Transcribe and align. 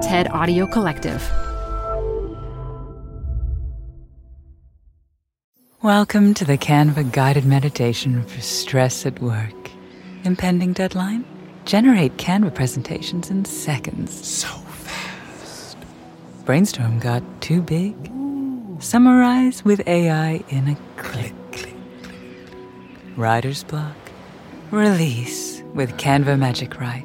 TED 0.00 0.28
Audio 0.28 0.66
Collective. 0.66 1.22
Welcome 5.82 6.32
to 6.34 6.44
the 6.46 6.56
Canva 6.56 7.12
guided 7.12 7.44
meditation 7.44 8.24
for 8.24 8.40
stress 8.40 9.04
at 9.04 9.20
work. 9.20 9.70
Impending 10.24 10.72
deadline? 10.72 11.26
Generate 11.66 12.16
Canva 12.16 12.54
presentations 12.54 13.28
in 13.28 13.44
seconds. 13.44 14.26
So 14.26 14.48
fast. 14.48 15.76
Brainstorm 16.46 16.98
got 16.98 17.22
too 17.42 17.60
big? 17.60 17.94
Summarize 18.78 19.62
with 19.66 19.86
AI 19.86 20.42
in 20.48 20.68
a 20.68 20.76
click. 20.96 21.34
click, 21.52 21.74
click. 22.02 22.14
Writer's 23.18 23.64
block? 23.64 23.96
Release 24.70 25.62
with 25.74 25.98
Canva 25.98 26.38
Magic 26.38 26.80
Write. 26.80 27.04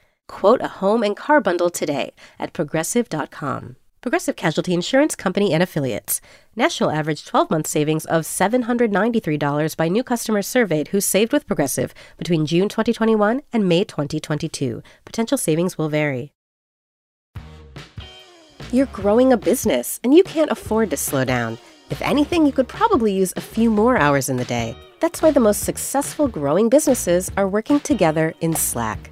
Quote 0.31 0.61
a 0.61 0.79
home 0.79 1.03
and 1.03 1.15
car 1.15 1.41
bundle 1.41 1.69
today 1.69 2.13
at 2.39 2.53
progressive.com. 2.53 3.75
Progressive 3.99 4.37
Casualty 4.37 4.73
Insurance 4.73 5.13
Company 5.13 5.53
and 5.53 5.61
Affiliates. 5.61 6.21
National 6.55 6.89
average 6.89 7.25
12 7.25 7.51
month 7.51 7.67
savings 7.67 8.05
of 8.05 8.23
$793 8.23 9.75
by 9.75 9.89
new 9.89 10.03
customers 10.03 10.47
surveyed 10.47 10.87
who 10.87 11.01
saved 11.01 11.33
with 11.33 11.45
Progressive 11.45 11.93
between 12.17 12.45
June 12.45 12.69
2021 12.69 13.41
and 13.51 13.67
May 13.67 13.83
2022. 13.83 14.81
Potential 15.03 15.37
savings 15.37 15.77
will 15.77 15.89
vary. 15.89 16.31
You're 18.71 18.85
growing 18.87 19.33
a 19.33 19.37
business 19.37 19.99
and 20.01 20.13
you 20.13 20.23
can't 20.23 20.49
afford 20.49 20.91
to 20.91 20.97
slow 20.97 21.25
down. 21.25 21.57
If 21.89 22.01
anything, 22.01 22.45
you 22.45 22.53
could 22.53 22.69
probably 22.69 23.11
use 23.11 23.33
a 23.35 23.41
few 23.41 23.69
more 23.69 23.97
hours 23.97 24.29
in 24.29 24.37
the 24.37 24.45
day. 24.45 24.77
That's 25.01 25.21
why 25.21 25.31
the 25.31 25.41
most 25.41 25.63
successful 25.63 26.29
growing 26.29 26.69
businesses 26.69 27.29
are 27.35 27.49
working 27.49 27.81
together 27.81 28.33
in 28.39 28.55
Slack. 28.55 29.11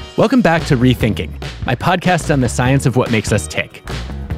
Welcome 0.21 0.43
back 0.43 0.63
to 0.65 0.77
Rethinking, 0.77 1.31
my 1.65 1.73
podcast 1.73 2.31
on 2.31 2.41
the 2.41 2.47
science 2.47 2.85
of 2.85 2.95
what 2.95 3.09
makes 3.09 3.31
us 3.31 3.47
tick. 3.47 3.81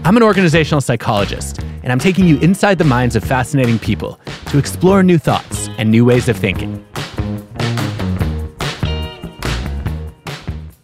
I'm 0.05 0.15
an 0.15 0.23
organizational 0.23 0.79
psychologist, 0.79 1.61
and 1.61 1.91
I'm 1.91 1.99
taking 1.99 2.25
you 2.25 2.39
inside 2.39 2.77
the 2.77 2.85
minds 2.85 3.17
of 3.17 3.23
fascinating 3.25 3.77
people 3.77 4.17
to 4.45 4.57
explore 4.57 5.03
new 5.03 5.17
thoughts 5.17 5.67
and 5.77 5.91
new 5.91 6.05
ways 6.05 6.29
of 6.29 6.37
thinking. 6.37 6.85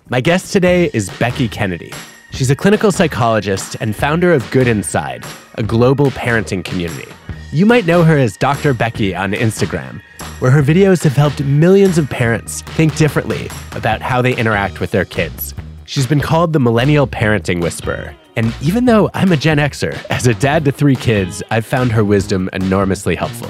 My 0.09 0.19
guest 0.19 0.51
today 0.51 0.91
is 0.93 1.09
Becky 1.11 1.47
Kennedy. 1.47 1.93
She's 2.31 2.51
a 2.51 2.55
clinical 2.57 2.91
psychologist 2.91 3.77
and 3.79 3.95
founder 3.95 4.33
of 4.33 4.51
Good 4.51 4.67
Inside, 4.67 5.23
a 5.55 5.63
global 5.63 6.07
parenting 6.07 6.65
community. 6.65 7.09
You 7.51 7.65
might 7.65 7.87
know 7.87 8.03
her 8.03 8.15
as 8.15 8.37
Dr. 8.37 8.75
Becky 8.75 9.15
on 9.15 9.31
Instagram, 9.31 10.03
where 10.37 10.51
her 10.51 10.61
videos 10.61 11.03
have 11.03 11.15
helped 11.15 11.43
millions 11.43 11.97
of 11.97 12.07
parents 12.07 12.61
think 12.61 12.95
differently 12.95 13.49
about 13.71 14.03
how 14.03 14.21
they 14.21 14.35
interact 14.35 14.79
with 14.79 14.91
their 14.91 15.03
kids. 15.03 15.55
She's 15.85 16.05
been 16.05 16.19
called 16.19 16.53
the 16.53 16.59
Millennial 16.59 17.07
Parenting 17.07 17.59
Whisperer. 17.59 18.15
And 18.35 18.53
even 18.61 18.85
though 18.85 19.09
I'm 19.15 19.31
a 19.31 19.35
Gen 19.37 19.57
Xer, 19.57 19.99
as 20.11 20.27
a 20.27 20.35
dad 20.35 20.63
to 20.65 20.71
three 20.71 20.95
kids, 20.95 21.41
I've 21.49 21.65
found 21.65 21.91
her 21.91 22.03
wisdom 22.03 22.51
enormously 22.53 23.15
helpful. 23.15 23.49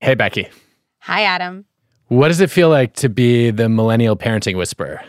Hey, 0.00 0.14
Becky. 0.14 0.48
Hi, 1.00 1.22
Adam. 1.24 1.64
What 2.06 2.28
does 2.28 2.40
it 2.40 2.52
feel 2.52 2.68
like 2.68 2.94
to 2.94 3.08
be 3.08 3.50
the 3.50 3.68
Millennial 3.68 4.16
Parenting 4.16 4.56
Whisperer? 4.56 5.02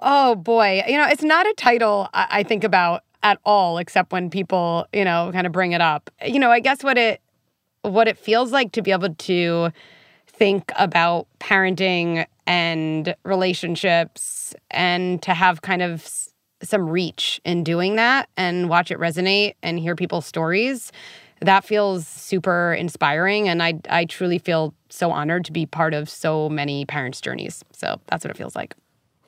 Oh, 0.00 0.36
boy. 0.36 0.84
You 0.86 0.98
know, 0.98 1.08
it's 1.08 1.24
not 1.24 1.48
a 1.48 1.54
title 1.54 2.08
I, 2.14 2.28
I 2.30 2.42
think 2.44 2.62
about 2.62 3.02
at 3.22 3.38
all, 3.44 3.78
except 3.78 4.12
when 4.12 4.30
people, 4.30 4.86
you 4.92 5.04
know, 5.04 5.30
kind 5.32 5.46
of 5.46 5.52
bring 5.52 5.72
it 5.72 5.80
up. 5.80 6.10
You 6.24 6.38
know, 6.38 6.50
I 6.50 6.60
guess 6.60 6.82
what 6.82 6.98
it 6.98 7.20
what 7.82 8.08
it 8.08 8.18
feels 8.18 8.52
like 8.52 8.72
to 8.72 8.82
be 8.82 8.90
able 8.90 9.14
to 9.14 9.70
think 10.26 10.72
about 10.76 11.26
parenting 11.40 12.26
and 12.46 13.14
relationships 13.24 14.54
and 14.70 15.22
to 15.22 15.32
have 15.34 15.62
kind 15.62 15.82
of 15.82 16.08
some 16.62 16.88
reach 16.88 17.40
in 17.44 17.62
doing 17.62 17.96
that 17.96 18.28
and 18.36 18.68
watch 18.68 18.90
it 18.90 18.98
resonate 18.98 19.54
and 19.62 19.78
hear 19.78 19.94
people's 19.94 20.26
stories 20.26 20.90
that 21.40 21.64
feels 21.64 22.06
super 22.06 22.74
inspiring 22.74 23.48
and 23.48 23.62
I 23.62 23.80
I 23.88 24.04
truly 24.06 24.38
feel 24.38 24.74
so 24.88 25.10
honored 25.10 25.44
to 25.46 25.52
be 25.52 25.66
part 25.66 25.94
of 25.94 26.08
so 26.10 26.48
many 26.48 26.84
parents' 26.84 27.20
journeys. 27.20 27.64
So 27.72 28.00
that's 28.06 28.24
what 28.24 28.30
it 28.30 28.36
feels 28.36 28.56
like. 28.56 28.74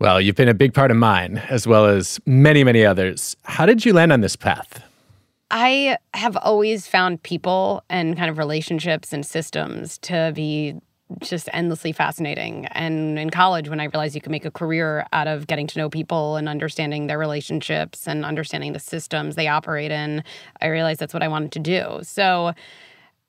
Well, 0.00 0.19
you've 0.19 0.34
been 0.34 0.49
a 0.49 0.55
big 0.55 0.72
part 0.72 0.91
of 0.91 0.97
mine 0.97 1.43
as 1.50 1.66
well 1.66 1.84
as 1.84 2.19
many 2.25 2.65
many 2.65 2.87
others. 2.87 3.37
How 3.44 3.66
did 3.66 3.84
you 3.84 3.93
land 3.93 4.12
on 4.12 4.22
this 4.22 4.34
path? 4.34 4.83
I 5.50 5.99
have 6.15 6.38
always 6.38 6.87
found 6.87 7.22
people 7.22 7.84
and 7.91 8.16
kind 8.16 8.31
of 8.31 8.38
relationships 8.38 9.12
and 9.12 9.27
systems 9.27 9.99
to 9.99 10.33
be 10.34 10.77
just 11.21 11.50
endlessly 11.53 11.93
fascinating. 11.93 12.66
And 12.66 13.19
in 13.19 13.28
college, 13.28 13.69
when 13.69 13.81
I 13.81 13.84
realized 13.84 14.15
you 14.15 14.22
could 14.22 14.31
make 14.31 14.47
a 14.47 14.50
career 14.50 15.06
out 15.12 15.27
of 15.27 15.47
getting 15.47 15.66
to 15.66 15.78
know 15.78 15.91
people 15.91 16.37
and 16.37 16.49
understanding 16.49 17.06
their 17.06 17.19
relationships 17.19 18.09
and 18.09 18.25
understanding 18.25 18.72
the 18.72 18.78
systems 18.78 19.34
they 19.34 19.49
operate 19.49 19.91
in, 19.91 20.22
I 20.62 20.69
realized 20.69 21.00
that's 21.00 21.12
what 21.12 21.22
I 21.22 21.28
wanted 21.28 21.53
to 21.53 21.59
do. 21.59 21.99
So 22.03 22.53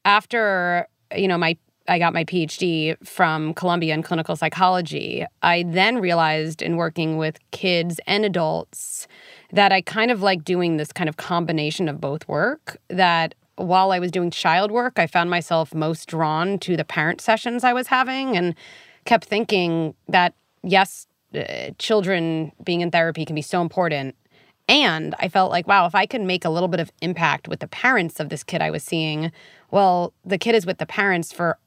after, 0.06 0.88
you 1.14 1.28
know, 1.28 1.40
my 1.40 1.58
I 1.92 2.00
got 2.00 2.14
my 2.14 2.24
PhD 2.24 2.96
from 3.06 3.54
Columbia 3.54 3.94
in 3.94 4.02
clinical 4.02 4.38
psychology. 4.38 5.26
I 5.42 5.66
then 5.68 5.98
realized 5.98 6.62
in 6.62 6.78
working 6.78 7.18
with 7.18 7.38
kids 7.52 8.00
and 8.08 8.24
adults 8.24 9.10
that 9.52 9.74
I 9.74 9.82
kind 9.82 10.10
of 10.10 10.22
like 10.22 10.46
doing 10.46 10.78
this 10.78 10.94
kind 10.94 11.10
of 11.10 11.18
combination 11.18 11.90
of 11.90 12.00
both 12.00 12.26
work. 12.30 12.78
That 12.88 13.36
while 13.58 13.92
I 13.92 14.00
was 14.00 14.10
doing 14.10 14.32
child 14.32 14.72
work, 14.72 15.00
I 15.00 15.06
found 15.06 15.30
myself 15.30 15.74
most 15.74 16.08
drawn 16.08 16.60
to 16.60 16.78
the 16.78 16.86
parent 16.86 17.20
sessions 17.20 17.66
I 17.66 17.74
was 17.74 17.88
having 17.88 18.38
and 18.38 18.56
kept 19.04 19.26
thinking 19.26 19.94
that, 20.08 20.34
yes, 20.64 21.08
uh, 21.36 21.72
children 21.78 22.54
being 22.64 22.80
in 22.80 22.92
therapy 22.92 23.26
can 23.26 23.36
be 23.36 23.42
so 23.42 23.62
important. 23.62 24.16
And 24.70 25.14
I 25.20 25.28
felt 25.28 25.52
like, 25.52 25.68
wow, 25.68 25.88
if 25.88 25.96
I 25.96 26.06
can 26.06 26.26
make 26.26 26.46
a 26.46 26.50
little 26.50 26.70
bit 26.70 26.80
of 26.80 26.90
impact 27.02 27.50
with 27.50 27.60
the 27.60 27.68
parents 27.68 28.22
of 28.22 28.30
this 28.30 28.46
kid 28.46 28.62
I 28.62 28.72
was 28.72 28.82
seeing, 28.82 29.34
well, 29.72 30.14
the 30.24 30.38
kid 30.38 30.56
is 30.56 30.66
with 30.66 30.78
the 30.78 30.86
parents 30.86 31.34
for 31.34 31.58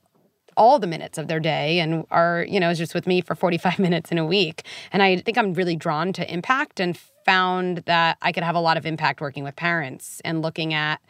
all 0.57 0.79
the 0.79 0.87
minutes 0.87 1.19
of 1.19 1.29
their 1.29 1.41
day 1.41 1.81
and 1.81 2.07
are, 2.11 2.45
you 2.49 2.61
know, 2.61 2.71
is 2.71 2.79
just 2.79 2.95
with 2.95 3.07
me 3.07 3.21
for 3.21 3.35
45 3.35 3.79
minutes 3.79 4.11
in 4.11 4.19
a 4.19 4.25
week. 4.25 4.65
And 4.93 5.03
I 5.03 5.17
think 5.17 5.39
I'm 5.39 5.55
really 5.55 5.77
drawn 5.77 6.13
to 6.15 6.33
impact 6.33 6.81
and 6.81 6.97
found 7.25 7.79
that 7.87 8.19
I 8.23 8.33
could 8.33 8.43
have 8.43 8.55
a 8.55 8.61
lot 8.61 8.77
of 8.77 8.87
impact 8.87 9.21
working 9.21 9.45
with 9.45 9.57
parents 9.57 10.21
and 10.25 10.43
looking 10.43 10.75
at 10.75 11.01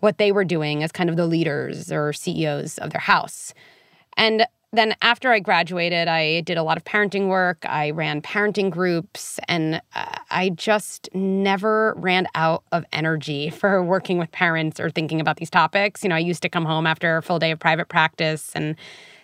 what 0.00 0.18
they 0.18 0.32
were 0.32 0.44
doing 0.44 0.82
as 0.82 0.92
kind 0.92 1.08
of 1.08 1.16
the 1.16 1.26
leaders 1.26 1.90
or 1.90 2.12
CEOs 2.12 2.78
of 2.78 2.90
their 2.90 3.00
house. 3.00 3.54
And 4.16 4.46
then 4.74 4.94
after 5.02 5.32
I 5.32 5.40
graduated, 5.40 6.08
I 6.08 6.40
did 6.42 6.56
a 6.56 6.62
lot 6.62 6.76
of 6.76 6.84
parenting 6.84 7.28
work. 7.28 7.64
I 7.68 7.90
ran 7.90 8.22
parenting 8.22 8.70
groups, 8.70 9.38
and 9.48 9.80
uh, 9.94 10.16
I 10.30 10.50
just 10.50 11.08
never 11.14 11.94
ran 11.96 12.26
out 12.34 12.64
of 12.72 12.84
energy 12.92 13.50
for 13.60 13.82
working 13.82 14.18
with 14.18 14.30
parents 14.32 14.78
or 14.80 14.90
thinking 14.90 15.20
about 15.20 15.36
these 15.36 15.50
topics. 15.50 16.02
You 16.02 16.08
know, 16.08 16.16
I 16.16 16.20
used 16.20 16.42
to 16.42 16.48
come 16.48 16.64
home 16.64 16.86
after 16.86 17.16
a 17.16 17.22
full 17.22 17.38
day 17.38 17.50
of 17.50 17.58
private 17.58 17.88
practice 17.88 18.52
and 18.54 18.76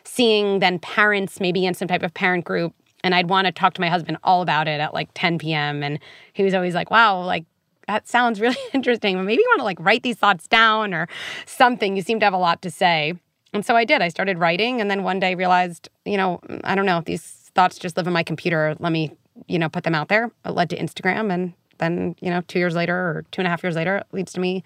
seeing 0.05 0.61
then 0.61 0.79
parents 0.79 1.41
maybe 1.41 1.67
in 1.67 1.75
some 1.75 1.87
type 1.87 2.03
of 2.03 2.13
parent 2.15 2.45
group 2.45 2.75
and 3.03 3.15
I'd 3.15 3.29
want 3.29 3.47
to 3.47 3.53
talk 3.53 3.75
to 3.75 3.81
my 3.81 3.89
husband 3.89 4.19
all 4.25 4.43
about 4.43 4.69
it 4.69 4.81
at 4.81 4.95
like 4.95 5.11
10 5.15 5.39
p.m. 5.39 5.83
And 5.83 5.99
he 6.33 6.43
was 6.43 6.55
always 6.55 6.75
like, 6.75 6.91
wow, 6.91 7.23
like 7.23 7.45
that 7.87 8.09
sounds 8.09 8.41
really 8.41 8.57
interesting. 8.73 9.25
Maybe 9.25 9.43
you 9.43 9.49
want 9.51 9.61
to 9.61 9.65
like 9.65 9.81
write 9.81 10.03
these 10.03 10.17
thoughts 10.17 10.47
down 10.49 10.95
or 10.95 11.09
something. 11.47 11.97
You 11.97 12.03
seem 12.03 12.21
to 12.21 12.27
have 12.27 12.35
a 12.35 12.39
lot 12.39 12.63
to 12.63 12.71
say. 12.71 13.15
And 13.53 13.65
so 13.65 13.77
I 13.77 13.85
did. 13.85 14.01
I 14.03 14.09
started 14.09 14.39
writing 14.39 14.81
and 14.81 14.91
then 14.91 15.03
one 15.03 15.21
day 15.21 15.35
realized, 15.35 15.89
you 16.05 16.17
know, 16.17 16.41
I 16.65 16.75
don't 16.75 16.87
know, 16.87 17.03
these 17.05 17.23
thoughts 17.55 17.79
just 17.79 17.97
live 17.97 18.07
in 18.07 18.13
my 18.13 18.23
computer. 18.23 18.77
Let 18.79 18.93
me, 18.93 19.13
you 19.47 19.59
know, 19.59 19.69
put 19.69 19.85
them 19.85 19.95
out 19.95 20.09
there. 20.09 20.31
It 20.45 20.51
led 20.51 20.71
to 20.71 20.79
Instagram 20.79 21.33
and 21.33 21.53
then, 21.79 22.15
you 22.21 22.31
know, 22.31 22.43
two 22.43 22.59
years 22.59 22.75
later 22.75 22.95
or 22.95 23.25
two 23.33 23.41
and 23.41 23.47
a 23.47 23.51
half 23.51 23.63
years 23.63 23.75
later, 23.75 23.97
it 23.97 24.07
leads 24.13 24.33
to 24.35 24.41
me 24.41 24.63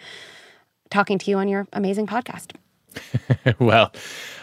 talking 0.90 1.18
to 1.18 1.30
you 1.30 1.38
on 1.38 1.48
your 1.48 1.66
amazing 1.72 2.06
podcast. 2.06 2.52
well, 3.58 3.92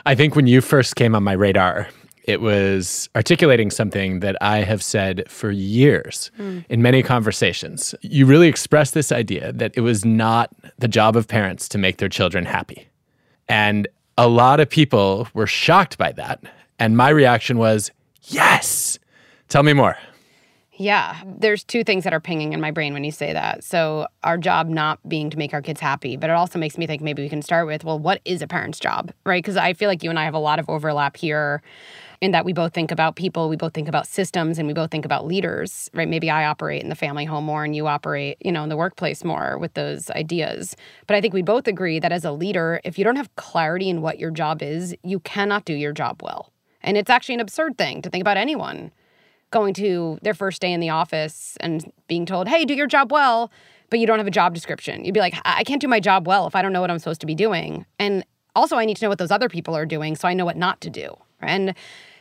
I 0.05 0.15
think 0.15 0.35
when 0.35 0.47
you 0.47 0.61
first 0.61 0.95
came 0.95 1.15
on 1.15 1.23
my 1.23 1.33
radar, 1.33 1.87
it 2.23 2.41
was 2.41 3.09
articulating 3.15 3.71
something 3.71 4.19
that 4.19 4.35
I 4.41 4.59
have 4.59 4.83
said 4.83 5.23
for 5.27 5.51
years 5.51 6.31
mm. 6.37 6.63
in 6.69 6.81
many 6.81 7.01
conversations. 7.03 7.95
You 8.01 8.25
really 8.25 8.47
expressed 8.47 8.93
this 8.93 9.11
idea 9.11 9.51
that 9.53 9.73
it 9.75 9.81
was 9.81 10.05
not 10.05 10.53
the 10.77 10.87
job 10.87 11.15
of 11.15 11.27
parents 11.27 11.67
to 11.69 11.77
make 11.77 11.97
their 11.97 12.09
children 12.09 12.45
happy. 12.45 12.87
And 13.47 13.87
a 14.17 14.27
lot 14.27 14.59
of 14.59 14.69
people 14.69 15.27
were 15.33 15.47
shocked 15.47 15.97
by 15.97 16.11
that. 16.13 16.41
And 16.79 16.97
my 16.97 17.09
reaction 17.09 17.57
was, 17.57 17.91
yes. 18.23 18.99
Tell 19.49 19.63
me 19.63 19.73
more. 19.73 19.97
Yeah, 20.81 21.21
there's 21.23 21.63
two 21.63 21.83
things 21.83 22.05
that 22.05 22.13
are 22.13 22.19
pinging 22.19 22.53
in 22.53 22.59
my 22.59 22.71
brain 22.71 22.93
when 22.93 23.03
you 23.03 23.11
say 23.11 23.33
that. 23.33 23.63
So, 23.63 24.07
our 24.23 24.35
job 24.35 24.67
not 24.67 24.97
being 25.07 25.29
to 25.29 25.37
make 25.37 25.53
our 25.53 25.61
kids 25.61 25.79
happy, 25.79 26.17
but 26.17 26.31
it 26.31 26.33
also 26.33 26.57
makes 26.57 26.75
me 26.75 26.87
think 26.87 27.03
maybe 27.03 27.21
we 27.21 27.29
can 27.29 27.43
start 27.43 27.67
with, 27.67 27.83
well, 27.83 27.99
what 27.99 28.19
is 28.25 28.41
a 28.41 28.47
parent's 28.47 28.79
job, 28.79 29.11
right? 29.23 29.43
Because 29.43 29.57
I 29.57 29.73
feel 29.73 29.87
like 29.87 30.01
you 30.01 30.09
and 30.09 30.17
I 30.17 30.23
have 30.23 30.33
a 30.33 30.39
lot 30.39 30.57
of 30.57 30.67
overlap 30.67 31.17
here 31.17 31.61
in 32.19 32.31
that 32.31 32.45
we 32.45 32.51
both 32.51 32.73
think 32.73 32.89
about 32.89 33.15
people, 33.15 33.47
we 33.47 33.57
both 33.57 33.75
think 33.75 33.87
about 33.87 34.07
systems, 34.07 34.57
and 34.57 34.67
we 34.67 34.73
both 34.73 34.89
think 34.89 35.05
about 35.05 35.27
leaders, 35.27 35.87
right? 35.93 36.09
Maybe 36.09 36.31
I 36.31 36.45
operate 36.45 36.81
in 36.81 36.89
the 36.89 36.95
family 36.95 37.25
home 37.25 37.45
more 37.45 37.63
and 37.63 37.75
you 37.75 37.85
operate, 37.85 38.37
you 38.41 38.51
know, 38.51 38.63
in 38.63 38.69
the 38.69 38.77
workplace 38.77 39.23
more 39.23 39.59
with 39.59 39.75
those 39.75 40.09
ideas. 40.09 40.75
But 41.05 41.15
I 41.15 41.21
think 41.21 41.35
we 41.35 41.43
both 41.43 41.67
agree 41.67 41.99
that 41.99 42.11
as 42.11 42.25
a 42.25 42.31
leader, 42.31 42.81
if 42.83 42.97
you 42.97 43.03
don't 43.03 43.17
have 43.17 43.35
clarity 43.35 43.87
in 43.87 44.01
what 44.01 44.17
your 44.17 44.31
job 44.31 44.63
is, 44.63 44.95
you 45.03 45.19
cannot 45.19 45.63
do 45.65 45.73
your 45.73 45.93
job 45.93 46.23
well. 46.23 46.51
And 46.81 46.97
it's 46.97 47.11
actually 47.11 47.35
an 47.35 47.41
absurd 47.41 47.77
thing 47.77 48.01
to 48.01 48.09
think 48.09 48.21
about 48.23 48.37
anyone 48.37 48.91
going 49.51 49.73
to 49.75 50.17
their 50.21 50.33
first 50.33 50.61
day 50.61 50.71
in 50.71 50.79
the 50.79 50.89
office 50.89 51.57
and 51.59 51.91
being 52.07 52.25
told, 52.25 52.47
hey, 52.47 52.65
do 52.65 52.73
your 52.73 52.87
job 52.87 53.11
well, 53.11 53.51
but 53.89 53.99
you 53.99 54.07
don't 54.07 54.17
have 54.17 54.27
a 54.27 54.31
job 54.31 54.53
description. 54.53 55.05
You'd 55.05 55.13
be 55.13 55.19
like, 55.19 55.35
I 55.43 55.63
can't 55.63 55.81
do 55.81 55.87
my 55.87 55.99
job 55.99 56.25
well 56.25 56.47
if 56.47 56.55
I 56.55 56.61
don't 56.61 56.73
know 56.73 56.81
what 56.81 56.89
I'm 56.89 56.99
supposed 56.99 57.21
to 57.21 57.27
be 57.27 57.35
doing. 57.35 57.85
And 57.99 58.25
also, 58.55 58.77
I 58.77 58.85
need 58.85 58.97
to 58.97 59.05
know 59.05 59.09
what 59.09 59.19
those 59.19 59.31
other 59.31 59.49
people 59.49 59.75
are 59.75 59.85
doing 59.85 60.15
so 60.15 60.27
I 60.27 60.33
know 60.33 60.45
what 60.45 60.57
not 60.57 60.81
to 60.81 60.89
do. 60.89 61.15
And 61.41 61.75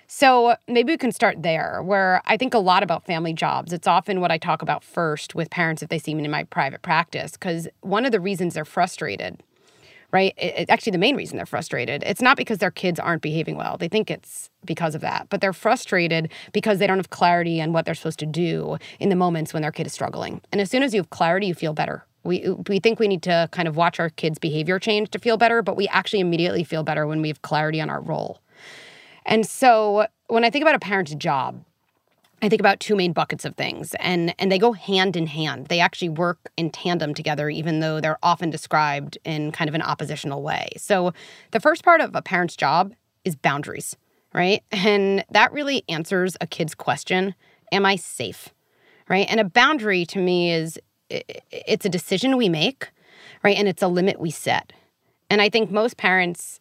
so 0.06 0.56
maybe 0.66 0.92
we 0.92 0.96
can 0.96 1.12
start 1.12 1.42
there, 1.42 1.82
where 1.84 2.20
I 2.26 2.36
think 2.36 2.52
a 2.52 2.58
lot 2.58 2.82
about 2.82 3.06
family 3.06 3.32
jobs. 3.32 3.72
It's 3.72 3.86
often 3.86 4.20
what 4.20 4.32
I 4.32 4.38
talk 4.38 4.60
about 4.60 4.82
first 4.82 5.36
with 5.36 5.50
parents 5.50 5.82
if 5.82 5.88
they 5.88 6.00
see 6.00 6.14
me 6.14 6.24
in 6.24 6.30
my 6.32 6.44
private 6.44 6.82
practice, 6.82 7.32
because 7.32 7.68
one 7.80 8.04
of 8.04 8.10
the 8.10 8.18
reasons 8.18 8.54
they're 8.54 8.64
frustrated, 8.64 9.40
right? 10.10 10.34
It, 10.36 10.54
it, 10.58 10.70
actually, 10.70 10.92
the 10.92 10.98
main 10.98 11.14
reason 11.14 11.36
they're 11.36 11.46
frustrated, 11.46 12.02
it's 12.04 12.20
not 12.20 12.36
because 12.36 12.58
their 12.58 12.72
kids 12.72 12.98
aren't 12.98 13.22
behaving 13.22 13.56
well. 13.56 13.76
They 13.76 13.86
think 13.86 14.10
it's 14.10 14.49
because 14.64 14.94
of 14.94 15.00
that, 15.00 15.26
but 15.30 15.40
they're 15.40 15.52
frustrated 15.52 16.30
because 16.52 16.78
they 16.78 16.86
don't 16.86 16.98
have 16.98 17.10
clarity 17.10 17.60
on 17.62 17.72
what 17.72 17.84
they're 17.84 17.94
supposed 17.94 18.18
to 18.18 18.26
do 18.26 18.78
in 18.98 19.08
the 19.08 19.16
moments 19.16 19.52
when 19.52 19.62
their 19.62 19.72
kid 19.72 19.86
is 19.86 19.92
struggling. 19.92 20.40
And 20.52 20.60
as 20.60 20.70
soon 20.70 20.82
as 20.82 20.92
you 20.92 21.00
have 21.00 21.10
clarity, 21.10 21.46
you 21.46 21.54
feel 21.54 21.72
better. 21.72 22.04
We, 22.22 22.50
we 22.68 22.80
think 22.80 23.00
we 23.00 23.08
need 23.08 23.22
to 23.22 23.48
kind 23.50 23.66
of 23.66 23.76
watch 23.76 23.98
our 23.98 24.10
kids' 24.10 24.38
behavior 24.38 24.78
change 24.78 25.10
to 25.10 25.18
feel 25.18 25.38
better, 25.38 25.62
but 25.62 25.76
we 25.76 25.88
actually 25.88 26.20
immediately 26.20 26.64
feel 26.64 26.82
better 26.82 27.06
when 27.06 27.22
we 27.22 27.28
have 27.28 27.40
clarity 27.42 27.80
on 27.80 27.88
our 27.88 28.00
role. 28.00 28.40
And 29.24 29.46
so 29.46 30.06
when 30.28 30.44
I 30.44 30.50
think 30.50 30.62
about 30.62 30.74
a 30.74 30.80
parent's 30.80 31.14
job, 31.14 31.64
I 32.42 32.48
think 32.48 32.60
about 32.60 32.80
two 32.80 32.96
main 32.96 33.12
buckets 33.12 33.44
of 33.44 33.54
things 33.54 33.94
and 34.00 34.34
and 34.38 34.50
they 34.50 34.58
go 34.58 34.72
hand 34.72 35.14
in 35.14 35.26
hand. 35.26 35.66
They 35.66 35.80
actually 35.80 36.08
work 36.08 36.38
in 36.56 36.70
tandem 36.70 37.12
together 37.12 37.50
even 37.50 37.80
though 37.80 38.00
they're 38.00 38.18
often 38.22 38.48
described 38.48 39.18
in 39.24 39.52
kind 39.52 39.68
of 39.68 39.74
an 39.74 39.82
oppositional 39.82 40.42
way. 40.42 40.70
So 40.78 41.12
the 41.50 41.60
first 41.60 41.84
part 41.84 42.00
of 42.00 42.14
a 42.14 42.22
parent's 42.22 42.56
job 42.56 42.94
is 43.24 43.36
boundaries, 43.36 43.94
right? 44.34 44.62
And 44.70 45.24
that 45.30 45.52
really 45.52 45.84
answers 45.88 46.36
a 46.40 46.46
kid's 46.46 46.74
question, 46.74 47.34
am 47.72 47.84
I 47.86 47.96
safe? 47.96 48.50
Right? 49.08 49.26
And 49.28 49.40
a 49.40 49.44
boundary 49.44 50.04
to 50.06 50.18
me 50.18 50.52
is 50.52 50.78
it's 51.10 51.84
a 51.84 51.88
decision 51.88 52.36
we 52.36 52.48
make, 52.48 52.90
right? 53.42 53.56
And 53.56 53.66
it's 53.66 53.82
a 53.82 53.88
limit 53.88 54.20
we 54.20 54.30
set. 54.30 54.72
And 55.28 55.42
I 55.42 55.48
think 55.48 55.70
most 55.70 55.96
parents 55.96 56.60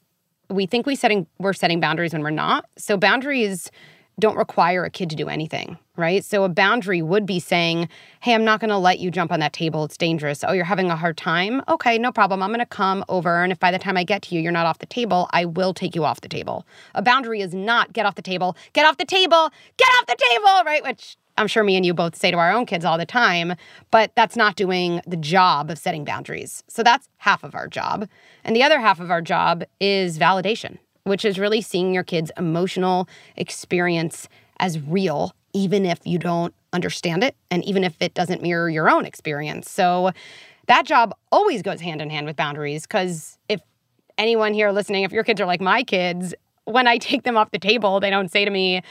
we 0.50 0.66
think 0.66 0.86
we 0.86 0.96
setting 0.96 1.28
we're 1.38 1.54
setting 1.54 1.80
boundaries 1.80 2.14
when 2.14 2.24
we're 2.24 2.32
not. 2.32 2.66
So 2.78 2.98
boundaries 2.98 3.72
don't 4.20 4.38
require 4.38 4.84
a 4.84 4.90
kid 4.90 5.10
to 5.10 5.16
do 5.16 5.30
anything, 5.30 5.78
right? 5.96 6.24
So 6.24 6.44
a 6.44 6.50
boundary 6.50 7.02
would 7.02 7.26
be 7.26 7.40
saying, 7.40 7.90
"Hey, 8.20 8.34
I'm 8.34 8.44
not 8.44 8.60
going 8.60 8.70
to 8.70 8.78
let 8.78 9.00
you 9.00 9.10
jump 9.10 9.32
on 9.32 9.40
that 9.40 9.54
table. 9.54 9.84
It's 9.86 9.98
dangerous. 9.98 10.44
Oh, 10.44 10.52
you're 10.52 10.66
having 10.66 10.92
a 10.92 10.96
hard 10.96 11.18
time? 11.18 11.62
Okay, 11.68 11.98
no 11.98 12.12
problem. 12.12 12.44
I'm 12.44 12.50
going 12.50 12.60
to 12.60 12.66
come 12.66 13.04
over 13.10 13.44
and 13.44 13.52
if 13.52 13.60
by 13.60 13.72
the 13.72 13.80
time 13.80 13.98
I 13.98 14.04
get 14.04 14.22
to 14.24 14.36
you 14.36 14.42
you're 14.42 14.52
not 14.52 14.66
off 14.66 14.80
the 14.80 14.86
table, 14.86 15.30
I 15.32 15.46
will 15.46 15.74
take 15.74 15.96
you 15.96 16.06
off 16.06 16.22
the 16.22 16.30
table." 16.30 16.66
A 16.96 17.02
boundary 17.02 17.42
is 17.42 17.54
not 17.54 17.94
get 17.94 18.06
off 18.06 18.16
the 18.16 18.22
table. 18.22 18.56
Get 18.74 18.86
off 18.86 18.98
the 18.98 19.06
table. 19.06 19.50
Get 19.78 19.88
off 19.98 20.06
the 20.06 20.18
table, 20.30 20.64
right? 20.66 20.84
Which 20.84 21.18
I'm 21.40 21.48
sure 21.48 21.64
me 21.64 21.78
and 21.78 21.86
you 21.86 21.94
both 21.94 22.18
say 22.18 22.32
to 22.32 22.38
our 22.38 22.52
own 22.52 22.66
kids 22.66 22.84
all 22.84 22.98
the 22.98 23.06
time, 23.06 23.54
but 23.92 24.12
that's 24.16 24.36
not 24.36 24.58
doing 24.58 25.02
the 25.08 25.16
job 25.16 25.70
of 25.70 25.78
setting 25.78 26.04
boundaries. 26.04 26.66
So 26.68 26.84
that's 26.84 27.08
half 27.16 27.46
of 27.46 27.56
our 27.56 27.68
job. 27.68 28.10
And 28.44 28.56
the 28.58 28.64
other 28.64 28.80
half 28.80 29.00
of 29.00 29.10
our 29.10 29.22
job 29.22 29.64
is 29.80 30.20
validation, 30.20 30.80
which 31.10 31.26
is 31.26 31.38
really 31.38 31.62
seeing 31.62 31.94
your 31.94 32.04
kids' 32.04 32.32
emotional 32.38 33.10
experience 33.36 34.30
as 34.60 34.80
real, 34.80 35.34
even 35.54 35.86
if 35.86 36.00
you 36.06 36.18
don't 36.18 36.54
understand 36.72 37.24
it 37.24 37.36
and 37.50 37.66
even 37.66 37.84
if 37.84 37.96
it 38.00 38.14
doesn't 38.14 38.42
mirror 38.42 38.70
your 38.70 38.90
own 38.90 39.06
experience. 39.06 39.70
So 39.70 40.12
that 40.68 40.86
job 40.86 41.16
always 41.32 41.62
goes 41.62 41.82
hand 41.82 42.02
in 42.02 42.10
hand 42.10 42.28
with 42.28 42.36
boundaries 42.36 42.84
because 42.84 43.38
if 43.50 43.60
anyone 44.18 44.54
here 44.54 44.72
listening, 44.72 45.04
if 45.04 45.12
your 45.12 45.24
kids 45.24 45.42
are 45.42 45.46
like 45.48 45.62
my 45.62 45.84
kids, 45.84 46.34
when 46.66 46.88
I 46.88 46.98
take 47.00 47.24
them 47.24 47.36
off 47.36 47.52
the 47.52 47.60
table, 47.60 48.00
they 48.00 48.12
don't 48.12 48.32
say 48.32 48.46
to 48.46 48.52
me, 48.52 48.84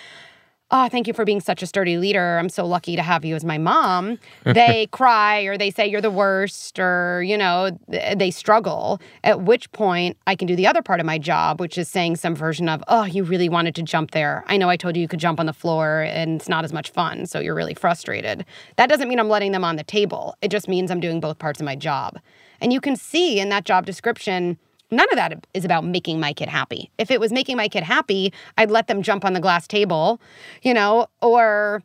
oh, 0.70 0.88
thank 0.88 1.06
you 1.06 1.14
for 1.14 1.24
being 1.24 1.40
such 1.40 1.62
a 1.62 1.66
sturdy 1.66 1.96
leader. 1.96 2.38
I'm 2.38 2.50
so 2.50 2.66
lucky 2.66 2.94
to 2.96 3.02
have 3.02 3.24
you 3.24 3.34
as 3.34 3.44
my 3.44 3.56
mom. 3.56 4.18
They 4.44 4.86
cry 4.90 5.40
or 5.42 5.56
they 5.56 5.70
say 5.70 5.86
you're 5.86 6.02
the 6.02 6.10
worst 6.10 6.78
or, 6.78 7.22
you 7.22 7.38
know, 7.38 7.78
they 7.88 8.30
struggle. 8.30 9.00
At 9.24 9.42
which 9.42 9.70
point 9.72 10.18
I 10.26 10.36
can 10.36 10.46
do 10.46 10.54
the 10.54 10.66
other 10.66 10.82
part 10.82 11.00
of 11.00 11.06
my 11.06 11.18
job, 11.18 11.60
which 11.60 11.78
is 11.78 11.88
saying 11.88 12.16
some 12.16 12.34
version 12.34 12.68
of, 12.68 12.84
oh, 12.88 13.04
you 13.04 13.24
really 13.24 13.48
wanted 13.48 13.74
to 13.76 13.82
jump 13.82 14.10
there. 14.10 14.44
I 14.46 14.58
know 14.58 14.68
I 14.68 14.76
told 14.76 14.94
you 14.94 15.02
you 15.02 15.08
could 15.08 15.20
jump 15.20 15.40
on 15.40 15.46
the 15.46 15.54
floor 15.54 16.02
and 16.02 16.40
it's 16.40 16.48
not 16.48 16.64
as 16.64 16.72
much 16.72 16.90
fun. 16.90 17.24
So 17.24 17.40
you're 17.40 17.54
really 17.54 17.74
frustrated. 17.74 18.44
That 18.76 18.90
doesn't 18.90 19.08
mean 19.08 19.18
I'm 19.18 19.28
letting 19.28 19.52
them 19.52 19.64
on 19.64 19.76
the 19.76 19.84
table. 19.84 20.36
It 20.42 20.50
just 20.50 20.68
means 20.68 20.90
I'm 20.90 21.00
doing 21.00 21.20
both 21.20 21.38
parts 21.38 21.60
of 21.60 21.64
my 21.64 21.76
job. 21.76 22.18
And 22.60 22.72
you 22.72 22.80
can 22.80 22.96
see 22.96 23.40
in 23.40 23.48
that 23.48 23.64
job 23.64 23.86
description, 23.86 24.58
None 24.90 25.06
of 25.10 25.16
that 25.16 25.46
is 25.52 25.64
about 25.64 25.84
making 25.84 26.18
my 26.18 26.32
kid 26.32 26.48
happy. 26.48 26.90
If 26.98 27.10
it 27.10 27.20
was 27.20 27.32
making 27.32 27.56
my 27.56 27.68
kid 27.68 27.82
happy, 27.82 28.32
I'd 28.56 28.70
let 28.70 28.86
them 28.86 29.02
jump 29.02 29.24
on 29.24 29.34
the 29.34 29.40
glass 29.40 29.66
table, 29.66 30.20
you 30.62 30.72
know, 30.72 31.08
or 31.20 31.82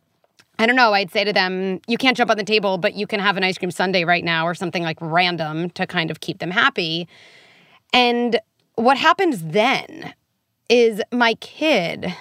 I 0.58 0.66
don't 0.66 0.76
know, 0.76 0.94
I'd 0.94 1.10
say 1.10 1.24
to 1.24 1.32
them, 1.32 1.80
you 1.86 1.98
can't 1.98 2.16
jump 2.16 2.30
on 2.30 2.36
the 2.36 2.44
table, 2.44 2.78
but 2.78 2.94
you 2.94 3.06
can 3.06 3.20
have 3.20 3.36
an 3.36 3.44
ice 3.44 3.58
cream 3.58 3.70
sundae 3.70 4.04
right 4.04 4.24
now 4.24 4.46
or 4.46 4.54
something 4.54 4.82
like 4.82 4.98
random 5.00 5.70
to 5.70 5.86
kind 5.86 6.10
of 6.10 6.20
keep 6.20 6.38
them 6.38 6.50
happy. 6.50 7.08
And 7.92 8.40
what 8.76 8.96
happens 8.96 9.42
then 9.42 10.14
is 10.68 11.02
my 11.12 11.34
kid 11.34 12.14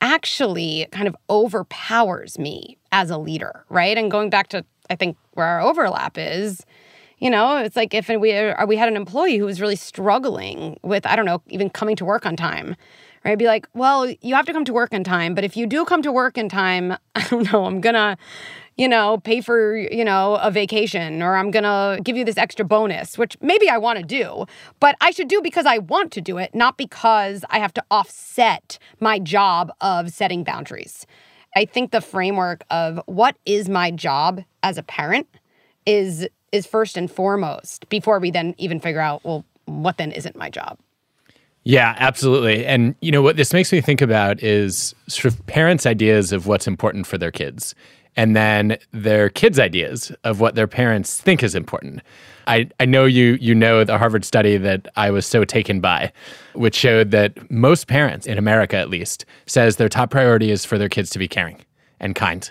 actually 0.00 0.86
kind 0.92 1.06
of 1.06 1.16
overpowers 1.28 2.38
me 2.38 2.78
as 2.90 3.10
a 3.10 3.18
leader, 3.18 3.64
right? 3.68 3.98
And 3.98 4.10
going 4.10 4.30
back 4.30 4.48
to, 4.48 4.64
I 4.88 4.96
think, 4.96 5.16
where 5.32 5.46
our 5.46 5.60
overlap 5.60 6.16
is, 6.16 6.64
you 7.22 7.30
know, 7.30 7.58
it's 7.58 7.76
like 7.76 7.94
if 7.94 8.08
we 8.08 8.34
uh, 8.34 8.66
we 8.66 8.76
had 8.76 8.88
an 8.88 8.96
employee 8.96 9.36
who 9.36 9.44
was 9.44 9.60
really 9.60 9.76
struggling 9.76 10.76
with 10.82 11.06
I 11.06 11.14
don't 11.14 11.24
know, 11.24 11.40
even 11.46 11.70
coming 11.70 11.94
to 11.96 12.04
work 12.04 12.26
on 12.26 12.36
time. 12.36 12.74
Right? 13.24 13.38
Be 13.38 13.46
like, 13.46 13.68
well, 13.74 14.10
you 14.20 14.34
have 14.34 14.46
to 14.46 14.52
come 14.52 14.64
to 14.64 14.72
work 14.72 14.92
on 14.92 15.04
time, 15.04 15.36
but 15.36 15.44
if 15.44 15.56
you 15.56 15.64
do 15.68 15.84
come 15.84 16.02
to 16.02 16.10
work 16.10 16.36
in 16.36 16.48
time, 16.48 16.96
I 17.14 17.24
don't 17.28 17.52
know, 17.52 17.64
I'm 17.66 17.80
gonna, 17.80 18.18
you 18.76 18.88
know, 18.88 19.18
pay 19.18 19.40
for, 19.40 19.76
you 19.76 20.04
know, 20.04 20.34
a 20.42 20.50
vacation 20.50 21.22
or 21.22 21.36
I'm 21.36 21.52
gonna 21.52 22.00
give 22.02 22.16
you 22.16 22.24
this 22.24 22.36
extra 22.36 22.64
bonus, 22.64 23.16
which 23.16 23.36
maybe 23.40 23.68
I 23.68 23.78
wanna 23.78 24.02
do, 24.02 24.46
but 24.80 24.96
I 25.00 25.12
should 25.12 25.28
do 25.28 25.40
because 25.40 25.64
I 25.64 25.78
want 25.78 26.10
to 26.14 26.20
do 26.20 26.38
it, 26.38 26.52
not 26.56 26.76
because 26.76 27.44
I 27.50 27.60
have 27.60 27.72
to 27.74 27.84
offset 27.92 28.80
my 28.98 29.20
job 29.20 29.70
of 29.80 30.10
setting 30.10 30.42
boundaries. 30.42 31.06
I 31.54 31.66
think 31.66 31.92
the 31.92 32.00
framework 32.00 32.64
of 32.68 33.00
what 33.06 33.36
is 33.46 33.68
my 33.68 33.92
job 33.92 34.42
as 34.64 34.76
a 34.76 34.82
parent 34.82 35.28
is 35.86 36.26
is 36.52 36.66
first 36.66 36.96
and 36.96 37.10
foremost 37.10 37.88
before 37.88 38.18
we 38.18 38.30
then 38.30 38.54
even 38.58 38.78
figure 38.78 39.00
out, 39.00 39.24
well, 39.24 39.44
what 39.64 39.96
then 39.96 40.12
isn't 40.12 40.36
my 40.36 40.50
job? 40.50 40.78
Yeah, 41.64 41.94
absolutely. 41.98 42.66
And 42.66 42.94
you 43.00 43.12
know 43.12 43.22
what 43.22 43.36
this 43.36 43.52
makes 43.52 43.72
me 43.72 43.80
think 43.80 44.00
about 44.00 44.42
is 44.42 44.94
sort 45.06 45.32
of 45.32 45.46
parents' 45.46 45.86
ideas 45.86 46.32
of 46.32 46.46
what's 46.46 46.66
important 46.66 47.06
for 47.06 47.18
their 47.18 47.30
kids 47.30 47.74
and 48.16 48.36
then 48.36 48.76
their 48.92 49.28
kids' 49.28 49.58
ideas 49.58 50.12
of 50.24 50.40
what 50.40 50.54
their 50.54 50.66
parents 50.66 51.20
think 51.20 51.42
is 51.42 51.54
important. 51.54 52.02
I, 52.46 52.68
I 52.80 52.84
know 52.84 53.04
you 53.04 53.38
you 53.40 53.54
know 53.54 53.84
the 53.84 53.96
Harvard 53.96 54.24
study 54.24 54.56
that 54.56 54.88
I 54.96 55.10
was 55.10 55.24
so 55.24 55.44
taken 55.44 55.80
by, 55.80 56.12
which 56.54 56.74
showed 56.74 57.12
that 57.12 57.50
most 57.50 57.86
parents 57.86 58.26
in 58.26 58.38
America 58.38 58.76
at 58.76 58.90
least 58.90 59.24
says 59.46 59.76
their 59.76 59.88
top 59.88 60.10
priority 60.10 60.50
is 60.50 60.64
for 60.64 60.78
their 60.78 60.88
kids 60.88 61.10
to 61.10 61.18
be 61.18 61.28
caring 61.28 61.60
and 62.00 62.14
kind. 62.14 62.50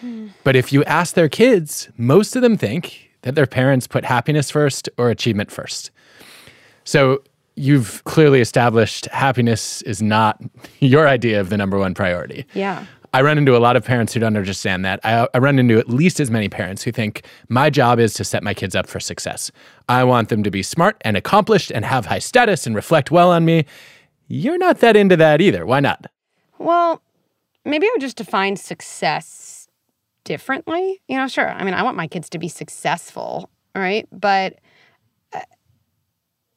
Hmm. 0.00 0.28
But 0.44 0.56
if 0.56 0.72
you 0.72 0.84
ask 0.84 1.14
their 1.14 1.28
kids, 1.28 1.88
most 1.96 2.36
of 2.36 2.42
them 2.42 2.56
think 2.56 3.09
that 3.22 3.34
their 3.34 3.46
parents 3.46 3.86
put 3.86 4.04
happiness 4.04 4.50
first 4.50 4.88
or 4.96 5.10
achievement 5.10 5.50
first. 5.50 5.90
So 6.84 7.22
you've 7.56 8.02
clearly 8.04 8.40
established 8.40 9.06
happiness 9.06 9.82
is 9.82 10.00
not 10.00 10.40
your 10.80 11.06
idea 11.08 11.40
of 11.40 11.50
the 11.50 11.56
number 11.56 11.78
one 11.78 11.94
priority. 11.94 12.46
Yeah. 12.54 12.86
I 13.12 13.22
run 13.22 13.38
into 13.38 13.56
a 13.56 13.58
lot 13.58 13.74
of 13.74 13.84
parents 13.84 14.14
who 14.14 14.20
don't 14.20 14.36
understand 14.36 14.84
that. 14.84 15.00
I, 15.02 15.26
I 15.34 15.38
run 15.38 15.58
into 15.58 15.78
at 15.78 15.88
least 15.88 16.20
as 16.20 16.30
many 16.30 16.48
parents 16.48 16.84
who 16.84 16.92
think 16.92 17.24
my 17.48 17.68
job 17.68 17.98
is 17.98 18.14
to 18.14 18.24
set 18.24 18.44
my 18.44 18.54
kids 18.54 18.76
up 18.76 18.86
for 18.86 19.00
success. 19.00 19.50
I 19.88 20.04
want 20.04 20.28
them 20.28 20.44
to 20.44 20.50
be 20.50 20.62
smart 20.62 20.96
and 21.00 21.16
accomplished 21.16 21.72
and 21.72 21.84
have 21.84 22.06
high 22.06 22.20
status 22.20 22.68
and 22.68 22.76
reflect 22.76 23.10
well 23.10 23.32
on 23.32 23.44
me. 23.44 23.66
You're 24.28 24.58
not 24.58 24.78
that 24.78 24.94
into 24.94 25.16
that 25.16 25.40
either. 25.40 25.66
Why 25.66 25.80
not? 25.80 26.06
Well, 26.58 27.02
maybe 27.64 27.86
I 27.86 27.90
would 27.94 28.00
just 28.00 28.16
define 28.16 28.54
success 28.56 29.59
differently. 30.24 31.00
You 31.08 31.16
know, 31.16 31.28
sure. 31.28 31.48
I 31.48 31.64
mean, 31.64 31.74
I 31.74 31.82
want 31.82 31.96
my 31.96 32.06
kids 32.06 32.28
to 32.30 32.38
be 32.38 32.48
successful, 32.48 33.50
right? 33.74 34.06
But 34.12 34.58
uh, 35.32 35.40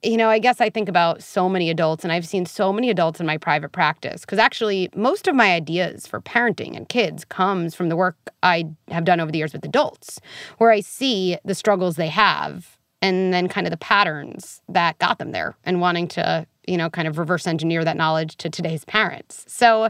you 0.03 0.17
know, 0.17 0.29
I 0.29 0.39
guess 0.39 0.59
I 0.59 0.69
think 0.69 0.89
about 0.89 1.23
so 1.23 1.47
many 1.47 1.69
adults, 1.69 2.03
and 2.03 2.11
I've 2.11 2.27
seen 2.27 2.45
so 2.45 2.73
many 2.73 2.89
adults 2.89 3.19
in 3.19 3.25
my 3.25 3.37
private 3.37 3.71
practice. 3.71 4.21
Because 4.21 4.39
actually, 4.39 4.89
most 4.95 5.27
of 5.27 5.35
my 5.35 5.53
ideas 5.53 6.05
for 6.05 6.19
parenting 6.19 6.75
and 6.75 6.89
kids 6.89 7.23
comes 7.25 7.73
from 7.73 7.89
the 7.89 7.95
work 7.95 8.17
I 8.41 8.65
have 8.89 9.05
done 9.05 9.19
over 9.19 9.31
the 9.31 9.37
years 9.37 9.53
with 9.53 9.63
adults, 9.63 10.19
where 10.57 10.71
I 10.71 10.81
see 10.81 11.37
the 11.45 11.55
struggles 11.55 11.95
they 11.95 12.09
have, 12.09 12.77
and 13.01 13.33
then 13.33 13.47
kind 13.47 13.65
of 13.65 13.71
the 13.71 13.77
patterns 13.77 14.61
that 14.67 14.99
got 14.99 15.19
them 15.19 15.31
there, 15.31 15.55
and 15.63 15.79
wanting 15.79 16.09
to, 16.09 16.45
you 16.67 16.77
know, 16.77 16.89
kind 16.89 17.07
of 17.07 17.17
reverse 17.17 17.47
engineer 17.47 17.85
that 17.85 17.97
knowledge 17.97 18.35
to 18.37 18.49
today's 18.49 18.83
parents. 18.85 19.45
So, 19.47 19.89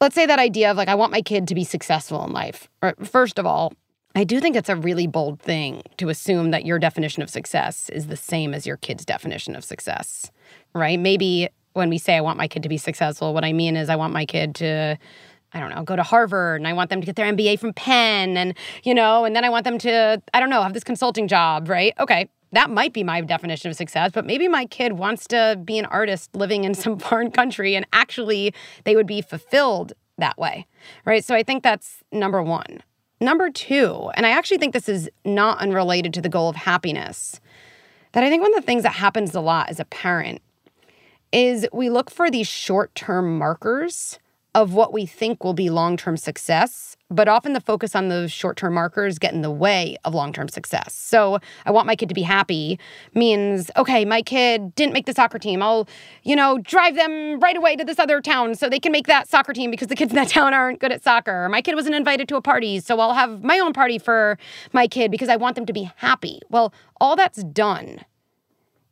let's 0.00 0.14
say 0.14 0.26
that 0.26 0.38
idea 0.38 0.70
of 0.70 0.76
like, 0.76 0.88
I 0.88 0.94
want 0.94 1.12
my 1.12 1.22
kid 1.22 1.48
to 1.48 1.54
be 1.54 1.64
successful 1.64 2.24
in 2.24 2.32
life. 2.32 2.68
First 3.04 3.38
of 3.38 3.46
all, 3.46 3.72
I 4.14 4.24
do 4.24 4.40
think 4.40 4.56
it's 4.56 4.68
a 4.68 4.76
really 4.76 5.06
bold 5.06 5.40
thing 5.40 5.82
to 5.98 6.08
assume 6.08 6.50
that 6.50 6.64
your 6.64 6.78
definition 6.78 7.22
of 7.22 7.30
success 7.30 7.88
is 7.90 8.06
the 8.06 8.16
same 8.16 8.54
as 8.54 8.66
your 8.66 8.76
kid's 8.76 9.04
definition 9.04 9.54
of 9.54 9.64
success, 9.64 10.30
right? 10.74 10.98
Maybe 10.98 11.48
when 11.74 11.90
we 11.90 11.98
say 11.98 12.16
I 12.16 12.20
want 12.20 12.38
my 12.38 12.48
kid 12.48 12.62
to 12.62 12.68
be 12.68 12.78
successful, 12.78 13.34
what 13.34 13.44
I 13.44 13.52
mean 13.52 13.76
is 13.76 13.88
I 13.88 13.96
want 13.96 14.12
my 14.12 14.24
kid 14.24 14.54
to 14.56 14.98
I 15.52 15.60
don't 15.60 15.70
know, 15.70 15.82
go 15.82 15.96
to 15.96 16.02
Harvard 16.02 16.60
and 16.60 16.68
I 16.68 16.74
want 16.74 16.90
them 16.90 17.00
to 17.00 17.06
get 17.06 17.16
their 17.16 17.24
MBA 17.32 17.58
from 17.58 17.72
Penn 17.72 18.36
and, 18.36 18.54
you 18.82 18.94
know, 18.94 19.24
and 19.24 19.34
then 19.34 19.44
I 19.44 19.48
want 19.48 19.64
them 19.64 19.78
to, 19.78 20.20
I 20.34 20.40
don't 20.40 20.50
know, 20.50 20.62
have 20.62 20.74
this 20.74 20.84
consulting 20.84 21.26
job, 21.26 21.70
right? 21.70 21.94
Okay, 21.98 22.28
that 22.52 22.70
might 22.70 22.92
be 22.92 23.04
my 23.04 23.20
definition 23.20 23.70
of 23.70 23.76
success, 23.76 24.10
but 24.12 24.24
maybe 24.24 24.48
my 24.48 24.64
kid 24.64 24.94
wants 24.94 25.26
to 25.28 25.60
be 25.64 25.78
an 25.78 25.86
artist 25.86 26.34
living 26.34 26.64
in 26.64 26.74
some 26.82 26.98
foreign 26.98 27.30
country 27.30 27.74
and 27.74 27.86
actually 27.92 28.54
they 28.84 28.96
would 28.96 29.06
be 29.06 29.20
fulfilled 29.20 29.92
that 30.18 30.38
way, 30.38 30.66
right? 31.04 31.24
So 31.24 31.34
I 31.34 31.42
think 31.42 31.62
that's 31.62 32.02
number 32.12 32.42
one. 32.42 32.82
Number 33.20 33.50
two, 33.50 34.10
and 34.14 34.24
I 34.24 34.30
actually 34.30 34.58
think 34.58 34.72
this 34.72 34.88
is 34.88 35.10
not 35.24 35.58
unrelated 35.58 36.14
to 36.14 36.20
the 36.20 36.28
goal 36.28 36.48
of 36.48 36.56
happiness, 36.56 37.40
that 38.12 38.22
I 38.22 38.28
think 38.28 38.42
one 38.42 38.54
of 38.54 38.60
the 38.60 38.66
things 38.66 38.84
that 38.84 38.94
happens 38.94 39.34
a 39.34 39.40
lot 39.40 39.68
as 39.68 39.80
a 39.80 39.84
parent 39.84 40.40
is 41.32 41.66
we 41.72 41.90
look 41.90 42.10
for 42.10 42.30
these 42.30 42.46
short 42.46 42.94
term 42.94 43.36
markers 43.38 44.18
of 44.58 44.74
what 44.74 44.92
we 44.92 45.06
think 45.06 45.44
will 45.44 45.54
be 45.54 45.70
long 45.70 45.96
term 45.96 46.16
success, 46.16 46.96
but 47.08 47.28
often 47.28 47.52
the 47.52 47.60
focus 47.60 47.94
on 47.94 48.08
those 48.08 48.32
short 48.32 48.56
term 48.56 48.74
markers 48.74 49.16
get 49.16 49.32
in 49.32 49.40
the 49.40 49.52
way 49.52 49.96
of 50.04 50.14
long 50.14 50.32
term 50.32 50.48
success. 50.48 50.92
So 50.94 51.38
I 51.64 51.70
want 51.70 51.86
my 51.86 51.94
kid 51.94 52.08
to 52.08 52.14
be 52.14 52.22
happy 52.22 52.76
means, 53.14 53.70
okay, 53.76 54.04
my 54.04 54.20
kid 54.20 54.74
didn't 54.74 54.94
make 54.94 55.06
the 55.06 55.14
soccer 55.14 55.38
team. 55.38 55.62
I'll, 55.62 55.88
you 56.24 56.34
know, 56.34 56.58
drive 56.58 56.96
them 56.96 57.38
right 57.38 57.56
away 57.56 57.76
to 57.76 57.84
this 57.84 58.00
other 58.00 58.20
town 58.20 58.56
so 58.56 58.68
they 58.68 58.80
can 58.80 58.90
make 58.90 59.06
that 59.06 59.28
soccer 59.28 59.52
team 59.52 59.70
because 59.70 59.86
the 59.86 59.96
kids 59.96 60.10
in 60.10 60.16
that 60.16 60.28
town 60.36 60.52
aren't 60.52 60.80
good 60.80 60.90
at 60.90 61.04
soccer. 61.04 61.48
My 61.48 61.62
kid 61.62 61.76
wasn't 61.76 61.94
invited 61.94 62.26
to 62.28 62.36
a 62.36 62.42
party, 62.42 62.80
so 62.80 62.98
I'll 62.98 63.14
have 63.14 63.44
my 63.44 63.60
own 63.60 63.72
party 63.72 63.98
for 64.00 64.38
my 64.72 64.88
kid 64.88 65.12
because 65.12 65.28
I 65.28 65.36
want 65.36 65.54
them 65.54 65.66
to 65.66 65.72
be 65.72 65.88
happy. 65.96 66.40
Well, 66.50 66.74
all 67.00 67.14
that's 67.14 67.44
done 67.44 68.00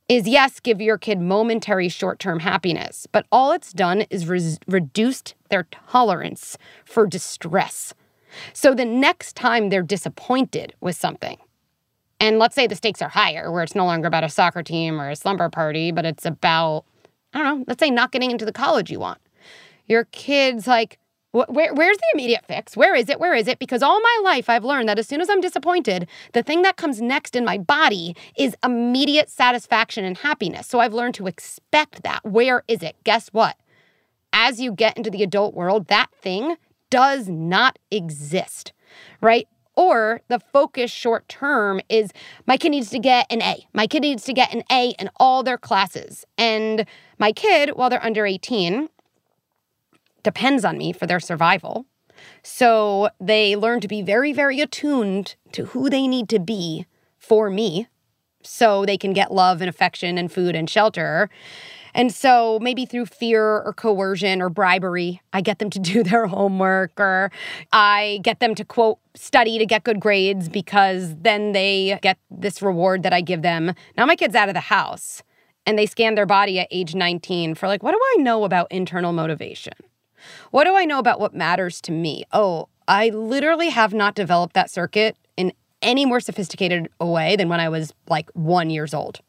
is 0.08 0.28
yes, 0.28 0.60
give 0.60 0.80
your 0.80 0.98
kid 0.98 1.20
momentary 1.20 1.88
short 1.88 2.18
term 2.18 2.40
happiness, 2.40 3.06
but 3.10 3.26
all 3.32 3.52
it's 3.52 3.72
done 3.72 4.02
is 4.02 4.28
re- 4.28 4.56
reduced 4.66 5.34
their 5.50 5.64
tolerance 5.64 6.56
for 6.84 7.06
distress. 7.06 7.92
So 8.52 8.74
the 8.74 8.84
next 8.84 9.34
time 9.34 9.68
they're 9.68 9.82
disappointed 9.82 10.74
with 10.80 10.96
something, 10.96 11.38
and 12.20 12.38
let's 12.38 12.54
say 12.54 12.66
the 12.66 12.76
stakes 12.76 13.02
are 13.02 13.08
higher, 13.08 13.50
where 13.50 13.62
it's 13.62 13.74
no 13.74 13.84
longer 13.84 14.06
about 14.06 14.24
a 14.24 14.28
soccer 14.28 14.62
team 14.62 15.00
or 15.00 15.10
a 15.10 15.16
slumber 15.16 15.48
party, 15.48 15.90
but 15.90 16.04
it's 16.04 16.24
about, 16.24 16.84
I 17.34 17.38
don't 17.38 17.58
know, 17.58 17.64
let's 17.66 17.80
say 17.80 17.90
not 17.90 18.12
getting 18.12 18.30
into 18.30 18.44
the 18.44 18.52
college 18.52 18.90
you 18.90 19.00
want. 19.00 19.20
Your 19.86 20.04
kid's 20.12 20.66
like, 20.66 20.98
where, 21.48 21.74
where's 21.74 21.96
the 21.96 22.06
immediate 22.14 22.44
fix? 22.46 22.76
Where 22.76 22.94
is 22.94 23.08
it? 23.08 23.20
Where 23.20 23.34
is 23.34 23.48
it? 23.48 23.58
Because 23.58 23.82
all 23.82 24.00
my 24.00 24.20
life 24.24 24.48
I've 24.48 24.64
learned 24.64 24.88
that 24.88 24.98
as 24.98 25.06
soon 25.06 25.20
as 25.20 25.28
I'm 25.28 25.40
disappointed, 25.40 26.08
the 26.32 26.42
thing 26.42 26.62
that 26.62 26.76
comes 26.76 27.00
next 27.02 27.36
in 27.36 27.44
my 27.44 27.58
body 27.58 28.16
is 28.36 28.56
immediate 28.64 29.28
satisfaction 29.28 30.04
and 30.04 30.16
happiness. 30.18 30.66
So 30.66 30.80
I've 30.80 30.94
learned 30.94 31.14
to 31.16 31.26
expect 31.26 32.02
that. 32.02 32.24
Where 32.24 32.62
is 32.68 32.82
it? 32.82 32.96
Guess 33.04 33.28
what? 33.28 33.56
As 34.32 34.60
you 34.60 34.72
get 34.72 34.96
into 34.96 35.10
the 35.10 35.22
adult 35.22 35.54
world, 35.54 35.88
that 35.88 36.08
thing 36.20 36.56
does 36.90 37.28
not 37.28 37.78
exist, 37.90 38.72
right? 39.20 39.48
Or 39.76 40.22
the 40.28 40.40
focus 40.40 40.90
short 40.90 41.28
term 41.28 41.80
is 41.90 42.10
my 42.46 42.56
kid 42.56 42.70
needs 42.70 42.88
to 42.90 42.98
get 42.98 43.26
an 43.30 43.42
A. 43.42 43.66
My 43.74 43.86
kid 43.86 44.00
needs 44.00 44.24
to 44.24 44.32
get 44.32 44.54
an 44.54 44.62
A 44.72 44.94
in 44.98 45.10
all 45.16 45.42
their 45.42 45.58
classes. 45.58 46.24
And 46.38 46.86
my 47.18 47.32
kid, 47.32 47.70
while 47.74 47.90
they're 47.90 48.04
under 48.04 48.24
18, 48.24 48.88
depends 50.26 50.64
on 50.64 50.76
me 50.76 50.92
for 50.92 51.06
their 51.06 51.20
survival. 51.20 51.86
So 52.42 53.10
they 53.20 53.54
learn 53.54 53.80
to 53.80 53.86
be 53.86 54.02
very, 54.02 54.32
very 54.32 54.60
attuned 54.60 55.36
to 55.52 55.66
who 55.66 55.88
they 55.88 56.08
need 56.08 56.28
to 56.30 56.40
be 56.40 56.84
for 57.16 57.48
me 57.48 57.86
so 58.42 58.84
they 58.84 58.98
can 58.98 59.12
get 59.12 59.32
love 59.32 59.60
and 59.60 59.68
affection 59.68 60.18
and 60.18 60.30
food 60.32 60.56
and 60.56 60.68
shelter. 60.68 61.30
And 61.94 62.12
so 62.12 62.58
maybe 62.60 62.86
through 62.86 63.06
fear 63.06 63.62
or 63.62 63.72
coercion 63.72 64.42
or 64.42 64.50
bribery, 64.50 65.22
I 65.32 65.42
get 65.42 65.60
them 65.60 65.70
to 65.70 65.78
do 65.92 66.02
their 66.02 66.26
homework 66.26 66.98
or 66.98 67.30
I 67.72 68.18
get 68.22 68.40
them 68.40 68.56
to 68.56 68.64
quote 68.64 68.98
study 69.14 69.58
to 69.58 69.64
get 69.64 69.84
good 69.84 70.00
grades 70.00 70.48
because 70.48 71.14
then 71.14 71.52
they 71.52 72.00
get 72.02 72.18
this 72.32 72.60
reward 72.62 73.04
that 73.04 73.12
I 73.12 73.20
give 73.20 73.42
them. 73.42 73.74
Now 73.96 74.06
my 74.06 74.16
kid's 74.16 74.34
out 74.34 74.48
of 74.48 74.54
the 74.54 74.60
house 74.74 75.22
and 75.64 75.78
they 75.78 75.86
scan 75.86 76.16
their 76.16 76.26
body 76.26 76.58
at 76.58 76.66
age 76.72 76.96
19 76.96 77.54
for 77.54 77.68
like, 77.68 77.84
what 77.84 77.92
do 77.92 78.00
I 78.16 78.22
know 78.22 78.42
about 78.42 78.66
internal 78.72 79.12
motivation? 79.12 79.74
What 80.50 80.64
do 80.64 80.74
I 80.76 80.84
know 80.84 80.98
about 80.98 81.20
what 81.20 81.34
matters 81.34 81.80
to 81.82 81.92
me? 81.92 82.24
Oh, 82.32 82.68
I 82.88 83.08
literally 83.10 83.70
have 83.70 83.92
not 83.92 84.14
developed 84.14 84.54
that 84.54 84.70
circuit 84.70 85.16
in 85.36 85.52
any 85.82 86.06
more 86.06 86.20
sophisticated 86.20 86.88
a 87.00 87.06
way 87.06 87.36
than 87.36 87.48
when 87.48 87.60
I 87.60 87.68
was 87.68 87.92
like 88.08 88.30
one 88.32 88.70
years 88.70 88.94
old. 88.94 89.20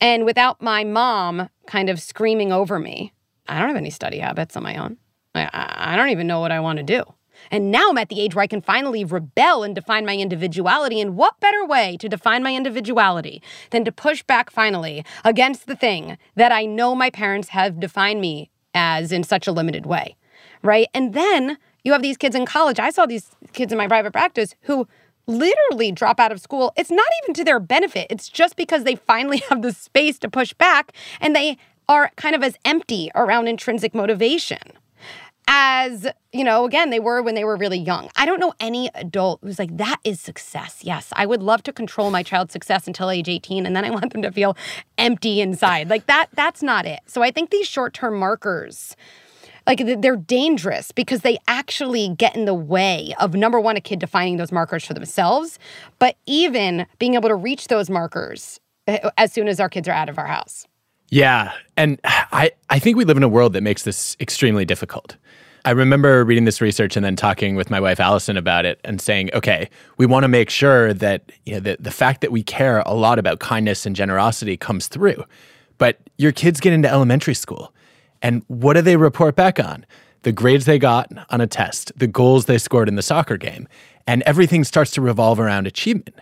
And 0.00 0.24
without 0.24 0.62
my 0.62 0.84
mom 0.84 1.50
kind 1.66 1.90
of 1.90 2.00
screaming 2.00 2.52
over 2.52 2.78
me, 2.78 3.12
I 3.48 3.58
don't 3.58 3.68
have 3.68 3.76
any 3.76 3.90
study 3.90 4.18
habits 4.18 4.56
on 4.56 4.62
my 4.62 4.76
own. 4.76 4.96
I, 5.34 5.48
I 5.52 5.96
don't 5.96 6.10
even 6.10 6.26
know 6.26 6.40
what 6.40 6.52
I 6.52 6.60
want 6.60 6.78
to 6.78 6.82
do. 6.82 7.04
And 7.50 7.70
now 7.70 7.90
I'm 7.90 7.98
at 7.98 8.08
the 8.08 8.20
age 8.20 8.34
where 8.34 8.42
I 8.42 8.46
can 8.46 8.60
finally 8.60 9.04
rebel 9.04 9.62
and 9.62 9.74
define 9.74 10.04
my 10.04 10.16
individuality. 10.16 11.00
And 11.00 11.16
what 11.16 11.40
better 11.40 11.64
way 11.64 11.96
to 11.98 12.08
define 12.08 12.42
my 12.42 12.54
individuality 12.54 13.42
than 13.70 13.84
to 13.84 13.92
push 13.92 14.22
back 14.22 14.50
finally 14.50 15.04
against 15.24 15.66
the 15.66 15.76
thing 15.76 16.18
that 16.34 16.52
I 16.52 16.66
know 16.66 16.94
my 16.94 17.10
parents 17.10 17.48
have 17.48 17.80
defined 17.80 18.20
me 18.20 18.49
as 18.74 19.12
in 19.12 19.22
such 19.24 19.46
a 19.46 19.52
limited 19.52 19.86
way, 19.86 20.16
right? 20.62 20.88
And 20.94 21.14
then 21.14 21.58
you 21.84 21.92
have 21.92 22.02
these 22.02 22.16
kids 22.16 22.34
in 22.34 22.46
college. 22.46 22.78
I 22.78 22.90
saw 22.90 23.06
these 23.06 23.30
kids 23.52 23.72
in 23.72 23.78
my 23.78 23.88
private 23.88 24.12
practice 24.12 24.54
who 24.62 24.86
literally 25.26 25.92
drop 25.92 26.20
out 26.20 26.32
of 26.32 26.40
school. 26.40 26.72
It's 26.76 26.90
not 26.90 27.06
even 27.22 27.34
to 27.34 27.44
their 27.44 27.60
benefit. 27.60 28.06
It's 28.10 28.28
just 28.28 28.56
because 28.56 28.84
they 28.84 28.96
finally 28.96 29.38
have 29.48 29.62
the 29.62 29.72
space 29.72 30.18
to 30.20 30.28
push 30.28 30.52
back 30.54 30.92
and 31.20 31.34
they 31.34 31.56
are 31.88 32.10
kind 32.16 32.34
of 32.36 32.42
as 32.42 32.56
empty 32.64 33.10
around 33.14 33.48
intrinsic 33.48 33.94
motivation 33.94 34.58
as, 35.52 36.06
you 36.32 36.44
know, 36.44 36.64
again, 36.64 36.90
they 36.90 37.00
were 37.00 37.20
when 37.22 37.34
they 37.34 37.44
were 37.44 37.56
really 37.56 37.78
young. 37.78 38.08
I 38.14 38.24
don't 38.24 38.38
know 38.38 38.54
any 38.60 38.88
adult 38.94 39.40
who's 39.42 39.58
like, 39.58 39.76
that 39.78 39.98
is 40.04 40.20
success. 40.20 40.82
Yes, 40.84 41.12
I 41.16 41.26
would 41.26 41.42
love 41.42 41.64
to 41.64 41.72
control 41.72 42.12
my 42.12 42.22
child's 42.22 42.52
success 42.52 42.86
until 42.86 43.10
age 43.10 43.28
18, 43.28 43.66
and 43.66 43.74
then 43.74 43.84
I 43.84 43.90
want 43.98 44.12
them 44.12 44.22
to 44.22 44.30
feel 44.30 44.56
empty 44.96 45.40
inside. 45.40 45.90
Like 45.90 46.06
that, 46.06 46.28
that's 46.34 46.62
not 46.62 46.86
it. 46.86 47.00
So 47.06 47.24
I 47.24 47.32
think 47.32 47.50
these 47.50 47.66
short-term 47.66 48.16
markers, 48.16 48.94
like 49.66 49.82
they're 50.00 50.14
dangerous 50.14 50.92
because 50.92 51.22
they 51.22 51.36
actually 51.48 52.14
get 52.16 52.36
in 52.36 52.44
the 52.44 52.54
way 52.54 53.12
of 53.18 53.34
number 53.34 53.58
one, 53.58 53.76
a 53.76 53.80
kid 53.80 53.98
defining 53.98 54.36
those 54.36 54.52
markers 54.52 54.86
for 54.86 54.94
themselves, 54.94 55.58
but 55.98 56.16
even 56.26 56.86
being 57.00 57.14
able 57.14 57.28
to 57.28 57.34
reach 57.34 57.66
those 57.66 57.90
markers 57.90 58.60
eh, 58.86 59.10
as 59.18 59.32
soon 59.32 59.48
as 59.48 59.58
our 59.58 59.68
kids 59.68 59.88
are 59.88 59.92
out 59.92 60.08
of 60.08 60.16
our 60.16 60.26
house. 60.26 60.68
Yeah. 61.10 61.52
And 61.76 62.00
I, 62.04 62.52
I 62.70 62.78
think 62.78 62.96
we 62.96 63.04
live 63.04 63.16
in 63.16 63.22
a 63.22 63.28
world 63.28 63.52
that 63.52 63.62
makes 63.62 63.82
this 63.82 64.16
extremely 64.20 64.64
difficult. 64.64 65.16
I 65.64 65.72
remember 65.72 66.24
reading 66.24 66.46
this 66.46 66.60
research 66.60 66.96
and 66.96 67.04
then 67.04 67.16
talking 67.16 67.54
with 67.54 67.68
my 67.68 67.80
wife 67.80 68.00
Allison 68.00 68.36
about 68.36 68.64
it 68.64 68.80
and 68.82 69.00
saying, 69.00 69.30
okay, 69.34 69.68
we 69.98 70.06
want 70.06 70.24
to 70.24 70.28
make 70.28 70.48
sure 70.48 70.94
that 70.94 71.30
you 71.44 71.54
know, 71.54 71.60
the, 71.60 71.76
the 71.78 71.90
fact 71.90 72.22
that 72.22 72.32
we 72.32 72.42
care 72.42 72.80
a 72.86 72.94
lot 72.94 73.18
about 73.18 73.40
kindness 73.40 73.84
and 73.84 73.94
generosity 73.94 74.56
comes 74.56 74.88
through. 74.88 75.22
But 75.76 75.98
your 76.16 76.32
kids 76.32 76.60
get 76.60 76.72
into 76.72 76.88
elementary 76.88 77.34
school, 77.34 77.74
and 78.22 78.42
what 78.48 78.74
do 78.74 78.82
they 78.82 78.96
report 78.96 79.34
back 79.34 79.58
on? 79.58 79.84
The 80.22 80.32
grades 80.32 80.66
they 80.66 80.78
got 80.78 81.10
on 81.30 81.40
a 81.40 81.46
test, 81.46 81.92
the 81.96 82.06
goals 82.06 82.44
they 82.44 82.58
scored 82.58 82.88
in 82.88 82.96
the 82.96 83.02
soccer 83.02 83.38
game, 83.38 83.66
and 84.06 84.22
everything 84.22 84.64
starts 84.64 84.90
to 84.92 85.00
revolve 85.00 85.40
around 85.40 85.66
achievement. 85.66 86.14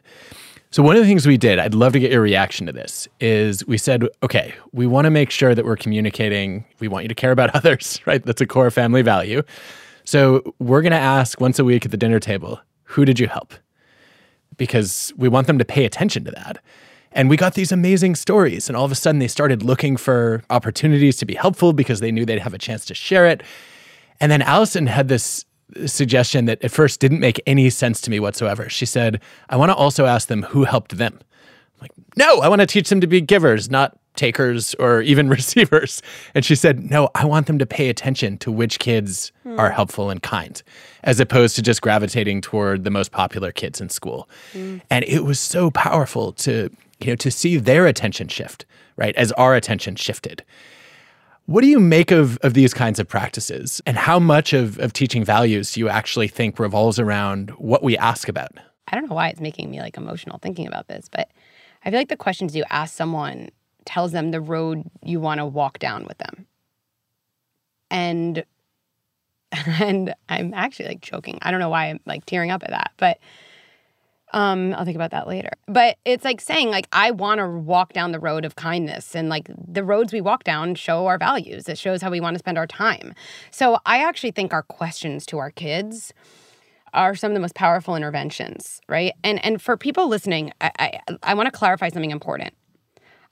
So, 0.70 0.82
one 0.82 0.96
of 0.96 1.02
the 1.02 1.08
things 1.08 1.26
we 1.26 1.38
did, 1.38 1.58
I'd 1.58 1.74
love 1.74 1.94
to 1.94 2.00
get 2.00 2.10
your 2.10 2.20
reaction 2.20 2.66
to 2.66 2.72
this, 2.72 3.08
is 3.20 3.66
we 3.66 3.78
said, 3.78 4.06
okay, 4.22 4.54
we 4.72 4.86
want 4.86 5.06
to 5.06 5.10
make 5.10 5.30
sure 5.30 5.54
that 5.54 5.64
we're 5.64 5.76
communicating. 5.76 6.64
We 6.78 6.88
want 6.88 7.04
you 7.04 7.08
to 7.08 7.14
care 7.14 7.30
about 7.30 7.50
others, 7.54 8.00
right? 8.04 8.22
That's 8.22 8.40
a 8.40 8.46
core 8.46 8.70
family 8.70 9.02
value. 9.02 9.42
So 10.04 10.54
we're 10.58 10.82
going 10.82 10.92
to 10.92 10.98
ask 10.98 11.40
once 11.40 11.58
a 11.58 11.64
week 11.64 11.84
at 11.84 11.90
the 11.90 11.96
dinner 11.96 12.20
table, 12.20 12.60
who 12.84 13.04
did 13.04 13.18
you 13.18 13.28
help? 13.28 13.54
Because 14.56 15.12
we 15.16 15.28
want 15.28 15.46
them 15.46 15.58
to 15.58 15.64
pay 15.64 15.84
attention 15.84 16.24
to 16.24 16.30
that. 16.32 16.58
And 17.12 17.30
we 17.30 17.36
got 17.36 17.54
these 17.54 17.72
amazing 17.72 18.14
stories. 18.14 18.68
And 18.68 18.76
all 18.76 18.84
of 18.84 18.92
a 18.92 18.94
sudden, 18.94 19.18
they 19.18 19.28
started 19.28 19.62
looking 19.62 19.96
for 19.96 20.42
opportunities 20.50 21.16
to 21.16 21.26
be 21.26 21.34
helpful 21.34 21.72
because 21.72 22.00
they 22.00 22.12
knew 22.12 22.26
they'd 22.26 22.38
have 22.40 22.54
a 22.54 22.58
chance 22.58 22.84
to 22.86 22.94
share 22.94 23.26
it. 23.26 23.42
And 24.20 24.30
then 24.30 24.42
Allison 24.42 24.86
had 24.86 25.08
this 25.08 25.44
suggestion 25.86 26.46
that 26.46 26.62
at 26.64 26.70
first 26.70 27.00
didn't 27.00 27.20
make 27.20 27.40
any 27.46 27.70
sense 27.70 28.00
to 28.02 28.10
me 28.10 28.20
whatsoever. 28.20 28.68
She 28.68 28.86
said, 28.86 29.20
I 29.50 29.56
want 29.56 29.70
to 29.70 29.74
also 29.76 30.06
ask 30.06 30.28
them 30.28 30.42
who 30.42 30.64
helped 30.64 30.96
them. 30.96 31.18
I'm 31.20 31.82
like, 31.82 31.92
no, 32.16 32.40
I 32.40 32.48
want 32.48 32.60
to 32.60 32.66
teach 32.66 32.88
them 32.88 33.00
to 33.00 33.06
be 33.06 33.20
givers, 33.20 33.70
not 33.70 33.98
takers 34.16 34.74
or 34.74 35.00
even 35.02 35.28
receivers. 35.38 36.02
And 36.34 36.44
she 36.44 36.54
said, 36.54 36.90
no, 36.90 37.08
I 37.14 37.24
want 37.24 37.46
them 37.46 37.58
to 37.58 37.66
pay 37.66 37.88
attention 37.88 38.38
to 38.38 38.50
which 38.50 38.78
kids 38.78 39.30
Hmm. 39.44 39.58
are 39.60 39.70
helpful 39.70 40.10
and 40.10 40.22
kind, 40.22 40.60
as 41.04 41.20
opposed 41.20 41.54
to 41.56 41.62
just 41.62 41.80
gravitating 41.82 42.40
toward 42.40 42.84
the 42.84 42.90
most 42.90 43.12
popular 43.12 43.52
kids 43.52 43.80
in 43.80 43.88
school. 43.88 44.28
Hmm. 44.52 44.78
And 44.90 45.04
it 45.04 45.24
was 45.24 45.38
so 45.38 45.70
powerful 45.70 46.32
to, 46.32 46.70
you 47.00 47.06
know, 47.06 47.16
to 47.16 47.30
see 47.30 47.56
their 47.58 47.86
attention 47.86 48.28
shift, 48.28 48.66
right? 48.96 49.14
As 49.16 49.30
our 49.32 49.54
attention 49.54 49.96
shifted. 49.96 50.42
What 51.48 51.62
do 51.62 51.66
you 51.66 51.80
make 51.80 52.10
of, 52.10 52.36
of 52.42 52.52
these 52.52 52.74
kinds 52.74 52.98
of 52.98 53.08
practices? 53.08 53.80
And 53.86 53.96
how 53.96 54.18
much 54.18 54.52
of, 54.52 54.78
of 54.80 54.92
teaching 54.92 55.24
values 55.24 55.72
do 55.72 55.80
you 55.80 55.88
actually 55.88 56.28
think 56.28 56.58
revolves 56.58 56.98
around 56.98 57.48
what 57.52 57.82
we 57.82 57.96
ask 57.96 58.28
about? 58.28 58.50
I 58.86 58.94
don't 58.94 59.08
know 59.08 59.14
why 59.14 59.30
it's 59.30 59.40
making 59.40 59.70
me 59.70 59.80
like 59.80 59.96
emotional 59.96 60.38
thinking 60.42 60.66
about 60.66 60.88
this, 60.88 61.08
but 61.10 61.30
I 61.86 61.90
feel 61.90 62.00
like 62.00 62.10
the 62.10 62.18
questions 62.18 62.54
you 62.54 62.64
ask 62.68 62.94
someone 62.94 63.48
tells 63.86 64.12
them 64.12 64.30
the 64.30 64.42
road 64.42 64.90
you 65.02 65.20
want 65.20 65.38
to 65.38 65.46
walk 65.46 65.78
down 65.78 66.04
with 66.04 66.18
them. 66.18 66.46
And 67.90 68.44
and 69.80 70.14
I'm 70.28 70.52
actually 70.52 70.88
like 70.88 71.00
choking. 71.00 71.38
I 71.40 71.50
don't 71.50 71.60
know 71.60 71.70
why 71.70 71.86
I'm 71.86 72.00
like 72.04 72.26
tearing 72.26 72.50
up 72.50 72.62
at 72.62 72.72
that, 72.72 72.92
but 72.98 73.20
um 74.32 74.74
I'll 74.74 74.84
think 74.84 74.96
about 74.96 75.10
that 75.12 75.26
later. 75.26 75.50
But 75.66 75.96
it's 76.04 76.24
like 76.24 76.40
saying 76.40 76.70
like 76.70 76.88
I 76.92 77.10
want 77.10 77.38
to 77.38 77.48
walk 77.48 77.92
down 77.92 78.12
the 78.12 78.20
road 78.20 78.44
of 78.44 78.56
kindness 78.56 79.14
and 79.14 79.28
like 79.28 79.50
the 79.56 79.84
roads 79.84 80.12
we 80.12 80.20
walk 80.20 80.44
down 80.44 80.74
show 80.74 81.06
our 81.06 81.18
values. 81.18 81.68
It 81.68 81.78
shows 81.78 82.02
how 82.02 82.10
we 82.10 82.20
want 82.20 82.34
to 82.34 82.38
spend 82.38 82.58
our 82.58 82.66
time. 82.66 83.14
So 83.50 83.78
I 83.86 84.04
actually 84.04 84.32
think 84.32 84.52
our 84.52 84.62
questions 84.62 85.26
to 85.26 85.38
our 85.38 85.50
kids 85.50 86.12
are 86.94 87.14
some 87.14 87.32
of 87.32 87.34
the 87.34 87.40
most 87.40 87.54
powerful 87.54 87.96
interventions, 87.96 88.80
right? 88.88 89.12
And 89.24 89.44
and 89.44 89.60
for 89.60 89.76
people 89.76 90.08
listening, 90.08 90.52
I 90.60 90.70
I, 90.78 91.00
I 91.22 91.34
want 91.34 91.46
to 91.46 91.52
clarify 91.52 91.88
something 91.88 92.10
important. 92.10 92.54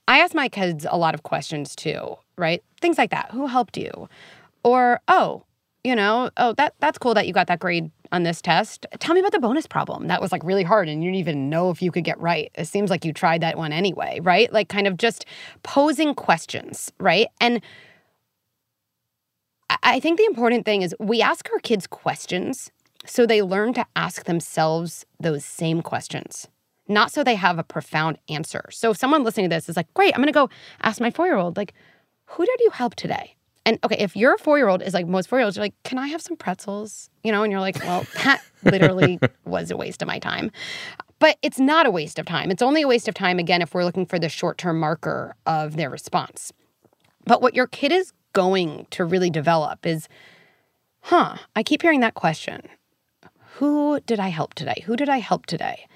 I 0.07 0.19
ask 0.19 0.33
my 0.33 0.47
kids 0.47 0.85
a 0.89 0.97
lot 0.97 1.13
of 1.13 1.23
questions 1.23 1.75
too, 1.75 2.17
right? 2.37 2.63
Things 2.79 2.97
like 2.97 3.11
that. 3.11 3.31
Who 3.31 3.47
helped 3.47 3.77
you? 3.77 4.07
Or 4.63 5.01
oh, 5.07 5.43
you 5.87 5.95
know, 5.95 6.29
oh 6.35 6.51
that 6.53 6.73
that's 6.79 6.97
cool 6.97 7.13
that 7.13 7.27
you 7.27 7.33
got 7.33 7.47
that 7.47 7.59
grade 7.59 7.89
on 8.11 8.23
this 8.23 8.41
test. 8.41 8.85
Tell 8.99 9.15
me 9.15 9.21
about 9.21 9.31
the 9.31 9.39
bonus 9.39 9.67
problem. 9.67 10.07
That 10.07 10.21
was 10.21 10.33
like 10.33 10.43
really 10.43 10.63
hard 10.63 10.89
and 10.89 11.01
you 11.01 11.09
didn't 11.09 11.19
even 11.19 11.49
know 11.49 11.69
if 11.69 11.81
you 11.81 11.91
could 11.91 12.03
get 12.03 12.19
right. 12.19 12.51
It 12.55 12.65
seems 12.65 12.89
like 12.89 13.05
you 13.05 13.13
tried 13.13 13.41
that 13.41 13.57
one 13.57 13.71
anyway, 13.71 14.19
right? 14.21 14.51
Like 14.51 14.67
kind 14.67 14.85
of 14.85 14.97
just 14.97 15.25
posing 15.63 16.13
questions, 16.13 16.91
right? 16.99 17.27
And 17.39 17.61
I- 19.83 19.99
think 20.01 20.17
the 20.19 20.25
important 20.25 20.65
thing 20.65 20.81
is 20.81 20.93
we 20.99 21.21
ask 21.21 21.49
our 21.53 21.59
kids 21.59 21.87
questions 21.87 22.69
so 23.05 23.25
they 23.25 23.41
learn 23.41 23.73
to 23.75 23.85
ask 23.95 24.25
themselves 24.25 25.05
those 25.19 25.45
same 25.45 25.81
questions, 25.81 26.49
not 26.89 27.11
so 27.11 27.23
they 27.23 27.35
have 27.35 27.57
a 27.57 27.63
profound 27.63 28.17
answer. 28.27 28.65
So 28.71 28.91
if 28.91 28.97
someone 28.97 29.23
listening 29.23 29.49
to 29.49 29.55
this 29.55 29.69
is 29.69 29.77
like, 29.77 29.93
great, 29.93 30.13
I'm 30.13 30.19
going 30.21 30.27
to 30.27 30.33
go 30.33 30.49
ask 30.81 30.99
my 30.99 31.11
four 31.11 31.27
year 31.27 31.37
old, 31.37 31.55
like, 31.55 31.73
who 32.31 32.45
did 32.45 32.59
you 32.59 32.71
help 32.71 32.95
today? 32.95 33.36
And 33.67 33.79
okay, 33.83 33.97
if 33.99 34.15
your 34.15 34.37
four 34.37 34.57
year 34.57 34.69
old 34.69 34.81
is 34.81 34.93
like 34.93 35.07
most 35.07 35.27
four 35.27 35.39
year 35.39 35.43
olds, 35.43 35.57
you're 35.57 35.65
like, 35.65 35.75
can 35.83 35.97
I 35.97 36.07
have 36.07 36.21
some 36.21 36.37
pretzels? 36.37 37.09
You 37.21 37.33
know, 37.33 37.43
and 37.43 37.51
you're 37.51 37.59
like, 37.59 37.77
well, 37.83 38.05
that 38.23 38.41
literally 38.63 39.19
was 39.45 39.71
a 39.71 39.75
waste 39.75 40.01
of 40.01 40.07
my 40.07 40.19
time. 40.19 40.51
But 41.19 41.37
it's 41.41 41.59
not 41.59 41.85
a 41.85 41.91
waste 41.91 42.17
of 42.17 42.25
time. 42.25 42.49
It's 42.49 42.61
only 42.61 42.83
a 42.83 42.87
waste 42.87 43.09
of 43.09 43.13
time, 43.13 43.39
again, 43.39 43.61
if 43.61 43.73
we're 43.73 43.83
looking 43.83 44.05
for 44.05 44.19
the 44.19 44.29
short 44.29 44.57
term 44.57 44.79
marker 44.79 45.35
of 45.45 45.75
their 45.75 45.89
response. 45.89 46.53
But 47.25 47.41
what 47.41 47.55
your 47.55 47.67
kid 47.67 47.91
is 47.91 48.13
going 48.31 48.87
to 48.91 49.03
really 49.03 49.29
develop 49.29 49.85
is, 49.85 50.07
huh, 51.01 51.35
I 51.53 51.61
keep 51.61 51.81
hearing 51.81 51.99
that 51.99 52.13
question. 52.13 52.61
Who 53.55 53.99
did 53.99 54.17
I 54.17 54.29
help 54.29 54.53
today? 54.53 54.83
Who 54.85 54.95
did 54.95 55.09
I 55.09 55.17
help 55.17 55.45
today? 55.45 55.87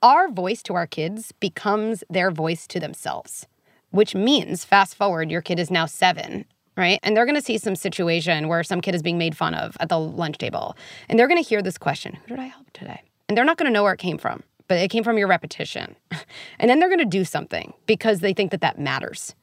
Our 0.00 0.30
voice 0.30 0.62
to 0.62 0.74
our 0.74 0.86
kids 0.86 1.32
becomes 1.32 2.04
their 2.08 2.30
voice 2.30 2.66
to 2.68 2.80
themselves, 2.80 3.46
which 3.90 4.14
means 4.14 4.64
fast 4.64 4.94
forward, 4.94 5.30
your 5.30 5.42
kid 5.42 5.58
is 5.58 5.70
now 5.70 5.84
seven, 5.84 6.46
right? 6.78 7.00
And 7.02 7.14
they're 7.16 7.26
gonna 7.26 7.42
see 7.42 7.58
some 7.58 7.76
situation 7.76 8.48
where 8.48 8.62
some 8.62 8.80
kid 8.80 8.94
is 8.94 9.02
being 9.02 9.18
made 9.18 9.36
fun 9.36 9.52
of 9.52 9.76
at 9.80 9.90
the 9.90 9.98
lunch 9.98 10.38
table. 10.38 10.76
And 11.08 11.18
they're 11.18 11.28
gonna 11.28 11.42
hear 11.42 11.60
this 11.60 11.76
question 11.76 12.14
Who 12.14 12.28
did 12.28 12.38
I 12.38 12.46
help 12.46 12.70
today? 12.72 13.02
And 13.28 13.36
they're 13.36 13.44
not 13.44 13.58
gonna 13.58 13.70
know 13.70 13.82
where 13.82 13.92
it 13.92 13.98
came 13.98 14.16
from, 14.16 14.42
but 14.68 14.78
it 14.78 14.88
came 14.88 15.04
from 15.04 15.18
your 15.18 15.28
repetition. 15.28 15.96
and 16.58 16.70
then 16.70 16.78
they're 16.78 16.88
gonna 16.88 17.04
do 17.04 17.24
something 17.24 17.74
because 17.86 18.20
they 18.20 18.32
think 18.32 18.52
that 18.52 18.62
that 18.62 18.78
matters. 18.78 19.34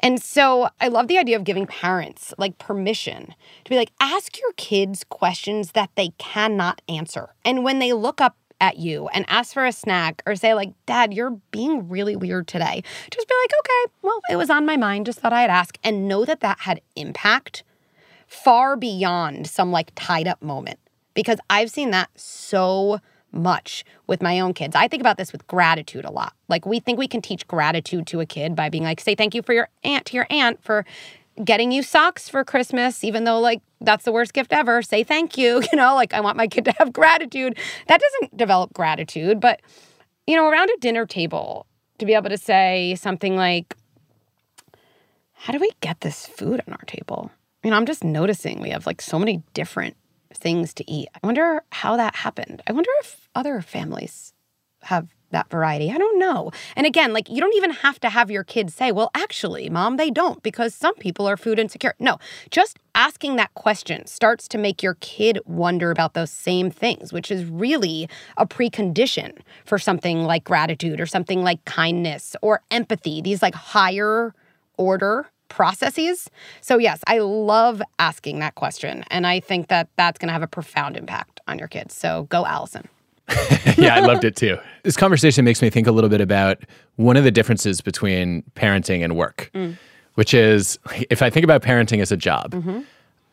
And 0.00 0.22
so 0.22 0.68
I 0.80 0.88
love 0.88 1.08
the 1.08 1.18
idea 1.18 1.36
of 1.36 1.44
giving 1.44 1.66
parents 1.66 2.32
like 2.38 2.58
permission 2.58 3.34
to 3.64 3.70
be 3.70 3.76
like, 3.76 3.90
ask 4.00 4.38
your 4.38 4.52
kids 4.52 5.04
questions 5.04 5.72
that 5.72 5.90
they 5.96 6.10
cannot 6.18 6.80
answer. 6.88 7.34
And 7.44 7.64
when 7.64 7.80
they 7.80 7.92
look 7.92 8.20
up 8.20 8.36
at 8.60 8.78
you 8.78 9.08
and 9.08 9.24
ask 9.28 9.54
for 9.54 9.64
a 9.64 9.72
snack 9.72 10.22
or 10.26 10.34
say, 10.36 10.54
like, 10.54 10.72
Dad, 10.86 11.14
you're 11.14 11.38
being 11.50 11.88
really 11.88 12.16
weird 12.16 12.46
today, 12.48 12.82
just 13.10 13.28
be 13.28 13.34
like, 13.42 13.52
okay, 13.60 13.92
well, 14.02 14.20
it 14.30 14.36
was 14.36 14.50
on 14.50 14.66
my 14.66 14.76
mind, 14.76 15.06
just 15.06 15.20
thought 15.20 15.32
I'd 15.32 15.50
ask, 15.50 15.78
and 15.84 16.08
know 16.08 16.24
that 16.24 16.40
that 16.40 16.60
had 16.60 16.80
impact 16.96 17.62
far 18.26 18.76
beyond 18.76 19.46
some 19.46 19.72
like 19.72 19.92
tied 19.94 20.28
up 20.28 20.42
moment. 20.42 20.78
Because 21.14 21.38
I've 21.50 21.70
seen 21.70 21.90
that 21.90 22.10
so 22.14 23.00
much 23.32 23.84
with 24.06 24.22
my 24.22 24.40
own 24.40 24.54
kids. 24.54 24.74
I 24.76 24.88
think 24.88 25.00
about 25.00 25.18
this 25.18 25.32
with 25.32 25.46
gratitude 25.46 26.04
a 26.04 26.10
lot. 26.10 26.32
Like 26.48 26.64
we 26.64 26.80
think 26.80 26.98
we 26.98 27.08
can 27.08 27.20
teach 27.20 27.46
gratitude 27.46 28.06
to 28.08 28.20
a 28.20 28.26
kid 28.26 28.54
by 28.54 28.68
being 28.68 28.84
like, 28.84 29.00
say 29.00 29.14
thank 29.14 29.34
you 29.34 29.42
for 29.42 29.52
your 29.52 29.68
aunt 29.84 30.06
to 30.06 30.16
your 30.16 30.26
aunt 30.30 30.62
for 30.62 30.84
getting 31.44 31.72
you 31.72 31.82
socks 31.82 32.28
for 32.28 32.44
Christmas, 32.44 33.04
even 33.04 33.24
though 33.24 33.40
like 33.40 33.62
that's 33.80 34.04
the 34.04 34.12
worst 34.12 34.32
gift 34.32 34.52
ever. 34.52 34.82
Say 34.82 35.04
thank 35.04 35.36
you. 35.36 35.62
You 35.72 35.76
know, 35.76 35.94
like 35.94 36.14
I 36.14 36.20
want 36.20 36.36
my 36.36 36.46
kid 36.46 36.64
to 36.64 36.72
have 36.78 36.92
gratitude. 36.92 37.58
That 37.88 38.00
doesn't 38.00 38.36
develop 38.36 38.72
gratitude, 38.72 39.40
but 39.40 39.60
you 40.26 40.36
know, 40.36 40.48
around 40.48 40.70
a 40.70 40.76
dinner 40.78 41.06
table, 41.06 41.66
to 41.98 42.06
be 42.06 42.14
able 42.14 42.30
to 42.30 42.38
say 42.38 42.96
something 42.98 43.36
like, 43.36 43.76
How 45.32 45.52
do 45.52 45.58
we 45.58 45.70
get 45.80 46.00
this 46.00 46.26
food 46.26 46.62
on 46.66 46.74
our 46.74 46.84
table? 46.86 47.30
You 47.62 47.70
know, 47.70 47.76
I'm 47.76 47.86
just 47.86 48.04
noticing 48.04 48.60
we 48.60 48.70
have 48.70 48.86
like 48.86 49.02
so 49.02 49.18
many 49.18 49.42
different 49.52 49.96
things 50.34 50.72
to 50.74 50.90
eat. 50.90 51.08
I 51.14 51.26
wonder 51.26 51.62
how 51.72 51.96
that 51.96 52.14
happened. 52.16 52.62
I 52.66 52.72
wonder 52.72 52.90
if 53.00 53.28
other 53.34 53.60
families 53.60 54.32
have 54.82 55.08
that 55.30 55.50
variety. 55.50 55.90
I 55.90 55.98
don't 55.98 56.18
know. 56.18 56.50
And 56.76 56.86
again, 56.86 57.12
like 57.12 57.28
you 57.28 57.40
don't 57.40 57.54
even 57.54 57.70
have 57.70 58.00
to 58.00 58.08
have 58.08 58.30
your 58.30 58.44
kids 58.44 58.74
say, 58.74 58.92
well, 58.92 59.10
actually, 59.14 59.68
mom, 59.68 59.96
they 59.96 60.10
don't 60.10 60.42
because 60.42 60.74
some 60.74 60.94
people 60.96 61.26
are 61.28 61.36
food 61.36 61.58
insecure. 61.58 61.94
No, 61.98 62.18
just 62.50 62.78
asking 62.94 63.36
that 63.36 63.52
question 63.54 64.06
starts 64.06 64.48
to 64.48 64.58
make 64.58 64.82
your 64.82 64.94
kid 65.00 65.38
wonder 65.44 65.90
about 65.90 66.14
those 66.14 66.30
same 66.30 66.70
things, 66.70 67.12
which 67.12 67.30
is 67.30 67.44
really 67.44 68.08
a 68.36 68.46
precondition 68.46 69.38
for 69.64 69.78
something 69.78 70.24
like 70.24 70.44
gratitude 70.44 71.00
or 71.00 71.06
something 71.06 71.42
like 71.42 71.64
kindness 71.64 72.34
or 72.42 72.62
empathy, 72.70 73.20
these 73.20 73.42
like 73.42 73.54
higher 73.54 74.34
order 74.76 75.28
processes. 75.48 76.30
So, 76.60 76.78
yes, 76.78 77.00
I 77.06 77.18
love 77.18 77.82
asking 77.98 78.38
that 78.40 78.54
question. 78.54 79.04
And 79.10 79.26
I 79.26 79.40
think 79.40 79.68
that 79.68 79.88
that's 79.96 80.18
going 80.18 80.28
to 80.28 80.32
have 80.32 80.42
a 80.42 80.48
profound 80.48 80.96
impact 80.96 81.40
on 81.48 81.58
your 81.58 81.68
kids. 81.68 81.94
So, 81.94 82.24
go, 82.24 82.46
Allison. 82.46 82.88
yeah, 83.76 83.94
I 83.94 84.00
loved 84.00 84.24
it 84.24 84.36
too. 84.36 84.58
This 84.82 84.96
conversation 84.96 85.44
makes 85.44 85.60
me 85.60 85.70
think 85.70 85.86
a 85.86 85.92
little 85.92 86.10
bit 86.10 86.20
about 86.20 86.62
one 86.96 87.16
of 87.16 87.24
the 87.24 87.30
differences 87.30 87.80
between 87.80 88.42
parenting 88.54 89.04
and 89.04 89.16
work, 89.16 89.50
mm. 89.54 89.76
which 90.14 90.32
is 90.32 90.78
if 91.10 91.22
I 91.22 91.30
think 91.30 91.44
about 91.44 91.62
parenting 91.62 92.00
as 92.00 92.10
a 92.10 92.16
job, 92.16 92.52
mm-hmm. 92.52 92.80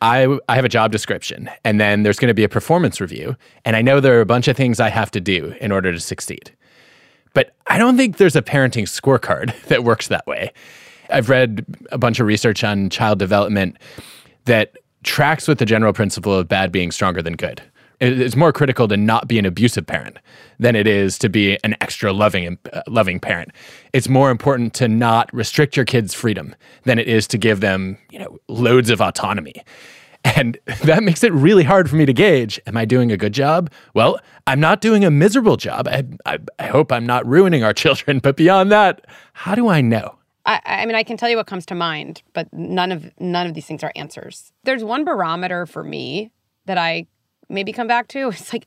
I, 0.02 0.38
I 0.48 0.56
have 0.56 0.64
a 0.64 0.68
job 0.68 0.92
description, 0.92 1.48
and 1.64 1.80
then 1.80 2.02
there's 2.02 2.18
going 2.18 2.28
to 2.28 2.34
be 2.34 2.44
a 2.44 2.48
performance 2.48 3.00
review, 3.00 3.36
and 3.64 3.74
I 3.76 3.82
know 3.82 4.00
there 4.00 4.18
are 4.18 4.20
a 4.20 4.26
bunch 4.26 4.48
of 4.48 4.56
things 4.56 4.78
I 4.78 4.90
have 4.90 5.10
to 5.12 5.20
do 5.20 5.54
in 5.60 5.72
order 5.72 5.92
to 5.92 6.00
succeed. 6.00 6.52
But 7.32 7.54
I 7.66 7.78
don't 7.78 7.96
think 7.96 8.16
there's 8.16 8.36
a 8.36 8.42
parenting 8.42 8.84
scorecard 8.84 9.58
that 9.68 9.84
works 9.84 10.08
that 10.08 10.26
way. 10.26 10.52
I've 11.10 11.30
read 11.30 11.64
a 11.90 11.98
bunch 11.98 12.20
of 12.20 12.26
research 12.26 12.64
on 12.64 12.90
child 12.90 13.18
development 13.18 13.78
that 14.44 14.76
tracks 15.02 15.46
with 15.46 15.58
the 15.58 15.66
general 15.66 15.92
principle 15.92 16.34
of 16.34 16.48
bad 16.48 16.72
being 16.72 16.90
stronger 16.90 17.22
than 17.22 17.34
good. 17.34 17.62
It- 18.00 18.20
It's 18.20 18.36
more 18.36 18.52
critical 18.52 18.88
to 18.88 18.96
not 18.96 19.28
be 19.28 19.38
an 19.38 19.46
abusive 19.46 19.86
parent 19.86 20.18
than 20.58 20.76
it 20.76 20.86
is 20.86 21.18
to 21.18 21.28
be 21.28 21.58
an 21.64 21.76
extra 21.80 22.12
loving 22.12 22.58
uh, 22.72 22.82
loving 22.86 23.20
parent. 23.20 23.50
It's 23.92 24.08
more 24.08 24.30
important 24.30 24.74
to 24.74 24.88
not 24.88 25.32
restrict 25.32 25.76
your 25.76 25.84
kids' 25.86 26.14
freedom 26.14 26.54
than 26.84 26.98
it 26.98 27.08
is 27.08 27.26
to 27.28 27.38
give 27.38 27.60
them, 27.60 27.98
you 28.10 28.18
know, 28.18 28.38
loads 28.48 28.90
of 28.90 29.00
autonomy. 29.00 29.62
And 30.24 30.58
that 30.84 31.02
makes 31.02 31.22
it 31.24 31.32
really 31.32 31.62
hard 31.64 31.88
for 31.88 31.96
me 31.96 32.04
to 32.06 32.12
gauge 32.12 32.60
am 32.66 32.76
I 32.76 32.84
doing 32.84 33.12
a 33.12 33.16
good 33.16 33.32
job? 33.32 33.70
Well, 33.94 34.18
I'm 34.46 34.60
not 34.60 34.80
doing 34.80 35.04
a 35.04 35.10
miserable 35.10 35.56
job. 35.56 35.88
I, 35.88 36.04
I, 36.24 36.38
I 36.58 36.66
hope 36.66 36.90
I'm 36.92 37.06
not 37.06 37.26
ruining 37.26 37.64
our 37.64 37.72
children. 37.84 38.18
But 38.18 38.36
beyond 38.36 38.70
that, 38.72 39.06
how 39.34 39.54
do 39.54 39.68
I 39.68 39.80
know? 39.80 40.18
I, 40.44 40.60
I 40.64 40.86
mean, 40.86 40.94
I 40.94 41.02
can 41.02 41.16
tell 41.16 41.28
you 41.28 41.36
what 41.36 41.46
comes 41.48 41.66
to 41.66 41.74
mind, 41.74 42.22
but 42.32 42.52
none 42.52 42.92
of 42.92 43.10
none 43.18 43.46
of 43.48 43.54
these 43.54 43.66
things 43.66 43.82
are 43.82 43.92
answers. 43.96 44.52
There's 44.64 44.84
one 44.84 45.04
barometer 45.04 45.66
for 45.66 45.82
me 45.82 46.30
that 46.66 46.78
I 46.78 47.06
maybe 47.48 47.72
come 47.72 47.86
back 47.86 48.08
to. 48.08 48.28
It's 48.28 48.52
like, 48.52 48.66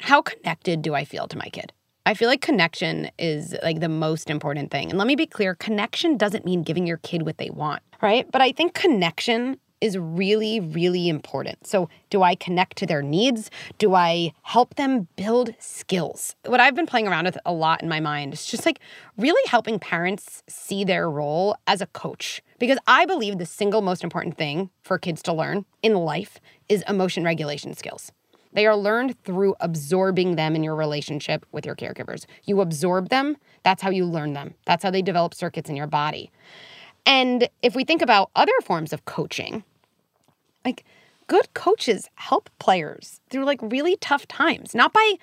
how 0.00 0.22
connected 0.22 0.82
do 0.82 0.94
I 0.94 1.04
feel 1.04 1.28
to 1.28 1.38
my 1.38 1.48
kid? 1.48 1.72
I 2.04 2.14
feel 2.14 2.28
like 2.28 2.40
connection 2.40 3.10
is 3.18 3.54
like 3.62 3.80
the 3.80 3.88
most 3.88 4.28
important 4.28 4.72
thing. 4.72 4.90
And 4.90 4.98
let 4.98 5.06
me 5.06 5.14
be 5.14 5.26
clear 5.26 5.54
connection 5.54 6.16
doesn't 6.16 6.44
mean 6.44 6.62
giving 6.62 6.86
your 6.86 6.96
kid 6.98 7.22
what 7.24 7.38
they 7.38 7.50
want, 7.50 7.82
right? 8.00 8.28
But 8.30 8.42
I 8.42 8.50
think 8.50 8.74
connection 8.74 9.58
is 9.82 9.98
really, 9.98 10.60
really 10.60 11.08
important. 11.08 11.66
So, 11.66 11.90
do 12.08 12.22
I 12.22 12.34
connect 12.34 12.78
to 12.78 12.86
their 12.86 13.02
needs? 13.02 13.50
Do 13.78 13.94
I 13.94 14.32
help 14.42 14.76
them 14.76 15.08
build 15.16 15.54
skills? 15.58 16.34
What 16.46 16.60
I've 16.60 16.74
been 16.74 16.86
playing 16.86 17.08
around 17.08 17.24
with 17.24 17.36
a 17.44 17.52
lot 17.52 17.82
in 17.82 17.88
my 17.88 18.00
mind 18.00 18.32
is 18.32 18.46
just 18.46 18.64
like 18.64 18.80
really 19.18 19.42
helping 19.48 19.78
parents 19.78 20.42
see 20.48 20.84
their 20.84 21.10
role 21.10 21.56
as 21.66 21.80
a 21.80 21.86
coach. 21.86 22.40
Because 22.58 22.78
I 22.86 23.04
believe 23.06 23.38
the 23.38 23.46
single 23.46 23.82
most 23.82 24.04
important 24.04 24.38
thing 24.38 24.70
for 24.82 24.98
kids 24.98 25.20
to 25.24 25.32
learn 25.32 25.64
in 25.82 25.94
life 25.94 26.38
is 26.68 26.84
emotion 26.88 27.24
regulation 27.24 27.74
skills. 27.74 28.12
They 28.52 28.66
are 28.66 28.76
learned 28.76 29.18
through 29.24 29.54
absorbing 29.60 30.36
them 30.36 30.54
in 30.54 30.62
your 30.62 30.76
relationship 30.76 31.46
with 31.52 31.66
your 31.66 31.74
caregivers. 31.74 32.26
You 32.44 32.60
absorb 32.60 33.08
them, 33.08 33.36
that's 33.62 33.82
how 33.82 33.90
you 33.90 34.04
learn 34.04 34.34
them. 34.34 34.54
That's 34.66 34.84
how 34.84 34.90
they 34.90 35.02
develop 35.02 35.34
circuits 35.34 35.70
in 35.70 35.76
your 35.76 35.86
body. 35.86 36.30
And 37.06 37.48
if 37.62 37.74
we 37.74 37.84
think 37.84 38.02
about 38.02 38.30
other 38.36 38.52
forms 38.62 38.92
of 38.92 39.04
coaching, 39.04 39.64
like 40.64 40.84
good 41.26 41.52
coaches 41.54 42.08
help 42.14 42.50
players 42.58 43.20
through 43.30 43.44
like 43.44 43.60
really 43.62 43.96
tough 43.96 44.26
times, 44.28 44.74
not 44.74 44.92
by 44.92 45.14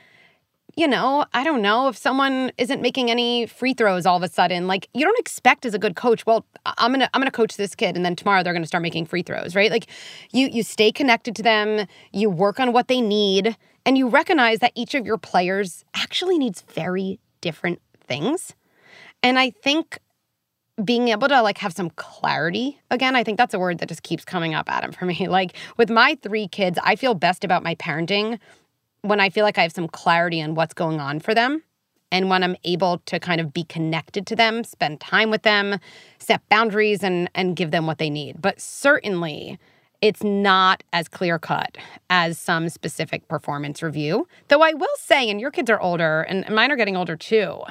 you 0.76 0.88
know, 0.88 1.26
I 1.34 1.44
don't 1.44 1.62
know 1.62 1.90
if 1.90 1.98
someone 1.98 2.54
isn't 2.58 2.82
making 2.82 3.12
any 3.12 3.48
free 3.48 3.74
throws 3.74 4.06
all 4.06 4.16
of 4.16 4.24
a 4.24 4.30
sudden. 4.30 4.66
Like 4.66 4.88
you 4.94 5.04
don't 5.04 5.20
expect 5.20 5.66
as 5.66 5.74
a 5.74 5.80
good 5.80 5.96
coach, 5.96 6.26
well, 6.26 6.46
I'm 6.66 6.92
going 6.92 7.02
to 7.02 7.10
I'm 7.14 7.20
going 7.20 7.30
to 7.30 7.36
coach 7.36 7.58
this 7.58 7.76
kid 7.76 7.96
and 7.96 8.06
then 8.06 8.16
tomorrow 8.16 8.44
they're 8.44 8.54
going 8.54 8.64
to 8.64 8.68
start 8.68 8.84
making 8.84 9.06
free 9.06 9.22
throws, 9.22 9.56
right? 9.56 9.72
Like 9.72 9.88
you 10.32 10.48
you 10.48 10.64
stay 10.64 10.92
connected 10.92 11.36
to 11.36 11.44
them, 11.44 11.86
you 12.14 12.30
work 12.30 12.60
on 12.60 12.72
what 12.72 12.88
they 12.88 13.02
need, 13.02 13.58
and 13.86 13.98
you 13.98 14.08
recognize 14.08 14.60
that 14.60 14.72
each 14.76 14.96
of 14.96 15.06
your 15.06 15.18
players 15.18 15.84
actually 15.96 16.38
needs 16.38 16.62
very 16.74 17.20
different 17.42 17.82
things. 18.08 18.54
And 19.22 19.38
I 19.38 19.50
think 19.50 20.00
being 20.86 21.10
able 21.10 21.28
to 21.28 21.42
like 21.42 21.58
have 21.58 21.74
some 21.74 21.90
clarity 21.92 22.80
again 22.92 23.16
i 23.16 23.24
think 23.24 23.38
that's 23.38 23.54
a 23.54 23.60
word 23.60 23.80
that 23.80 23.90
just 23.90 24.04
keeps 24.04 24.24
coming 24.24 24.54
up 24.54 24.70
adam 24.70 24.92
for 24.92 25.06
me 25.06 25.28
like 25.30 25.56
with 25.78 25.90
my 25.90 26.18
three 26.22 26.48
kids 26.48 26.80
i 26.84 26.96
feel 26.96 27.14
best 27.14 27.44
about 27.44 27.64
my 27.64 27.76
parenting 27.76 28.40
when 29.02 29.20
I 29.20 29.30
feel 29.30 29.44
like 29.44 29.58
I 29.58 29.64
have 29.64 29.72
some 29.72 29.88
clarity 29.88 30.42
on 30.42 30.56
what's 30.56 30.74
going 30.74 31.00
on 31.00 31.20
for 31.20 31.34
them 31.34 31.64
and 32.12 32.30
when 32.30 32.44
I'm 32.44 32.56
able 32.64 33.00
to 33.06 33.20
kind 33.20 33.40
of 33.40 33.54
be 33.54 33.64
connected 33.64 34.26
to 34.28 34.36
them, 34.36 34.64
spend 34.64 35.00
time 35.00 35.30
with 35.30 35.44
them, 35.44 35.80
set 36.18 36.48
boundaries 36.50 37.04
and 37.04 37.30
and 37.36 37.56
give 37.56 37.72
them 37.72 37.86
what 37.86 38.00
they 38.00 38.10
need. 38.10 38.42
But 38.42 38.60
certainly 38.60 39.60
it's 40.02 40.24
not 40.24 40.82
as 40.94 41.08
clear 41.08 41.38
cut 41.38 41.78
as 42.10 42.40
some 42.40 42.70
specific 42.70 43.28
performance 43.28 43.84
review. 43.84 44.28
Though 44.48 44.62
I 44.62 44.74
will 44.74 44.88
say, 44.98 45.30
and 45.30 45.42
your 45.42 45.52
kids 45.52 45.70
are 45.70 45.80
older 45.80 46.22
and 46.22 46.50
mine 46.50 46.72
are 46.72 46.78
getting 46.78 46.98
older 46.98 47.16
too. 47.16 47.62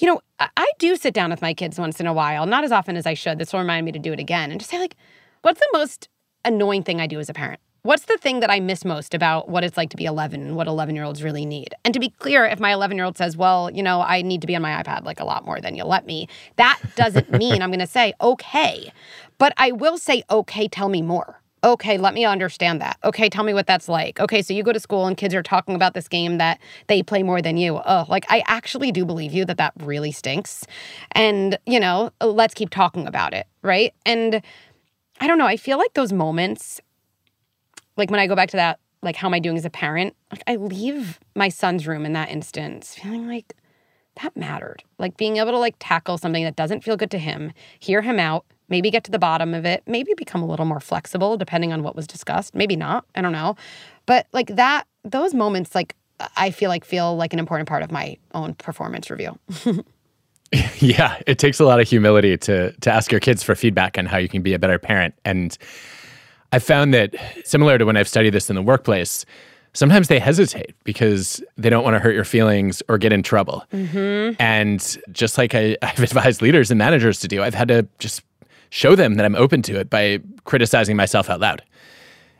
You 0.00 0.06
know, 0.06 0.20
I 0.38 0.66
do 0.78 0.96
sit 0.96 1.12
down 1.12 1.28
with 1.28 1.42
my 1.42 1.52
kids 1.52 1.78
once 1.78 2.00
in 2.00 2.06
a 2.06 2.14
while, 2.14 2.46
not 2.46 2.64
as 2.64 2.72
often 2.72 2.96
as 2.96 3.04
I 3.04 3.12
should. 3.12 3.38
This 3.38 3.52
will 3.52 3.60
remind 3.60 3.84
me 3.84 3.92
to 3.92 3.98
do 3.98 4.14
it 4.14 4.18
again 4.18 4.50
and 4.50 4.58
just 4.58 4.70
say, 4.70 4.78
like, 4.78 4.96
what's 5.42 5.60
the 5.60 5.68
most 5.74 6.08
annoying 6.42 6.82
thing 6.82 7.02
I 7.02 7.06
do 7.06 7.20
as 7.20 7.28
a 7.28 7.34
parent? 7.34 7.60
What's 7.82 8.06
the 8.06 8.16
thing 8.16 8.40
that 8.40 8.50
I 8.50 8.60
miss 8.60 8.82
most 8.82 9.12
about 9.12 9.50
what 9.50 9.62
it's 9.62 9.76
like 9.76 9.90
to 9.90 9.98
be 9.98 10.06
11 10.06 10.40
and 10.40 10.56
what 10.56 10.66
11 10.66 10.94
year 10.94 11.04
olds 11.04 11.22
really 11.22 11.44
need? 11.44 11.74
And 11.84 11.92
to 11.92 12.00
be 12.00 12.08
clear, 12.08 12.46
if 12.46 12.58
my 12.58 12.72
11 12.72 12.96
year 12.96 13.04
old 13.04 13.18
says, 13.18 13.36
well, 13.36 13.70
you 13.70 13.82
know, 13.82 14.00
I 14.00 14.22
need 14.22 14.40
to 14.40 14.46
be 14.46 14.56
on 14.56 14.62
my 14.62 14.82
iPad 14.82 15.04
like 15.04 15.20
a 15.20 15.24
lot 15.24 15.44
more 15.44 15.60
than 15.60 15.74
you 15.74 15.84
let 15.84 16.06
me, 16.06 16.28
that 16.56 16.78
doesn't 16.96 17.30
mean 17.30 17.60
I'm 17.60 17.70
going 17.70 17.80
to 17.80 17.86
say, 17.86 18.14
okay. 18.22 18.92
But 19.36 19.52
I 19.58 19.72
will 19.72 19.98
say, 19.98 20.22
okay, 20.30 20.66
tell 20.66 20.88
me 20.88 21.02
more. 21.02 21.39
Okay, 21.62 21.98
let 21.98 22.14
me 22.14 22.24
understand 22.24 22.80
that. 22.80 22.96
Okay, 23.04 23.28
tell 23.28 23.44
me 23.44 23.52
what 23.52 23.66
that's 23.66 23.88
like. 23.88 24.18
Okay, 24.18 24.40
so 24.40 24.54
you 24.54 24.62
go 24.62 24.72
to 24.72 24.80
school 24.80 25.06
and 25.06 25.16
kids 25.16 25.34
are 25.34 25.42
talking 25.42 25.74
about 25.74 25.94
this 25.94 26.08
game 26.08 26.38
that 26.38 26.58
they 26.86 27.02
play 27.02 27.22
more 27.22 27.42
than 27.42 27.56
you. 27.56 27.80
Oh, 27.84 28.06
like 28.08 28.24
I 28.28 28.42
actually 28.46 28.92
do 28.92 29.04
believe 29.04 29.32
you 29.32 29.44
that 29.44 29.58
that 29.58 29.74
really 29.80 30.12
stinks. 30.12 30.64
And, 31.12 31.58
you 31.66 31.78
know, 31.78 32.12
let's 32.22 32.54
keep 32.54 32.70
talking 32.70 33.06
about 33.06 33.34
it, 33.34 33.46
right? 33.62 33.92
And 34.06 34.42
I 35.20 35.26
don't 35.26 35.38
know, 35.38 35.46
I 35.46 35.58
feel 35.58 35.76
like 35.76 35.92
those 35.92 36.12
moments 36.12 36.80
like 37.96 38.10
when 38.10 38.20
I 38.20 38.26
go 38.26 38.34
back 38.34 38.50
to 38.50 38.56
that, 38.56 38.80
like 39.02 39.16
how 39.16 39.28
am 39.28 39.34
I 39.34 39.38
doing 39.38 39.56
as 39.56 39.64
a 39.64 39.70
parent? 39.70 40.16
Like 40.32 40.42
I 40.46 40.56
leave 40.56 41.20
my 41.34 41.48
son's 41.48 41.86
room 41.86 42.04
in 42.04 42.12
that 42.14 42.30
instance 42.30 42.94
feeling 42.94 43.28
like 43.28 43.54
that 44.22 44.36
mattered. 44.36 44.82
Like 44.98 45.16
being 45.16 45.36
able 45.36 45.52
to 45.52 45.58
like 45.58 45.76
tackle 45.78 46.18
something 46.18 46.44
that 46.44 46.56
doesn't 46.56 46.82
feel 46.82 46.96
good 46.96 47.10
to 47.12 47.18
him, 47.18 47.52
hear 47.78 48.02
him 48.02 48.18
out, 48.18 48.44
maybe 48.70 48.90
get 48.90 49.04
to 49.04 49.10
the 49.10 49.18
bottom 49.18 49.54
of 49.54 49.64
it, 49.64 49.82
maybe 49.86 50.14
become 50.16 50.42
a 50.42 50.46
little 50.46 50.66
more 50.66 50.80
flexible 50.80 51.36
depending 51.36 51.72
on 51.72 51.82
what 51.82 51.96
was 51.96 52.06
discussed, 52.06 52.54
maybe 52.54 52.76
not, 52.76 53.04
I 53.14 53.20
don't 53.20 53.32
know. 53.32 53.56
But 54.06 54.26
like 54.32 54.48
that 54.56 54.84
those 55.04 55.34
moments 55.34 55.74
like 55.74 55.96
I 56.36 56.50
feel 56.50 56.68
like 56.68 56.84
feel 56.84 57.16
like 57.16 57.32
an 57.32 57.38
important 57.38 57.68
part 57.68 57.82
of 57.82 57.90
my 57.90 58.16
own 58.34 58.54
performance 58.54 59.10
review. 59.10 59.38
yeah, 60.78 61.18
it 61.26 61.38
takes 61.38 61.60
a 61.60 61.64
lot 61.64 61.80
of 61.80 61.88
humility 61.88 62.36
to 62.38 62.72
to 62.72 62.90
ask 62.90 63.10
your 63.10 63.20
kids 63.20 63.42
for 63.42 63.54
feedback 63.54 63.98
on 63.98 64.06
how 64.06 64.18
you 64.18 64.28
can 64.28 64.42
be 64.42 64.54
a 64.54 64.58
better 64.58 64.78
parent 64.78 65.14
and 65.24 65.56
I 66.52 66.58
found 66.58 66.92
that 66.94 67.14
similar 67.44 67.78
to 67.78 67.84
when 67.84 67.96
I've 67.96 68.08
studied 68.08 68.30
this 68.30 68.50
in 68.50 68.56
the 68.56 68.62
workplace, 68.62 69.24
sometimes 69.72 70.08
they 70.08 70.18
hesitate 70.18 70.74
because 70.84 71.42
they 71.56 71.70
don't 71.70 71.84
want 71.84 71.94
to 71.94 72.00
hurt 72.00 72.14
your 72.14 72.24
feelings 72.24 72.82
or 72.88 72.98
get 72.98 73.12
in 73.12 73.22
trouble. 73.22 73.64
Mm-hmm. 73.72 74.40
And 74.40 74.98
just 75.12 75.38
like 75.38 75.54
I, 75.54 75.76
I've 75.82 76.00
advised 76.00 76.42
leaders 76.42 76.70
and 76.70 76.78
managers 76.78 77.20
to 77.20 77.28
do, 77.28 77.42
I've 77.42 77.54
had 77.54 77.68
to 77.68 77.86
just 77.98 78.22
show 78.70 78.94
them 78.94 79.14
that 79.14 79.26
I'm 79.26 79.36
open 79.36 79.62
to 79.62 79.78
it 79.78 79.90
by 79.90 80.20
criticizing 80.44 80.96
myself 80.96 81.28
out 81.28 81.40
loud 81.40 81.62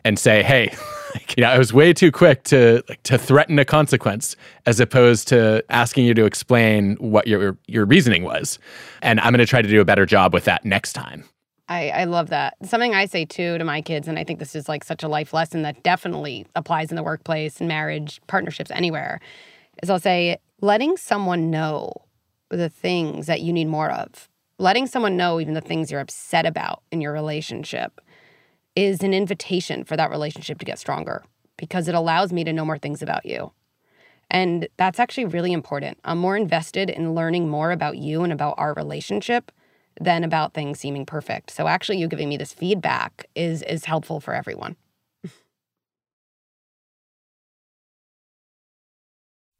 and 0.04 0.18
say, 0.18 0.42
"Hey, 0.42 0.74
you 1.36 1.42
know, 1.42 1.50
I 1.50 1.58
was 1.58 1.72
way 1.72 1.92
too 1.92 2.10
quick 2.10 2.44
to 2.44 2.82
like, 2.88 3.02
to 3.04 3.18
threaten 3.18 3.58
a 3.58 3.64
consequence, 3.64 4.36
as 4.66 4.80
opposed 4.80 5.28
to 5.28 5.64
asking 5.68 6.06
you 6.06 6.14
to 6.14 6.24
explain 6.24 6.96
what 6.96 7.26
your 7.26 7.56
your 7.66 7.84
reasoning 7.84 8.24
was, 8.24 8.58
and 9.02 9.20
I'm 9.20 9.32
going 9.32 9.38
to 9.38 9.46
try 9.46 9.62
to 9.62 9.68
do 9.68 9.80
a 9.80 9.84
better 9.84 10.06
job 10.06 10.32
with 10.32 10.44
that 10.44 10.64
next 10.64 10.94
time." 10.94 11.24
I, 11.68 11.90
I 11.90 12.04
love 12.04 12.30
that. 12.30 12.56
Something 12.64 12.96
I 12.96 13.06
say 13.06 13.24
too 13.24 13.56
to 13.56 13.62
my 13.62 13.80
kids, 13.80 14.08
and 14.08 14.18
I 14.18 14.24
think 14.24 14.40
this 14.40 14.56
is 14.56 14.68
like 14.68 14.82
such 14.82 15.04
a 15.04 15.08
life 15.08 15.32
lesson 15.32 15.62
that 15.62 15.84
definitely 15.84 16.44
applies 16.56 16.90
in 16.90 16.96
the 16.96 17.02
workplace, 17.02 17.60
in 17.60 17.68
marriage, 17.68 18.20
partnerships, 18.26 18.72
anywhere, 18.72 19.20
is 19.80 19.88
I'll 19.88 20.00
say, 20.00 20.38
letting 20.60 20.96
someone 20.96 21.48
know 21.48 21.92
the 22.48 22.68
things 22.68 23.26
that 23.28 23.42
you 23.42 23.52
need 23.52 23.68
more 23.68 23.90
of, 23.90 24.28
letting 24.60 24.86
someone 24.86 25.16
know 25.16 25.40
even 25.40 25.54
the 25.54 25.60
things 25.60 25.90
you're 25.90 26.00
upset 26.00 26.44
about 26.44 26.82
in 26.92 27.00
your 27.00 27.12
relationship 27.12 27.98
is 28.76 29.02
an 29.02 29.14
invitation 29.14 29.84
for 29.84 29.96
that 29.96 30.10
relationship 30.10 30.58
to 30.58 30.66
get 30.66 30.78
stronger 30.78 31.24
because 31.56 31.88
it 31.88 31.94
allows 31.94 32.32
me 32.32 32.44
to 32.44 32.52
know 32.52 32.64
more 32.64 32.78
things 32.78 33.00
about 33.00 33.24
you. 33.24 33.50
And 34.30 34.68
that's 34.76 35.00
actually 35.00 35.24
really 35.24 35.52
important. 35.52 35.98
I'm 36.04 36.18
more 36.18 36.36
invested 36.36 36.90
in 36.90 37.14
learning 37.14 37.48
more 37.48 37.72
about 37.72 37.96
you 37.96 38.22
and 38.22 38.32
about 38.32 38.54
our 38.58 38.74
relationship 38.74 39.50
than 39.98 40.24
about 40.24 40.52
things 40.52 40.78
seeming 40.78 41.06
perfect. 41.06 41.50
So 41.50 41.66
actually 41.66 41.98
you 41.98 42.06
giving 42.06 42.28
me 42.28 42.36
this 42.36 42.52
feedback 42.52 43.26
is 43.34 43.62
is 43.62 43.86
helpful 43.86 44.20
for 44.20 44.34
everyone. 44.34 44.76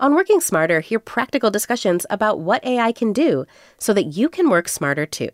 On 0.00 0.14
Working 0.14 0.40
Smarter, 0.40 0.80
hear 0.80 0.98
practical 0.98 1.50
discussions 1.50 2.06
about 2.08 2.40
what 2.40 2.64
AI 2.64 2.90
can 2.90 3.12
do 3.12 3.44
so 3.76 3.92
that 3.92 4.04
you 4.04 4.30
can 4.30 4.48
work 4.48 4.66
smarter 4.66 5.04
too. 5.04 5.28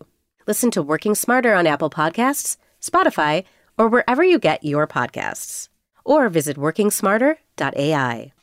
Listen 0.45 0.69
to 0.71 0.81
Working 0.81 1.15
Smarter 1.15 1.53
on 1.53 1.65
Apple 1.65 1.89
Podcasts, 1.89 2.57
Spotify, 2.81 3.45
or 3.77 3.87
wherever 3.87 4.25
you 4.25 4.37
get 4.37 4.65
your 4.65 4.85
podcasts. 4.85 5.69
Or 6.03 6.27
visit 6.27 6.57
workingsmarter.ai. 6.57 8.33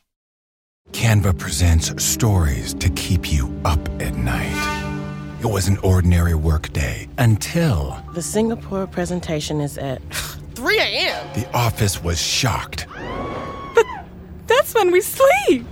Canva 0.92 1.38
presents 1.38 2.02
stories 2.02 2.72
to 2.72 2.88
keep 2.90 3.30
you 3.30 3.54
up 3.66 3.87
at 4.00 4.14
night. 4.14 5.37
It 5.42 5.50
was 5.50 5.68
an 5.68 5.76
ordinary 5.78 6.34
workday 6.34 7.06
until 7.18 8.02
the 8.14 8.22
Singapore 8.22 8.87
presentation 8.87 9.60
is 9.60 9.76
at 9.76 10.00
3 10.54 10.78
a.m. 10.78 11.28
The 11.34 11.46
office 11.54 12.02
was 12.02 12.18
shocked. 12.18 12.87
But 13.74 13.84
that's 14.46 14.74
when 14.74 14.90
we 14.90 15.02
sleep. 15.02 15.66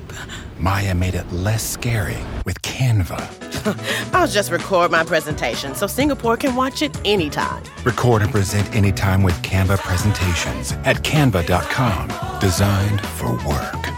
Maya 0.63 0.95
made 0.95 1.17
it 1.17 1.31
less 1.33 1.69
scary 1.69 2.19
with 2.45 2.63
Canva. 2.63 3.19
I'll 4.15 4.29
just 4.29 4.53
record 4.53 4.93
my 4.93 5.03
presentation 5.03 5.75
so 5.75 5.89
Singapore 5.89 6.37
can 6.37 6.55
watch 6.55 6.83
it 6.83 6.97
anytime. 7.05 7.65
Record 7.85 8.23
and 8.23 8.31
present 8.31 8.73
anytime 8.73 9.25
with 9.25 9.35
Canva 9.43 9.79
presentations 9.79 10.71
at 10.85 11.03
canva.com. 11.03 12.39
Designed 12.41 13.01
for 13.01 13.33
work. 13.45 13.89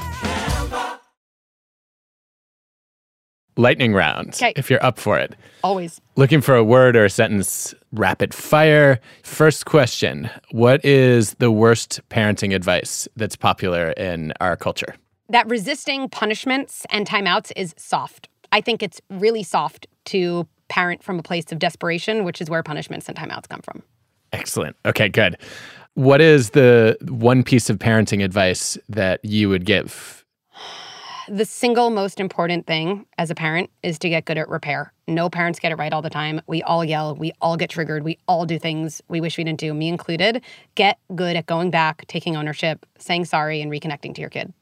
Lightning 3.58 3.92
round, 3.92 4.32
'Kay. 4.32 4.54
if 4.56 4.70
you're 4.70 4.82
up 4.84 4.98
for 4.98 5.18
it. 5.18 5.36
Always. 5.62 6.00
Looking 6.16 6.40
for 6.40 6.56
a 6.56 6.64
word 6.64 6.96
or 6.96 7.04
a 7.04 7.10
sentence, 7.10 7.74
rapid 7.92 8.32
fire. 8.32 9.00
First 9.22 9.66
question 9.66 10.30
What 10.50 10.82
is 10.82 11.34
the 11.34 11.50
worst 11.52 12.00
parenting 12.08 12.54
advice 12.54 13.06
that's 13.16 13.36
popular 13.36 13.90
in 13.90 14.32
our 14.40 14.56
culture? 14.56 14.94
That 15.28 15.48
resisting 15.48 16.08
punishments 16.08 16.86
and 16.90 17.06
timeouts 17.06 17.52
is 17.56 17.74
soft. 17.78 18.28
I 18.52 18.60
think 18.60 18.82
it's 18.82 19.00
really 19.10 19.42
soft 19.42 19.86
to 20.06 20.46
parent 20.68 21.02
from 21.02 21.18
a 21.18 21.22
place 21.22 21.50
of 21.50 21.58
desperation, 21.58 22.24
which 22.24 22.40
is 22.40 22.50
where 22.50 22.62
punishments 22.62 23.08
and 23.08 23.16
timeouts 23.16 23.48
come 23.48 23.60
from. 23.60 23.82
Excellent. 24.32 24.76
Okay, 24.84 25.08
good. 25.08 25.36
What 25.94 26.20
is 26.20 26.50
the 26.50 26.96
one 27.08 27.42
piece 27.42 27.70
of 27.70 27.78
parenting 27.78 28.22
advice 28.22 28.76
that 28.88 29.24
you 29.24 29.48
would 29.48 29.64
give? 29.64 30.24
The 31.26 31.46
single 31.46 31.88
most 31.88 32.20
important 32.20 32.66
thing 32.66 33.06
as 33.16 33.30
a 33.30 33.34
parent 33.34 33.70
is 33.82 33.98
to 34.00 34.10
get 34.10 34.26
good 34.26 34.36
at 34.36 34.46
repair. 34.46 34.92
No 35.08 35.30
parents 35.30 35.58
get 35.58 35.72
it 35.72 35.76
right 35.76 35.90
all 35.90 36.02
the 36.02 36.10
time. 36.10 36.42
We 36.46 36.62
all 36.64 36.84
yell, 36.84 37.16
we 37.16 37.32
all 37.40 37.56
get 37.56 37.70
triggered, 37.70 38.04
we 38.04 38.18
all 38.28 38.44
do 38.44 38.58
things 38.58 39.00
we 39.08 39.22
wish 39.22 39.38
we 39.38 39.44
didn't 39.44 39.58
do, 39.58 39.72
me 39.72 39.88
included. 39.88 40.42
Get 40.74 40.98
good 41.14 41.34
at 41.34 41.46
going 41.46 41.70
back, 41.70 42.04
taking 42.08 42.36
ownership, 42.36 42.84
saying 42.98 43.24
sorry, 43.24 43.62
and 43.62 43.72
reconnecting 43.72 44.14
to 44.16 44.20
your 44.20 44.28
kid. 44.28 44.52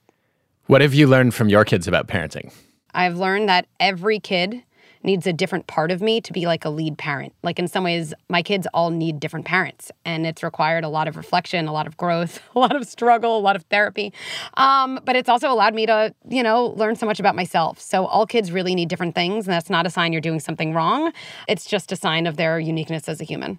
What 0.66 0.80
have 0.80 0.94
you 0.94 1.08
learned 1.08 1.34
from 1.34 1.48
your 1.48 1.64
kids 1.64 1.88
about 1.88 2.06
parenting? 2.06 2.52
I've 2.94 3.16
learned 3.16 3.48
that 3.48 3.66
every 3.80 4.20
kid 4.20 4.62
needs 5.02 5.26
a 5.26 5.32
different 5.32 5.66
part 5.66 5.90
of 5.90 6.00
me 6.00 6.20
to 6.20 6.32
be 6.32 6.46
like 6.46 6.64
a 6.64 6.70
lead 6.70 6.96
parent. 6.96 7.34
Like 7.42 7.58
in 7.58 7.66
some 7.66 7.82
ways, 7.82 8.14
my 8.28 8.42
kids 8.42 8.68
all 8.72 8.90
need 8.90 9.18
different 9.18 9.44
parents, 9.44 9.90
and 10.04 10.24
it's 10.24 10.42
required 10.44 10.84
a 10.84 10.88
lot 10.88 11.08
of 11.08 11.16
reflection, 11.16 11.66
a 11.66 11.72
lot 11.72 11.88
of 11.88 11.96
growth, 11.96 12.40
a 12.54 12.58
lot 12.60 12.76
of 12.76 12.86
struggle, 12.86 13.36
a 13.36 13.40
lot 13.40 13.56
of 13.56 13.64
therapy. 13.64 14.12
Um, 14.54 15.00
but 15.04 15.16
it's 15.16 15.28
also 15.28 15.50
allowed 15.50 15.74
me 15.74 15.86
to, 15.86 16.14
you 16.28 16.44
know, 16.44 16.66
learn 16.76 16.94
so 16.94 17.06
much 17.06 17.18
about 17.18 17.34
myself. 17.34 17.80
So 17.80 18.06
all 18.06 18.24
kids 18.24 18.52
really 18.52 18.76
need 18.76 18.88
different 18.88 19.16
things, 19.16 19.48
and 19.48 19.52
that's 19.52 19.70
not 19.70 19.84
a 19.84 19.90
sign 19.90 20.12
you're 20.12 20.20
doing 20.20 20.40
something 20.40 20.72
wrong. 20.74 21.12
It's 21.48 21.64
just 21.64 21.90
a 21.90 21.96
sign 21.96 22.28
of 22.28 22.36
their 22.36 22.60
uniqueness 22.60 23.08
as 23.08 23.20
a 23.20 23.24
human. 23.24 23.58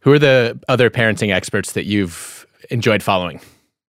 Who 0.00 0.12
are 0.12 0.18
the 0.18 0.58
other 0.66 0.88
parenting 0.88 1.30
experts 1.30 1.72
that 1.72 1.84
you've 1.84 2.46
enjoyed 2.70 3.02
following? 3.02 3.40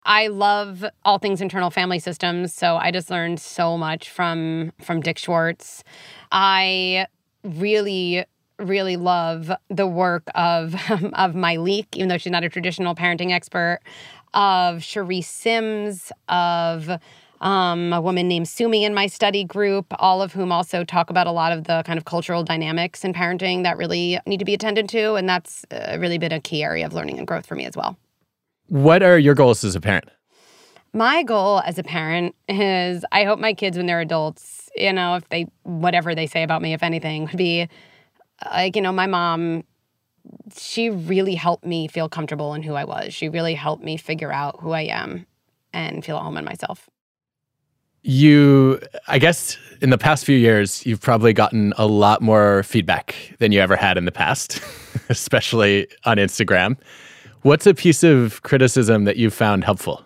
I 0.03 0.27
love 0.27 0.83
all 1.05 1.19
things 1.19 1.41
internal 1.41 1.69
family 1.69 1.99
systems, 1.99 2.53
so 2.53 2.77
I 2.77 2.91
just 2.91 3.09
learned 3.11 3.39
so 3.39 3.77
much 3.77 4.09
from 4.09 4.73
from 4.81 5.01
Dick 5.01 5.17
Schwartz. 5.17 5.83
I 6.31 7.07
really 7.43 8.25
really 8.57 8.95
love 8.95 9.51
the 9.69 9.87
work 9.87 10.23
of 10.35 10.73
of 11.13 11.33
Myleek, 11.33 11.87
even 11.93 12.09
though 12.09 12.17
she's 12.17 12.31
not 12.31 12.43
a 12.43 12.49
traditional 12.49 12.95
parenting 12.95 13.31
expert, 13.31 13.79
of 14.33 14.83
Cherie 14.83 15.21
Sims, 15.21 16.11
of 16.29 16.89
um, 17.41 17.91
a 17.91 17.99
woman 17.99 18.27
named 18.27 18.47
Sumi 18.47 18.85
in 18.85 18.93
my 18.93 19.07
study 19.07 19.43
group, 19.43 19.87
all 19.99 20.21
of 20.21 20.33
whom 20.33 20.51
also 20.51 20.83
talk 20.83 21.09
about 21.09 21.27
a 21.27 21.31
lot 21.31 21.51
of 21.51 21.63
the 21.65 21.83
kind 21.85 21.97
of 21.97 22.05
cultural 22.05 22.43
dynamics 22.43 23.03
in 23.03 23.13
parenting 23.13 23.63
that 23.63 23.77
really 23.77 24.19
need 24.27 24.37
to 24.37 24.45
be 24.45 24.53
attended 24.53 24.87
to. 24.89 25.15
And 25.15 25.27
that's 25.27 25.65
uh, 25.71 25.97
really 25.99 26.19
been 26.19 26.31
a 26.31 26.39
key 26.39 26.63
area 26.63 26.85
of 26.85 26.93
learning 26.93 27.17
and 27.17 27.27
growth 27.27 27.47
for 27.47 27.55
me 27.55 27.65
as 27.65 27.75
well. 27.75 27.97
What 28.71 29.03
are 29.03 29.19
your 29.19 29.35
goals 29.35 29.65
as 29.65 29.75
a 29.75 29.81
parent? 29.81 30.05
My 30.93 31.23
goal 31.23 31.59
as 31.65 31.77
a 31.77 31.83
parent 31.83 32.35
is 32.47 33.03
I 33.11 33.25
hope 33.25 33.37
my 33.37 33.53
kids, 33.53 33.75
when 33.75 33.85
they're 33.85 33.99
adults, 33.99 34.69
you 34.77 34.93
know, 34.93 35.15
if 35.15 35.27
they, 35.27 35.47
whatever 35.63 36.15
they 36.15 36.25
say 36.25 36.41
about 36.41 36.61
me, 36.61 36.71
if 36.71 36.81
anything, 36.81 37.25
would 37.25 37.35
be 37.35 37.67
like, 38.45 38.77
you 38.77 38.81
know, 38.81 38.93
my 38.93 39.07
mom, 39.07 39.65
she 40.55 40.89
really 40.89 41.35
helped 41.35 41.65
me 41.65 41.89
feel 41.89 42.07
comfortable 42.07 42.53
in 42.53 42.63
who 42.63 42.75
I 42.75 42.85
was. 42.85 43.13
She 43.13 43.27
really 43.27 43.55
helped 43.55 43.83
me 43.83 43.97
figure 43.97 44.31
out 44.31 44.61
who 44.61 44.71
I 44.71 44.83
am 44.83 45.25
and 45.73 46.05
feel 46.05 46.15
at 46.15 46.23
home 46.23 46.37
in 46.37 46.45
myself. 46.45 46.89
You, 48.03 48.79
I 49.09 49.19
guess, 49.19 49.57
in 49.81 49.89
the 49.89 49.97
past 49.97 50.23
few 50.23 50.37
years, 50.37 50.85
you've 50.85 51.01
probably 51.01 51.33
gotten 51.33 51.73
a 51.77 51.87
lot 51.87 52.21
more 52.21 52.63
feedback 52.63 53.35
than 53.39 53.51
you 53.51 53.59
ever 53.59 53.75
had 53.75 53.97
in 53.97 54.05
the 54.05 54.13
past, 54.13 54.61
especially 55.09 55.89
on 56.05 56.15
Instagram. 56.15 56.77
What's 57.43 57.65
a 57.65 57.73
piece 57.73 58.03
of 58.03 58.43
criticism 58.43 59.05
that 59.05 59.17
you've 59.17 59.33
found 59.33 59.63
helpful? 59.63 60.05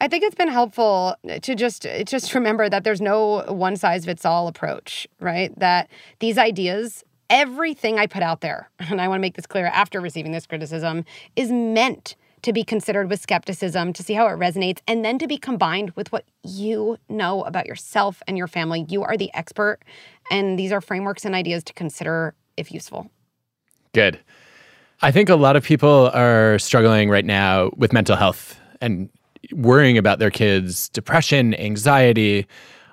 I 0.00 0.08
think 0.08 0.24
it's 0.24 0.34
been 0.34 0.48
helpful 0.48 1.14
to 1.42 1.54
just 1.54 1.86
just 2.06 2.34
remember 2.34 2.70
that 2.70 2.82
there's 2.82 3.00
no 3.00 3.44
one 3.48 3.76
size 3.76 4.06
fits 4.06 4.24
all 4.24 4.48
approach, 4.48 5.06
right? 5.20 5.56
That 5.58 5.90
these 6.20 6.38
ideas, 6.38 7.04
everything 7.28 7.98
I 7.98 8.06
put 8.06 8.22
out 8.22 8.40
there, 8.40 8.70
and 8.78 9.02
I 9.02 9.08
want 9.08 9.18
to 9.18 9.22
make 9.22 9.36
this 9.36 9.46
clear 9.46 9.66
after 9.66 10.00
receiving 10.00 10.32
this 10.32 10.46
criticism, 10.46 11.04
is 11.34 11.52
meant 11.52 12.16
to 12.40 12.54
be 12.54 12.64
considered 12.64 13.10
with 13.10 13.20
skepticism 13.20 13.92
to 13.92 14.02
see 14.02 14.14
how 14.14 14.26
it 14.26 14.38
resonates 14.38 14.78
and 14.86 15.04
then 15.04 15.18
to 15.18 15.26
be 15.26 15.36
combined 15.36 15.90
with 15.90 16.10
what 16.12 16.24
you 16.42 16.96
know 17.08 17.42
about 17.42 17.66
yourself 17.66 18.22
and 18.26 18.38
your 18.38 18.46
family. 18.46 18.86
You 18.88 19.02
are 19.02 19.18
the 19.18 19.30
expert, 19.34 19.80
and 20.30 20.58
these 20.58 20.72
are 20.72 20.80
frameworks 20.80 21.26
and 21.26 21.34
ideas 21.34 21.64
to 21.64 21.74
consider 21.74 22.34
if 22.56 22.72
useful. 22.72 23.10
Good. 23.92 24.20
I 25.02 25.10
think 25.10 25.28
a 25.28 25.36
lot 25.36 25.56
of 25.56 25.64
people 25.64 26.10
are 26.14 26.58
struggling 26.58 27.10
right 27.10 27.24
now 27.24 27.70
with 27.76 27.92
mental 27.92 28.16
health 28.16 28.58
and 28.80 29.08
worrying 29.52 29.98
about 29.98 30.18
their 30.18 30.30
kids' 30.30 30.88
depression, 30.88 31.54
anxiety. 31.54 32.46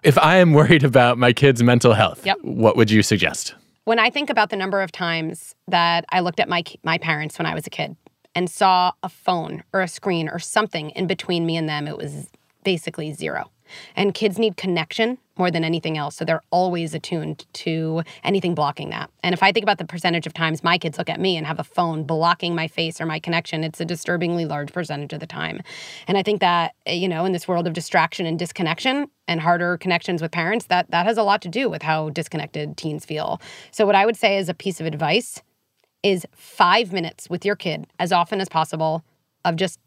If 0.04 0.18
I 0.18 0.38
am 0.38 0.54
worried 0.60 0.84
about 0.84 1.18
my 1.18 1.32
kids' 1.34 1.64
mental 1.64 1.94
health, 1.94 2.26
Yep. 2.26 2.38
what 2.42 2.76
would 2.76 2.92
you 2.92 3.02
suggest? 3.04 3.56
When 3.86 4.00
I 4.00 4.10
think 4.10 4.30
about 4.30 4.50
the 4.50 4.56
number 4.56 4.82
of 4.82 4.92
times 4.92 5.56
that 5.68 6.06
I 6.10 6.20
looked 6.22 6.40
at 6.40 6.48
my 6.48 6.64
my 6.84 6.98
parents 6.98 7.38
when 7.38 7.46
I 7.46 7.54
was 7.54 7.68
a 7.68 7.70
kid 7.70 7.96
and 8.36 8.50
saw 8.50 8.92
a 9.04 9.10
phone 9.10 9.64
or 9.74 9.82
a 9.82 9.88
screen 9.88 10.30
or 10.30 10.40
something 10.40 10.90
in 10.92 11.06
between 11.08 11.46
me 11.46 11.58
and 11.58 11.68
them, 11.68 11.88
it 11.88 11.98
was 11.98 12.30
basically 12.64 13.12
zero. 13.14 13.50
And 13.96 14.14
kids 14.14 14.38
need 14.38 14.58
connection 14.58 15.18
more 15.38 15.50
than 15.50 15.64
anything 15.64 15.98
else. 15.98 16.16
So 16.16 16.26
they're 16.26 16.44
always 16.52 16.94
attuned 16.94 17.46
to 17.54 18.04
anything 18.24 18.54
blocking 18.54 18.90
that. 18.92 19.10
And 19.24 19.34
if 19.34 19.42
I 19.42 19.52
think 19.52 19.64
about 19.64 19.78
the 19.78 19.86
percentage 19.86 20.28
of 20.28 20.34
times 20.34 20.64
my 20.64 20.78
kids 20.78 20.98
look 20.98 21.10
at 21.10 21.20
me 21.20 21.38
and 21.38 21.48
have 21.48 21.60
a 21.60 21.64
phone 21.64 22.04
blocking 22.04 22.54
my 22.54 22.68
face 22.68 23.02
or 23.02 23.06
my 23.06 23.20
connection, 23.20 23.64
it's 23.64 23.82
a 23.82 23.86
disturbingly 23.86 24.46
large 24.46 24.72
percentage 24.72 25.14
of 25.14 25.20
the 25.20 25.28
time. 25.28 25.62
And 26.08 26.18
I 26.18 26.24
think 26.24 26.40
that, 26.42 26.76
eh, 26.86 26.94
you 26.94 27.08
know, 27.08 27.26
in 27.26 27.32
this 27.32 27.48
world 27.48 27.68
of 27.68 27.74
distraction 27.74 28.26
and 28.26 28.38
disconnection 28.38 29.08
and 29.28 29.42
harder 29.42 29.78
connections 29.78 30.22
with 30.22 30.32
parents, 30.32 30.66
that 30.68 30.92
that 30.92 31.06
has 31.06 31.18
a 31.18 31.24
lot 31.24 31.42
to 31.42 31.50
do 31.50 31.70
with 31.70 31.82
how 31.82 32.10
disconnected 32.10 32.78
teens 32.78 33.06
feel. 33.06 33.42
So 33.72 33.86
what 33.86 33.96
I 33.96 34.06
would 34.06 34.18
say 34.18 34.38
as 34.38 34.50
a 34.50 34.54
piece 34.54 34.80
of 34.80 34.86
advice 34.86 35.42
is 36.04 36.28
5 36.36 36.92
minutes 36.92 37.30
with 37.30 37.46
your 37.46 37.56
kid 37.56 37.88
as 37.98 38.12
often 38.12 38.42
as 38.42 38.50
possible 38.50 39.04
of 39.46 39.56
just 39.56 39.80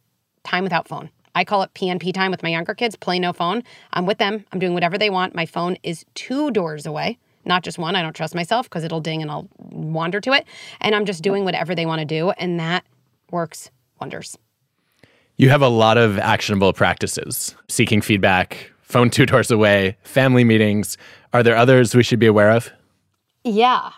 time 0.45 0.65
without 0.65 0.89
phone. 0.89 1.11
I 1.37 1.45
call 1.45 1.63
it 1.63 1.73
PNP 1.75 2.15
time 2.15 2.31
with 2.31 2.43
my 2.43 2.49
younger 2.49 2.75
kids, 2.75 2.97
play 2.97 3.19
no 3.19 3.35
phone. 3.35 3.63
I'm 3.93 4.07
with 4.07 4.17
them. 4.17 4.47
I'm 4.53 4.59
doing 4.59 4.73
whatever 4.73 4.97
they 4.97 5.11
want. 5.11 5.35
My 5.35 5.45
phone 5.45 5.77
is 5.83 6.07
two 6.15 6.51
doors 6.51 6.87
away, 6.87 7.19
not 7.45 7.63
just 7.63 7.79
one. 7.79 7.95
I 7.95 8.01
don't 8.01 8.17
trust 8.17 8.35
myself 8.35 8.71
because 8.71 8.85
it'll 8.85 9.03
ding 9.03 9.21
and 9.21 9.31
I'll 9.31 9.47
wander 9.59 10.19
to 10.23 10.33
it. 10.33 10.47
And 10.81 10.95
I'm 10.95 11.05
just 11.05 11.23
doing 11.23 11.45
whatever 11.45 11.75
they 11.75 11.85
want 11.85 11.99
to 12.01 12.07
do. 12.07 12.31
And 12.31 12.59
that 12.59 12.85
works 13.31 13.71
wonders. 14.01 14.39
You 15.37 15.51
have 15.51 15.61
a 15.61 15.69
lot 15.69 15.99
of 15.99 16.19
actionable 16.19 16.73
practices 16.73 17.55
seeking 17.69 18.01
feedback, 18.01 18.73
phone 18.81 19.11
two 19.11 19.27
doors 19.27 19.51
away, 19.51 19.99
family 20.05 20.43
meetings. 20.43 20.97
Are 21.35 21.43
there 21.43 21.55
others 21.55 21.95
we 21.95 22.03
should 22.03 22.19
be 22.19 22.27
aware 22.27 22.51
of? 22.51 22.73
Yeah. 23.45 23.91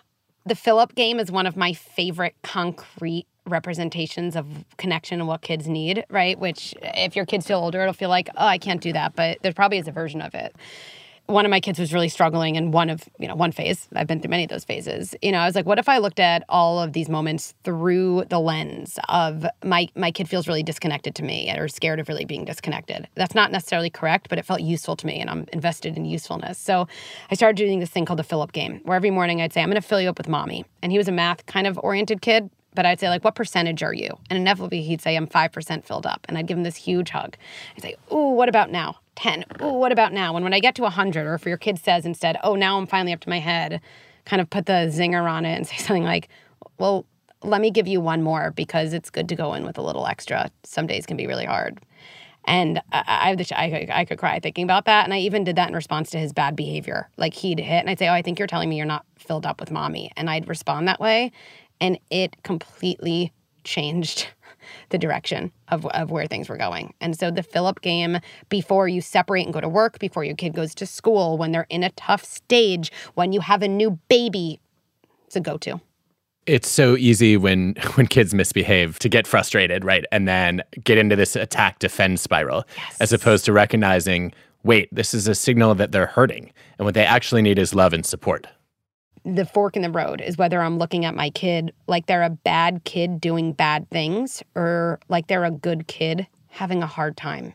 The 0.44 0.74
up 0.74 0.96
game 0.96 1.20
is 1.20 1.30
one 1.30 1.46
of 1.46 1.56
my 1.56 1.72
favorite 1.72 2.34
concrete 2.42 3.28
representations 3.48 4.36
of 4.36 4.46
connection 4.76 5.20
and 5.20 5.28
what 5.28 5.42
kids 5.42 5.68
need, 5.68 6.04
right? 6.10 6.38
Which, 6.38 6.74
if 6.82 7.16
your 7.16 7.26
kids 7.26 7.46
feel 7.46 7.58
older, 7.58 7.80
it'll 7.82 7.92
feel 7.92 8.10
like, 8.10 8.28
oh, 8.36 8.46
I 8.46 8.58
can't 8.58 8.80
do 8.80 8.92
that. 8.92 9.14
But 9.14 9.38
there 9.42 9.52
probably 9.52 9.78
is 9.78 9.88
a 9.88 9.92
version 9.92 10.20
of 10.20 10.34
it. 10.34 10.54
One 11.26 11.44
of 11.44 11.50
my 11.50 11.60
kids 11.60 11.78
was 11.78 11.92
really 11.92 12.08
struggling 12.08 12.56
in 12.56 12.70
one 12.70 12.88
of, 12.88 13.06
you 13.18 13.28
know, 13.28 13.34
one 13.34 13.52
phase. 13.52 13.86
I've 13.94 14.06
been 14.06 14.18
through 14.18 14.30
many 14.30 14.44
of 14.44 14.48
those 14.48 14.64
phases. 14.64 15.14
You 15.20 15.30
know, 15.30 15.40
I 15.40 15.44
was 15.44 15.54
like, 15.54 15.66
what 15.66 15.78
if 15.78 15.86
I 15.86 15.98
looked 15.98 16.20
at 16.20 16.42
all 16.48 16.80
of 16.80 16.94
these 16.94 17.10
moments 17.10 17.52
through 17.64 18.24
the 18.30 18.40
lens 18.40 18.98
of 19.10 19.44
my 19.62 19.88
my 19.94 20.10
kid 20.10 20.26
feels 20.26 20.48
really 20.48 20.62
disconnected 20.62 21.14
to 21.16 21.22
me 21.22 21.54
or 21.54 21.68
scared 21.68 22.00
of 22.00 22.08
really 22.08 22.24
being 22.24 22.46
disconnected. 22.46 23.08
That's 23.14 23.34
not 23.34 23.52
necessarily 23.52 23.90
correct, 23.90 24.30
but 24.30 24.38
it 24.38 24.46
felt 24.46 24.62
useful 24.62 24.96
to 24.96 25.06
me 25.06 25.20
and 25.20 25.28
I'm 25.28 25.44
invested 25.52 25.98
in 25.98 26.06
usefulness. 26.06 26.56
So 26.56 26.88
I 27.30 27.34
started 27.34 27.56
doing 27.58 27.78
this 27.78 27.90
thing 27.90 28.06
called 28.06 28.20
the 28.20 28.24
fill 28.24 28.40
up 28.40 28.52
game, 28.52 28.80
where 28.84 28.96
every 28.96 29.10
morning 29.10 29.42
I'd 29.42 29.52
say, 29.52 29.60
I'm 29.60 29.68
gonna 29.68 29.82
fill 29.82 30.00
you 30.00 30.08
up 30.08 30.16
with 30.16 30.28
mommy. 30.30 30.64
And 30.80 30.92
he 30.92 30.96
was 30.96 31.08
a 31.08 31.12
math 31.12 31.44
kind 31.44 31.66
of 31.66 31.78
oriented 31.82 32.22
kid, 32.22 32.48
but 32.78 32.86
I'd 32.86 33.00
say, 33.00 33.08
like, 33.08 33.24
what 33.24 33.34
percentage 33.34 33.82
are 33.82 33.92
you? 33.92 34.16
And 34.30 34.38
inevitably 34.38 34.82
he'd 34.82 35.00
say, 35.00 35.16
I'm 35.16 35.26
5% 35.26 35.84
filled 35.84 36.06
up. 36.06 36.24
And 36.28 36.38
I'd 36.38 36.46
give 36.46 36.56
him 36.56 36.62
this 36.62 36.76
huge 36.76 37.10
hug. 37.10 37.36
I'd 37.76 37.82
say, 37.82 37.96
Ooh, 38.12 38.34
what 38.34 38.48
about 38.48 38.70
now? 38.70 39.00
10. 39.16 39.46
Ooh, 39.60 39.72
what 39.72 39.90
about 39.90 40.12
now? 40.12 40.36
And 40.36 40.44
when 40.44 40.54
I 40.54 40.60
get 40.60 40.76
to 40.76 40.82
100, 40.82 41.26
or 41.26 41.34
if 41.34 41.44
your 41.44 41.56
kid 41.56 41.80
says 41.80 42.06
instead, 42.06 42.36
Oh, 42.44 42.54
now 42.54 42.78
I'm 42.78 42.86
finally 42.86 43.12
up 43.12 43.18
to 43.22 43.28
my 43.28 43.40
head, 43.40 43.80
kind 44.26 44.40
of 44.40 44.48
put 44.48 44.66
the 44.66 44.92
zinger 44.94 45.28
on 45.28 45.44
it 45.44 45.56
and 45.56 45.66
say 45.66 45.78
something 45.78 46.04
like, 46.04 46.28
Well, 46.78 47.04
let 47.42 47.60
me 47.60 47.72
give 47.72 47.88
you 47.88 48.00
one 48.00 48.22
more 48.22 48.52
because 48.52 48.92
it's 48.92 49.10
good 49.10 49.28
to 49.30 49.34
go 49.34 49.54
in 49.54 49.64
with 49.64 49.76
a 49.76 49.82
little 49.82 50.06
extra. 50.06 50.48
Some 50.62 50.86
days 50.86 51.04
can 51.04 51.16
be 51.16 51.26
really 51.26 51.46
hard. 51.46 51.80
And 52.44 52.80
I, 52.92 53.36
I, 53.50 53.56
I, 53.56 53.86
I 53.90 54.04
could 54.04 54.18
cry 54.18 54.38
thinking 54.38 54.62
about 54.62 54.84
that. 54.84 55.04
And 55.04 55.12
I 55.12 55.18
even 55.18 55.42
did 55.42 55.56
that 55.56 55.68
in 55.68 55.74
response 55.74 56.10
to 56.10 56.18
his 56.18 56.32
bad 56.32 56.54
behavior. 56.54 57.10
Like 57.16 57.34
he'd 57.34 57.58
hit, 57.58 57.80
and 57.80 57.90
I'd 57.90 57.98
say, 57.98 58.06
Oh, 58.06 58.12
I 58.12 58.22
think 58.22 58.38
you're 58.38 58.46
telling 58.46 58.68
me 58.68 58.76
you're 58.76 58.86
not 58.86 59.04
filled 59.18 59.46
up 59.46 59.58
with 59.58 59.72
mommy. 59.72 60.12
And 60.16 60.30
I'd 60.30 60.48
respond 60.48 60.86
that 60.86 61.00
way. 61.00 61.32
And 61.80 61.98
it 62.10 62.42
completely 62.42 63.32
changed 63.64 64.28
the 64.90 64.98
direction 64.98 65.52
of, 65.68 65.86
of 65.86 66.10
where 66.10 66.26
things 66.26 66.48
were 66.48 66.56
going. 66.56 66.94
And 67.00 67.18
so 67.18 67.30
the 67.30 67.42
fill 67.42 67.66
up 67.66 67.80
game 67.80 68.18
before 68.48 68.88
you 68.88 69.00
separate 69.00 69.44
and 69.44 69.52
go 69.52 69.60
to 69.60 69.68
work, 69.68 69.98
before 69.98 70.24
your 70.24 70.36
kid 70.36 70.54
goes 70.54 70.74
to 70.76 70.86
school, 70.86 71.38
when 71.38 71.52
they're 71.52 71.66
in 71.68 71.82
a 71.82 71.90
tough 71.90 72.24
stage, 72.24 72.90
when 73.14 73.32
you 73.32 73.40
have 73.40 73.62
a 73.62 73.68
new 73.68 73.98
baby, 74.08 74.60
it's 75.26 75.36
a 75.36 75.40
go 75.40 75.56
to. 75.58 75.80
It's 76.46 76.68
so 76.68 76.96
easy 76.96 77.36
when 77.36 77.74
when 77.94 78.06
kids 78.06 78.32
misbehave 78.32 78.98
to 79.00 79.08
get 79.08 79.26
frustrated, 79.26 79.84
right? 79.84 80.04
And 80.10 80.26
then 80.26 80.62
get 80.82 80.96
into 80.98 81.14
this 81.14 81.36
attack 81.36 81.78
defend 81.78 82.20
spiral 82.20 82.64
Yes. 82.76 82.96
as 83.00 83.12
opposed 83.12 83.44
to 83.44 83.52
recognizing, 83.52 84.32
wait, 84.64 84.88
this 84.90 85.12
is 85.12 85.28
a 85.28 85.34
signal 85.34 85.74
that 85.74 85.92
they're 85.92 86.06
hurting 86.06 86.50
and 86.78 86.86
what 86.86 86.94
they 86.94 87.04
actually 87.04 87.42
need 87.42 87.58
is 87.58 87.74
love 87.74 87.92
and 87.92 88.04
support. 88.06 88.46
The 89.24 89.44
fork 89.44 89.76
in 89.76 89.82
the 89.82 89.90
road 89.90 90.20
is 90.20 90.36
whether 90.36 90.60
I'm 90.60 90.78
looking 90.78 91.04
at 91.04 91.14
my 91.14 91.30
kid 91.30 91.72
like 91.86 92.06
they're 92.06 92.22
a 92.22 92.30
bad 92.30 92.84
kid 92.84 93.20
doing 93.20 93.52
bad 93.52 93.88
things 93.90 94.42
or 94.54 95.00
like 95.08 95.26
they're 95.26 95.44
a 95.44 95.50
good 95.50 95.86
kid 95.86 96.26
having 96.48 96.82
a 96.82 96.86
hard 96.86 97.16
time. 97.16 97.52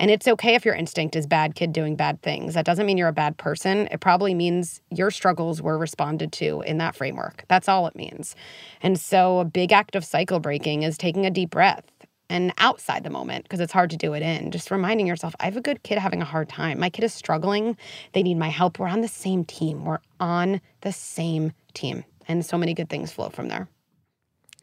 And 0.00 0.10
it's 0.10 0.26
okay 0.26 0.54
if 0.54 0.64
your 0.64 0.74
instinct 0.74 1.14
is 1.14 1.26
bad 1.26 1.54
kid 1.54 1.72
doing 1.72 1.94
bad 1.94 2.20
things. 2.20 2.54
That 2.54 2.64
doesn't 2.64 2.84
mean 2.84 2.98
you're 2.98 3.08
a 3.08 3.12
bad 3.12 3.36
person. 3.36 3.86
It 3.92 4.00
probably 4.00 4.34
means 4.34 4.80
your 4.90 5.10
struggles 5.10 5.62
were 5.62 5.78
responded 5.78 6.32
to 6.32 6.62
in 6.62 6.78
that 6.78 6.96
framework. 6.96 7.44
That's 7.48 7.68
all 7.68 7.86
it 7.86 7.94
means. 7.94 8.34
And 8.82 8.98
so 8.98 9.38
a 9.38 9.44
big 9.44 9.72
act 9.72 9.94
of 9.94 10.04
cycle 10.04 10.40
breaking 10.40 10.82
is 10.82 10.98
taking 10.98 11.26
a 11.26 11.30
deep 11.30 11.50
breath 11.50 11.84
and 12.30 12.52
outside 12.58 13.04
the 13.04 13.10
moment 13.10 13.44
because 13.44 13.60
it's 13.60 13.72
hard 13.72 13.90
to 13.90 13.96
do 13.96 14.14
it 14.14 14.22
in. 14.22 14.50
Just 14.50 14.70
reminding 14.70 15.06
yourself, 15.06 15.34
I 15.40 15.44
have 15.44 15.56
a 15.56 15.60
good 15.60 15.82
kid 15.82 15.98
having 15.98 16.22
a 16.22 16.24
hard 16.24 16.48
time. 16.48 16.78
My 16.78 16.90
kid 16.90 17.04
is 17.04 17.14
struggling. 17.14 17.76
They 18.12 18.22
need 18.22 18.36
my 18.36 18.48
help. 18.48 18.78
We're 18.78 18.88
on 18.88 19.02
the 19.02 19.08
same 19.08 19.44
team. 19.44 19.84
We're 19.84 20.00
on 20.20 20.60
the 20.80 20.92
same 20.92 21.52
team. 21.74 22.04
And 22.26 22.44
so 22.44 22.56
many 22.56 22.74
good 22.74 22.88
things 22.88 23.12
flow 23.12 23.28
from 23.28 23.48
there. 23.48 23.68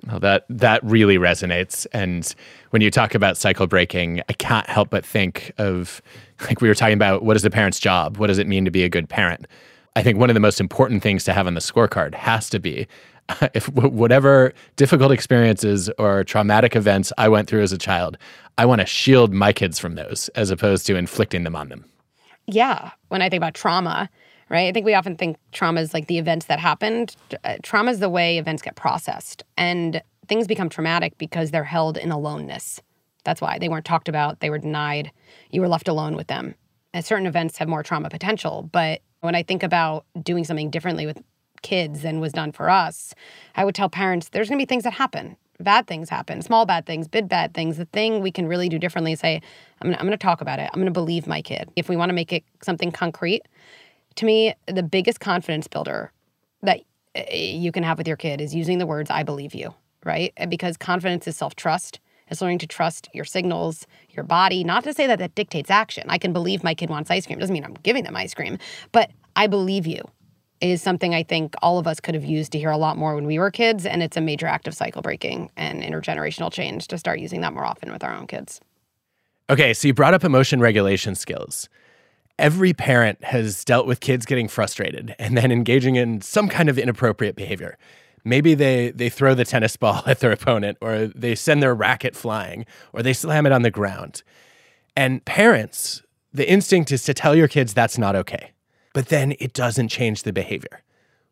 Well, 0.08 0.20
that 0.22 0.46
that 0.50 0.84
really 0.84 1.18
resonates. 1.18 1.86
And 1.94 2.34
when 2.72 2.82
you 2.82 2.90
talk 2.90 3.14
about 3.14 3.38
cycle 3.38 3.68
breaking, 3.68 4.22
I 4.30 4.34
can't 4.34 4.68
help 4.68 4.90
but 4.90 5.06
think 5.06 5.52
of 5.60 6.02
like 6.42 6.60
we 6.60 6.68
were 6.68 6.74
talking 6.74 6.96
about 6.96 7.24
what 7.24 7.36
is 7.36 7.44
the 7.44 7.52
parent's 7.52 7.80
job? 7.80 8.18
What 8.18 8.28
does 8.28 8.40
it 8.40 8.48
mean 8.48 8.66
to 8.66 8.72
be 8.72 8.84
a 8.84 8.90
good 8.90 9.10
parent? 9.10 9.46
I 9.96 10.02
think 10.02 10.18
one 10.18 10.30
of 10.30 10.34
the 10.34 10.40
most 10.40 10.60
important 10.60 11.04
things 11.04 11.24
to 11.26 11.34
have 11.34 11.48
on 11.48 11.54
the 11.54 11.60
scorecard 11.60 12.16
has 12.16 12.50
to 12.52 12.60
be 12.60 12.88
if 13.54 13.70
whatever 13.70 14.54
difficult 14.76 15.12
experiences 15.12 15.90
or 15.98 16.24
traumatic 16.24 16.76
events 16.76 17.12
I 17.18 17.30
went 17.30 17.48
through 17.48 17.62
as 17.62 17.72
a 17.72 17.78
child, 17.78 18.18
I 18.58 18.66
want 18.66 18.82
to 18.82 18.88
shield 18.88 19.34
my 19.34 19.54
kids 19.54 19.80
from 19.80 19.96
those 19.96 20.30
as 20.30 20.50
opposed 20.50 20.86
to 20.88 20.96
inflicting 20.96 21.44
them 21.44 21.56
on 21.56 21.70
them. 21.70 21.86
Yeah. 22.48 22.92
When 23.10 23.22
I 23.22 23.30
think 23.30 23.40
about 23.40 23.54
trauma, 23.54 24.10
right? 24.50 24.68
I 24.68 24.72
think 24.74 24.86
we 24.86 24.94
often 24.94 25.16
think 25.16 25.38
trauma 25.52 25.82
is 25.82 25.94
like 25.94 26.08
the 26.08 26.18
events 26.18 26.48
that 26.48 26.60
happened. 26.60 27.16
Uh, 27.44 27.58
trauma 27.64 27.92
is 27.92 28.00
the 28.00 28.10
way 28.10 28.38
events 28.38 28.62
get 28.62 28.76
processed. 28.76 29.44
And 29.58 30.02
things 30.28 30.48
become 30.48 30.70
traumatic 30.70 31.18
because 31.18 31.52
they're 31.52 31.64
held 31.64 31.98
in 31.98 32.12
aloneness. 32.12 32.82
That's 33.24 33.42
why 33.42 33.60
they 33.60 33.70
weren't 33.70 33.86
talked 33.86 34.10
about, 34.10 34.40
they 34.40 34.50
were 34.50 34.58
denied, 34.58 35.12
you 35.52 35.62
were 35.62 35.68
left 35.68 35.88
alone 35.88 36.16
with 36.16 36.28
them. 36.28 36.56
And 36.94 37.06
certain 37.06 37.28
events 37.28 37.58
have 37.58 37.70
more 37.70 37.84
trauma 37.84 38.10
potential. 38.10 38.68
But 38.72 39.02
when 39.22 39.36
I 39.36 39.44
think 39.44 39.64
about 39.64 40.06
doing 40.22 40.44
something 40.44 40.70
differently 40.70 41.06
with 41.06 41.22
kids 41.62 42.02
than 42.02 42.20
was 42.20 42.34
done 42.34 42.52
for 42.52 42.70
us, 42.70 43.14
I 43.56 43.66
would 43.66 43.76
tell 43.76 43.90
parents 43.90 44.30
there's 44.30 44.50
going 44.50 44.60
to 44.60 44.66
be 44.66 44.68
things 44.68 44.84
that 44.84 44.94
happen. 44.94 45.38
Bad 45.60 45.86
things 45.86 46.10
happen, 46.10 46.42
small 46.42 46.66
bad 46.66 46.88
things, 46.88 47.08
big 47.08 47.30
bad 47.30 47.54
things. 47.54 47.78
The 47.78 47.86
thing 47.86 48.22
we 48.22 48.32
can 48.32 48.48
really 48.48 48.68
do 48.68 48.80
differently 48.80 49.12
is 49.12 49.20
say, 49.20 49.42
I'm 49.82 49.90
going 49.90 50.00
I'm 50.00 50.10
to 50.10 50.18
talk 50.18 50.42
about 50.42 50.60
it. 50.60 50.70
I'm 50.74 50.80
going 50.80 50.86
to 50.86 50.92
believe 50.92 51.28
my 51.28 51.42
kid. 51.42 51.70
If 51.76 51.88
we 51.88 51.96
want 51.96 52.10
to 52.10 52.16
make 52.16 52.34
it 52.34 52.44
something 52.64 52.92
concrete, 52.92 53.44
to 54.16 54.26
me, 54.26 54.54
the 54.68 54.84
biggest 54.84 55.20
confidence 55.20 55.68
builder 55.68 56.12
that 56.64 56.82
uh, 57.16 57.22
you 57.32 57.72
can 57.72 57.84
have 57.84 57.98
with 57.98 58.08
your 58.08 58.18
kid 58.18 58.42
is 58.42 58.56
using 58.56 58.78
the 58.78 58.86
words, 58.88 59.10
I 59.10 59.24
believe 59.24 59.54
you, 59.54 59.74
right? 60.04 60.34
Because 60.50 60.78
confidence 60.78 61.28
is 61.28 61.38
self 61.38 61.56
trust. 61.56 62.00
It's 62.28 62.42
learning 62.42 62.60
to 62.60 62.68
trust 62.68 63.10
your 63.14 63.26
signals, 63.26 63.86
your 64.12 64.24
body. 64.24 64.64
Not 64.64 64.86
to 64.86 64.94
say 64.94 65.06
that 65.06 65.20
that 65.20 65.36
dictates 65.36 65.70
action. 65.70 66.06
I 66.08 66.18
can 66.18 66.32
believe 66.32 66.64
my 66.64 66.74
kid 66.74 66.90
wants 66.90 67.12
ice 67.12 67.26
cream. 67.26 67.38
It 67.38 67.42
Doesn't 67.42 67.54
mean 67.54 67.66
I'm 67.66 67.74
giving 67.84 68.06
them 68.06 68.16
ice 68.16 68.34
cream, 68.34 68.58
but 68.94 69.12
I 69.36 69.48
believe 69.48 69.86
you 69.86 70.02
is 70.62 70.82
something 70.82 71.14
I 71.14 71.24
think 71.24 71.56
all 71.62 71.80
of 71.80 71.88
us 71.88 72.00
could 72.00 72.16
have 72.16 72.24
used 72.24 72.52
to 72.54 72.60
hear 72.60 72.70
a 72.70 72.78
lot 72.78 72.98
more 72.98 73.16
when 73.16 73.26
we 73.26 73.40
were 73.40 73.52
kids. 73.52 73.86
And 73.86 74.02
it's 74.04 74.16
a 74.16 74.22
major 74.22 74.48
act 74.48 74.68
of 74.68 74.74
cycle 74.74 75.02
breaking 75.02 75.50
and 75.58 75.84
intergenerational 75.84 76.52
change 76.52 76.88
to 76.90 76.98
start 76.98 77.20
using 77.20 77.42
that 77.42 77.54
more 77.54 77.66
often 77.66 77.92
with 77.92 78.04
our 78.04 78.14
own 78.14 78.28
kids. 78.28 78.62
Okay, 79.50 79.74
so 79.74 79.88
you 79.88 79.94
brought 79.94 80.14
up 80.14 80.24
emotion 80.24 80.60
regulation 80.60 81.16
skills. 81.16 81.68
Every 82.40 82.74
parent 82.74 83.24
has 83.24 83.66
dealt 83.66 83.86
with 83.86 84.00
kids 84.00 84.26
getting 84.26 84.48
frustrated 84.48 85.16
and 85.20 85.38
then 85.38 85.52
engaging 85.52 85.96
in 85.96 86.22
some 86.22 86.48
kind 86.48 86.70
of 86.70 86.80
inappropriate 86.80 87.36
behavior. 87.36 87.78
Maybe 88.24 88.54
they, 88.54 88.92
they 88.92 89.10
throw 89.10 89.34
the 89.34 89.46
tennis 89.46 89.76
ball 89.76 90.04
at 90.08 90.20
their 90.20 90.32
opponent, 90.32 90.78
or 90.80 91.08
they 91.08 91.36
send 91.36 91.62
their 91.62 91.74
racket 91.74 92.16
flying, 92.16 92.66
or 92.94 93.04
they 93.04 93.14
slam 93.14 93.46
it 93.46 93.52
on 93.52 93.64
the 93.64 93.72
ground. 93.72 94.24
And 94.96 95.24
parents, 95.26 96.02
the 96.34 96.50
instinct 96.50 96.92
is 96.92 97.04
to 97.04 97.14
tell 97.14 97.36
your 97.36 97.48
kids 97.48 97.74
that's 97.74 97.98
not 97.98 98.16
okay. 98.16 98.52
But 98.94 99.08
then 99.08 99.36
it 99.40 99.54
doesn't 99.54 99.88
change 99.88 100.24
the 100.24 100.34
behavior. 100.34 100.82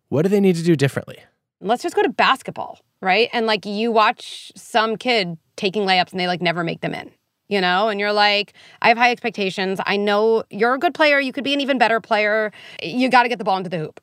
What 0.07 0.23
do 0.23 0.29
they 0.29 0.39
need 0.39 0.55
to 0.55 0.63
do 0.63 0.75
differently? 0.75 1.19
let's 1.61 1.83
just 1.83 1.95
go 1.95 2.01
to 2.01 2.09
basketball, 2.09 2.79
right? 3.01 3.29
And 3.33 3.45
like 3.45 3.65
you 3.65 3.91
watch 3.91 4.51
some 4.55 4.95
kid 4.97 5.37
taking 5.55 5.83
layups 5.83 6.11
and 6.11 6.19
they 6.19 6.27
like 6.27 6.41
never 6.41 6.63
make 6.63 6.81
them 6.81 6.93
in, 6.93 7.11
you 7.47 7.61
know? 7.61 7.89
And 7.89 7.99
you're 7.99 8.13
like, 8.13 8.53
I 8.81 8.89
have 8.89 8.97
high 8.97 9.11
expectations. 9.11 9.79
I 9.85 9.97
know 9.97 10.43
you're 10.49 10.73
a 10.73 10.79
good 10.79 10.93
player. 10.93 11.19
You 11.19 11.33
could 11.33 11.43
be 11.43 11.53
an 11.53 11.61
even 11.61 11.77
better 11.77 11.99
player. 11.99 12.51
You 12.81 13.09
got 13.09 13.23
to 13.23 13.29
get 13.29 13.37
the 13.37 13.43
ball 13.43 13.57
into 13.57 13.69
the 13.69 13.79
hoop. 13.79 13.99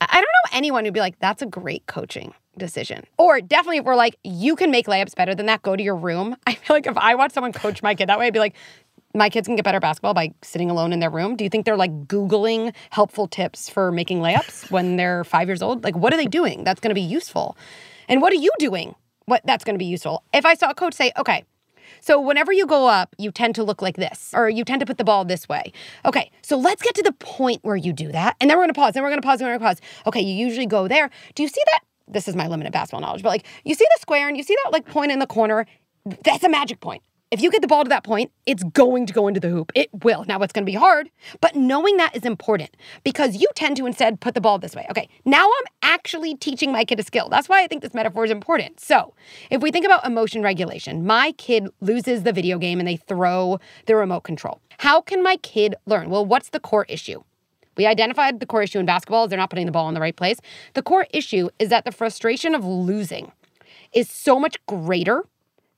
I 0.00 0.14
don't 0.14 0.22
know 0.22 0.56
anyone 0.56 0.84
who'd 0.84 0.92
be 0.92 1.00
like, 1.00 1.18
that's 1.20 1.42
a 1.42 1.46
great 1.46 1.86
coaching 1.86 2.34
decision. 2.58 3.04
Or 3.18 3.40
definitely 3.40 3.78
if 3.78 3.84
we're 3.84 3.96
like, 3.96 4.16
you 4.24 4.56
can 4.56 4.70
make 4.70 4.86
layups 4.86 5.14
better 5.14 5.34
than 5.34 5.46
that, 5.46 5.62
go 5.62 5.74
to 5.74 5.82
your 5.82 5.96
room. 5.96 6.36
I 6.46 6.54
feel 6.54 6.76
like 6.76 6.86
if 6.86 6.96
I 6.96 7.14
watch 7.14 7.32
someone 7.32 7.52
coach 7.52 7.82
my 7.82 7.94
kid 7.94 8.08
that 8.08 8.18
way, 8.18 8.26
I'd 8.26 8.32
be 8.32 8.38
like, 8.38 8.56
my 9.16 9.30
kids 9.30 9.48
can 9.48 9.56
get 9.56 9.64
better 9.64 9.80
basketball 9.80 10.14
by 10.14 10.32
sitting 10.42 10.70
alone 10.70 10.92
in 10.92 11.00
their 11.00 11.10
room. 11.10 11.36
Do 11.36 11.44
you 11.44 11.50
think 11.50 11.64
they're 11.64 11.76
like 11.76 12.06
Googling 12.06 12.74
helpful 12.90 13.26
tips 13.26 13.68
for 13.68 13.90
making 13.90 14.20
layups 14.20 14.70
when 14.70 14.96
they're 14.96 15.24
five 15.24 15.48
years 15.48 15.62
old? 15.62 15.82
Like, 15.82 15.96
what 15.96 16.12
are 16.12 16.16
they 16.16 16.26
doing 16.26 16.64
that's 16.64 16.80
going 16.80 16.90
to 16.90 16.94
be 16.94 17.00
useful? 17.00 17.56
And 18.08 18.20
what 18.20 18.32
are 18.32 18.36
you 18.36 18.50
doing? 18.58 18.94
What 19.24 19.42
that's 19.44 19.64
going 19.64 19.74
to 19.74 19.78
be 19.78 19.86
useful? 19.86 20.22
If 20.32 20.44
I 20.44 20.54
saw 20.54 20.70
a 20.70 20.74
coach 20.74 20.94
say, 20.94 21.12
okay, 21.16 21.44
so 22.00 22.20
whenever 22.20 22.52
you 22.52 22.66
go 22.66 22.86
up, 22.86 23.14
you 23.18 23.30
tend 23.30 23.54
to 23.56 23.64
look 23.64 23.80
like 23.80 23.96
this, 23.96 24.32
or 24.34 24.48
you 24.48 24.64
tend 24.64 24.80
to 24.80 24.86
put 24.86 24.98
the 24.98 25.04
ball 25.04 25.24
this 25.24 25.48
way. 25.48 25.72
Okay, 26.04 26.30
so 26.42 26.56
let's 26.56 26.82
get 26.82 26.94
to 26.96 27.02
the 27.02 27.12
point 27.12 27.60
where 27.62 27.76
you 27.76 27.92
do 27.92 28.12
that. 28.12 28.36
And 28.40 28.50
then 28.50 28.58
we're 28.58 28.64
gonna 28.64 28.74
pause, 28.74 28.94
then 28.94 29.02
we're 29.02 29.08
gonna 29.08 29.22
pause, 29.22 29.38
then 29.38 29.48
we're 29.48 29.58
gonna 29.58 29.70
pause. 29.70 29.80
Okay, 30.06 30.20
you 30.20 30.34
usually 30.34 30.66
go 30.66 30.88
there. 30.88 31.10
Do 31.34 31.42
you 31.42 31.48
see 31.48 31.62
that? 31.66 31.80
This 32.08 32.28
is 32.28 32.36
my 32.36 32.46
limited 32.46 32.72
basketball 32.72 33.00
knowledge, 33.00 33.22
but 33.22 33.30
like 33.30 33.46
you 33.64 33.74
see 33.74 33.86
the 33.96 34.00
square 34.00 34.28
and 34.28 34.36
you 34.36 34.42
see 34.42 34.56
that 34.64 34.72
like 34.72 34.86
point 34.86 35.10
in 35.10 35.18
the 35.18 35.26
corner, 35.26 35.66
that's 36.22 36.44
a 36.44 36.48
magic 36.48 36.80
point. 36.80 37.02
If 37.32 37.42
you 37.42 37.50
get 37.50 37.60
the 37.60 37.66
ball 37.66 37.82
to 37.82 37.88
that 37.88 38.04
point, 38.04 38.30
it's 38.46 38.62
going 38.62 39.04
to 39.06 39.12
go 39.12 39.26
into 39.26 39.40
the 39.40 39.48
hoop. 39.48 39.72
It 39.74 39.90
will. 40.04 40.24
Now 40.28 40.40
it's 40.42 40.52
going 40.52 40.64
to 40.64 40.70
be 40.70 40.76
hard, 40.76 41.10
but 41.40 41.56
knowing 41.56 41.96
that 41.96 42.14
is 42.14 42.24
important 42.24 42.76
because 43.02 43.34
you 43.34 43.48
tend 43.56 43.76
to 43.78 43.86
instead 43.86 44.20
put 44.20 44.34
the 44.34 44.40
ball 44.40 44.60
this 44.60 44.76
way. 44.76 44.86
Okay, 44.90 45.08
now 45.24 45.44
I'm 45.44 45.66
actually 45.82 46.36
teaching 46.36 46.70
my 46.70 46.84
kid 46.84 47.00
a 47.00 47.02
skill. 47.02 47.28
That's 47.28 47.48
why 47.48 47.64
I 47.64 47.66
think 47.66 47.82
this 47.82 47.94
metaphor 47.94 48.24
is 48.24 48.30
important. 48.30 48.78
So, 48.78 49.12
if 49.50 49.60
we 49.60 49.72
think 49.72 49.84
about 49.84 50.06
emotion 50.06 50.40
regulation, 50.40 51.04
my 51.04 51.32
kid 51.32 51.66
loses 51.80 52.22
the 52.22 52.32
video 52.32 52.58
game 52.58 52.78
and 52.78 52.86
they 52.86 52.96
throw 52.96 53.58
the 53.86 53.96
remote 53.96 54.20
control. 54.20 54.60
How 54.78 55.00
can 55.00 55.20
my 55.20 55.34
kid 55.38 55.74
learn? 55.84 56.10
Well, 56.10 56.24
what's 56.24 56.50
the 56.50 56.60
core 56.60 56.86
issue? 56.88 57.24
We 57.76 57.86
identified 57.86 58.38
the 58.38 58.46
core 58.46 58.62
issue 58.62 58.78
in 58.78 58.86
basketball 58.86 59.24
is 59.24 59.30
they're 59.30 59.38
not 59.38 59.50
putting 59.50 59.66
the 59.66 59.72
ball 59.72 59.88
in 59.88 59.94
the 59.94 60.00
right 60.00 60.16
place. 60.16 60.38
The 60.74 60.82
core 60.82 61.08
issue 61.10 61.48
is 61.58 61.70
that 61.70 61.84
the 61.84 61.92
frustration 61.92 62.54
of 62.54 62.64
losing 62.64 63.32
is 63.92 64.08
so 64.08 64.38
much 64.38 64.64
greater 64.66 65.24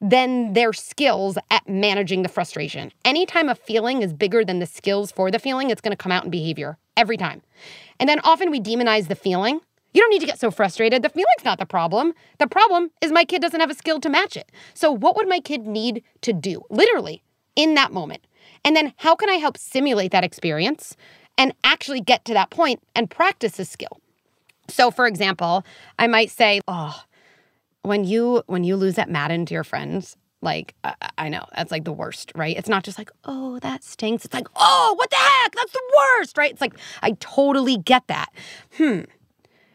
than 0.01 0.53
their 0.53 0.73
skills 0.73 1.39
at 1.51 1.69
managing 1.69 2.23
the 2.23 2.29
frustration. 2.29 2.93
Anytime 3.05 3.49
a 3.49 3.55
feeling 3.55 4.03
is 4.03 4.13
bigger 4.13 4.45
than 4.45 4.61
the 4.61 4.67
skills 4.67 5.11
for 5.11 5.31
the 5.31 5.39
feeling, 5.39 5.71
it's 5.71 5.81
going 5.81 5.93
to 5.93 5.97
come 5.97 6.13
out 6.13 6.25
in 6.25 6.31
behavior 6.31 6.79
every 6.97 7.17
time. 7.17 7.43
And 7.99 8.09
then 8.09 8.21
often 8.21 8.51
we 8.51 8.61
demonize 8.61 9.09
the 9.09 9.17
feeling. 9.17 9.61
You 9.93 10.03
don't 10.03 10.11
need 10.11 10.21
to 10.21 10.27
get 10.27 10.39
so 10.39 10.51
frustrated. 10.51 11.03
The 11.03 11.09
feeling's 11.09 11.45
not 11.45 11.59
the 11.59 11.67
problem. 11.67 12.13
The 12.39 12.47
problem 12.47 12.91
is 13.01 13.11
my 13.11 13.25
kid 13.25 13.43
doesn't 13.43 13.59
have 13.59 13.71
a 13.71 13.75
skill 13.75 13.99
to 14.01 14.09
match 14.09 14.37
it. 14.37 14.53
So, 14.75 14.93
what 14.93 15.17
would 15.17 15.29
my 15.29 15.41
kid 15.41 15.67
need 15.67 16.05
to 16.21 16.33
do, 16.33 16.63
literally, 16.71 17.23
in 17.57 17.75
that 17.75 17.93
moment? 17.93 18.27
And 18.65 18.77
then, 18.77 18.93
how 18.99 19.17
can 19.17 19.31
I 19.31 19.35
help 19.35 19.57
simulate 19.57 20.13
that 20.13 20.25
experience 20.25 20.95
and 21.37 21.55
actually 21.65 22.01
get 22.01 22.25
to 22.27 22.35
that 22.35 22.51
point 22.51 22.83
and 22.95 23.11
practice 23.11 23.59
a 23.59 23.65
skill? 23.65 23.99
So, 24.69 24.91
for 24.91 25.07
example, 25.07 25.65
I 25.99 26.07
might 26.07 26.31
say, 26.31 26.61
Oh, 26.69 27.03
when 27.89 28.05
you 28.05 28.43
when 28.47 28.63
you 28.63 28.77
lose 28.77 28.95
that 28.95 29.11
Madden 29.11 29.47
to 29.47 29.55
your 29.55 29.65
friends, 29.65 30.17
like 30.43 30.75
I, 30.85 30.95
I 31.17 31.29
know 31.29 31.47
that's 31.57 31.73
like 31.73 31.85
the 31.85 31.93
worst, 31.93 32.31
right? 32.35 32.57
It's 32.57 32.69
not 32.69 32.85
just 32.85 32.99
like 32.99 33.11
oh 33.25 33.59
that 33.61 33.83
stinks. 33.83 34.25
It's 34.25 34.35
like 34.35 34.47
oh 34.55 34.95
what 34.97 35.11
the 35.11 35.17
heck 35.17 35.55
that's 35.55 35.73
the 35.73 35.83
worst, 35.97 36.39
right? 36.39 36.53
It's 36.53 36.61
like 36.61 36.75
I 37.03 37.13
totally 37.19 37.79
get 37.79 38.07
that. 38.07 38.29
Hmm, 38.77 39.01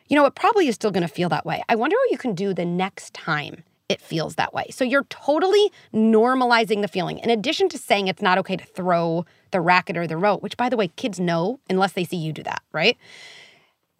you 0.07 0.15
know 0.15 0.25
it 0.25 0.35
probably 0.35 0.67
is 0.67 0.75
still 0.75 0.91
going 0.91 1.07
to 1.07 1.13
feel 1.13 1.29
that 1.29 1.45
way. 1.45 1.63
I 1.67 1.75
wonder 1.75 1.95
what 1.97 2.11
you 2.11 2.17
can 2.17 2.35
do 2.35 2.53
the 2.53 2.65
next 2.65 3.13
time 3.13 3.63
it 3.89 3.99
feels 3.99 4.35
that 4.35 4.53
way. 4.53 4.67
So 4.71 4.83
you're 4.83 5.03
totally 5.05 5.71
normalizing 5.93 6.81
the 6.81 6.87
feeling. 6.87 7.19
In 7.19 7.29
addition 7.29 7.67
to 7.69 7.77
saying 7.77 8.07
it's 8.07 8.21
not 8.21 8.37
okay 8.37 8.55
to 8.55 8.65
throw 8.65 9.25
the 9.51 9.59
racket 9.59 9.97
or 9.97 10.07
the 10.07 10.17
rope, 10.17 10.41
which 10.41 10.55
by 10.55 10.69
the 10.69 10.77
way 10.77 10.87
kids 10.87 11.19
know 11.19 11.59
unless 11.69 11.91
they 11.91 12.05
see 12.05 12.17
you 12.17 12.31
do 12.31 12.43
that, 12.43 12.61
right? 12.71 12.97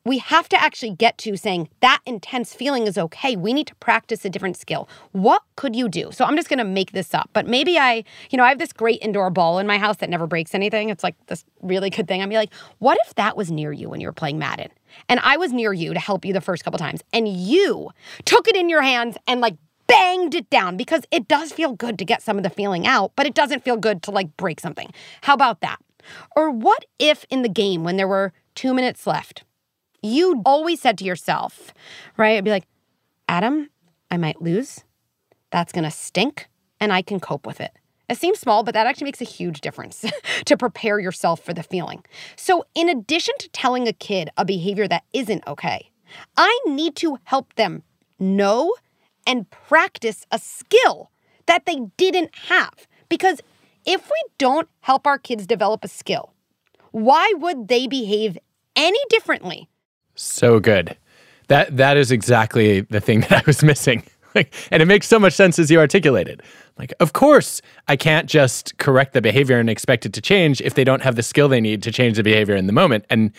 We 0.05 0.17
have 0.17 0.49
to 0.49 0.61
actually 0.61 0.91
get 0.91 1.17
to 1.19 1.37
saying 1.37 1.69
that 1.79 2.01
intense 2.05 2.53
feeling 2.53 2.87
is 2.87 2.97
okay. 2.97 3.35
We 3.35 3.53
need 3.53 3.67
to 3.67 3.75
practice 3.75 4.25
a 4.25 4.29
different 4.29 4.57
skill. 4.57 4.89
What 5.11 5.43
could 5.55 5.75
you 5.75 5.87
do? 5.87 6.11
So 6.11 6.25
I'm 6.25 6.35
just 6.35 6.49
going 6.49 6.59
to 6.59 6.65
make 6.65 6.91
this 6.91 7.13
up, 7.13 7.29
but 7.33 7.47
maybe 7.47 7.77
I, 7.77 8.03
you 8.29 8.37
know, 8.37 8.43
I 8.43 8.49
have 8.49 8.59
this 8.59 8.73
great 8.73 9.01
indoor 9.01 9.29
ball 9.29 9.59
in 9.59 9.67
my 9.67 9.77
house 9.77 9.97
that 9.97 10.09
never 10.09 10.27
breaks 10.27 10.53
anything. 10.53 10.89
It's 10.89 11.03
like 11.03 11.15
this 11.27 11.45
really 11.61 11.89
good 11.89 12.07
thing. 12.07 12.21
I'm 12.21 12.29
be 12.29 12.35
like, 12.35 12.53
what 12.79 12.97
if 13.07 13.15
that 13.15 13.37
was 13.37 13.49
near 13.49 13.71
you 13.71 13.89
when 13.89 14.01
you 14.01 14.07
were 14.07 14.13
playing 14.13 14.37
Madden? 14.37 14.69
And 15.07 15.19
I 15.21 15.37
was 15.37 15.53
near 15.53 15.73
you 15.73 15.93
to 15.93 15.99
help 15.99 16.25
you 16.25 16.33
the 16.33 16.41
first 16.41 16.63
couple 16.63 16.77
times, 16.77 17.01
and 17.11 17.27
you 17.27 17.89
took 18.25 18.47
it 18.47 18.55
in 18.55 18.69
your 18.69 18.81
hands 18.81 19.17
and 19.27 19.41
like 19.41 19.55
banged 19.87 20.35
it 20.35 20.49
down 20.49 20.77
because 20.77 21.03
it 21.11 21.27
does 21.27 21.51
feel 21.51 21.73
good 21.73 21.97
to 21.99 22.05
get 22.05 22.21
some 22.21 22.37
of 22.37 22.43
the 22.43 22.49
feeling 22.49 22.85
out, 22.85 23.11
but 23.15 23.25
it 23.25 23.33
doesn't 23.33 23.63
feel 23.63 23.77
good 23.77 24.03
to 24.03 24.11
like 24.11 24.35
break 24.37 24.59
something. 24.59 24.91
How 25.21 25.33
about 25.33 25.61
that? 25.61 25.77
Or 26.35 26.51
what 26.51 26.85
if 26.99 27.25
in 27.29 27.41
the 27.41 27.49
game 27.49 27.83
when 27.83 27.97
there 27.97 28.07
were 28.07 28.33
two 28.55 28.73
minutes 28.73 29.07
left, 29.07 29.43
you 30.03 30.41
always 30.45 30.81
said 30.81 30.97
to 30.99 31.05
yourself, 31.05 31.73
right? 32.17 32.37
I'd 32.37 32.43
be 32.43 32.51
like, 32.51 32.67
Adam, 33.27 33.69
I 34.11 34.17
might 34.17 34.41
lose. 34.41 34.83
That's 35.49 35.71
going 35.71 35.85
to 35.85 35.91
stink, 35.91 36.49
and 36.79 36.91
I 36.91 37.01
can 37.01 37.19
cope 37.19 37.47
with 37.47 37.61
it. 37.61 37.71
It 38.09 38.17
seems 38.17 38.39
small, 38.39 38.63
but 38.63 38.73
that 38.73 38.85
actually 38.85 39.05
makes 39.05 39.21
a 39.21 39.25
huge 39.25 39.61
difference 39.61 40.05
to 40.45 40.57
prepare 40.57 40.99
yourself 40.99 41.39
for 41.39 41.53
the 41.53 41.63
feeling. 41.63 42.03
So, 42.35 42.65
in 42.75 42.89
addition 42.89 43.33
to 43.39 43.49
telling 43.49 43.87
a 43.87 43.93
kid 43.93 44.29
a 44.37 44.43
behavior 44.45 44.87
that 44.87 45.03
isn't 45.13 45.47
okay, 45.47 45.89
I 46.37 46.59
need 46.67 46.95
to 46.97 47.17
help 47.23 47.55
them 47.55 47.83
know 48.19 48.75
and 49.25 49.49
practice 49.49 50.25
a 50.31 50.37
skill 50.37 51.11
that 51.45 51.65
they 51.65 51.87
didn't 51.97 52.35
have. 52.49 52.87
Because 53.09 53.39
if 53.85 54.05
we 54.07 54.23
don't 54.37 54.69
help 54.81 55.07
our 55.07 55.17
kids 55.17 55.47
develop 55.47 55.83
a 55.83 55.87
skill, 55.87 56.33
why 56.91 57.33
would 57.37 57.67
they 57.67 57.87
behave 57.87 58.37
any 58.75 58.99
differently? 59.09 59.69
So 60.15 60.59
good. 60.59 60.95
That 61.47 61.75
that 61.77 61.97
is 61.97 62.11
exactly 62.11 62.81
the 62.81 63.01
thing 63.01 63.21
that 63.29 63.31
I 63.31 63.43
was 63.45 63.63
missing. 63.63 64.03
Like, 64.35 64.53
and 64.71 64.81
it 64.81 64.87
makes 64.87 65.07
so 65.07 65.19
much 65.19 65.33
sense 65.33 65.59
as 65.59 65.69
you 65.69 65.79
articulate 65.79 66.27
it. 66.27 66.41
Like, 66.79 66.91
of 66.99 67.13
course, 67.13 67.61
I 67.87 67.95
can't 67.95 68.27
just 68.27 68.75
correct 68.79 69.13
the 69.13 69.21
behavior 69.21 69.59
and 69.59 69.69
expect 69.69 70.07
it 70.07 70.13
to 70.13 70.21
change 70.21 70.59
if 70.61 70.73
they 70.73 70.83
don't 70.83 71.03
have 71.03 71.15
the 71.15 71.21
skill 71.21 71.47
they 71.47 71.61
need 71.61 71.83
to 71.83 71.91
change 71.91 72.17
the 72.17 72.23
behavior 72.23 72.55
in 72.55 72.65
the 72.65 72.73
moment. 72.73 73.05
And 73.11 73.31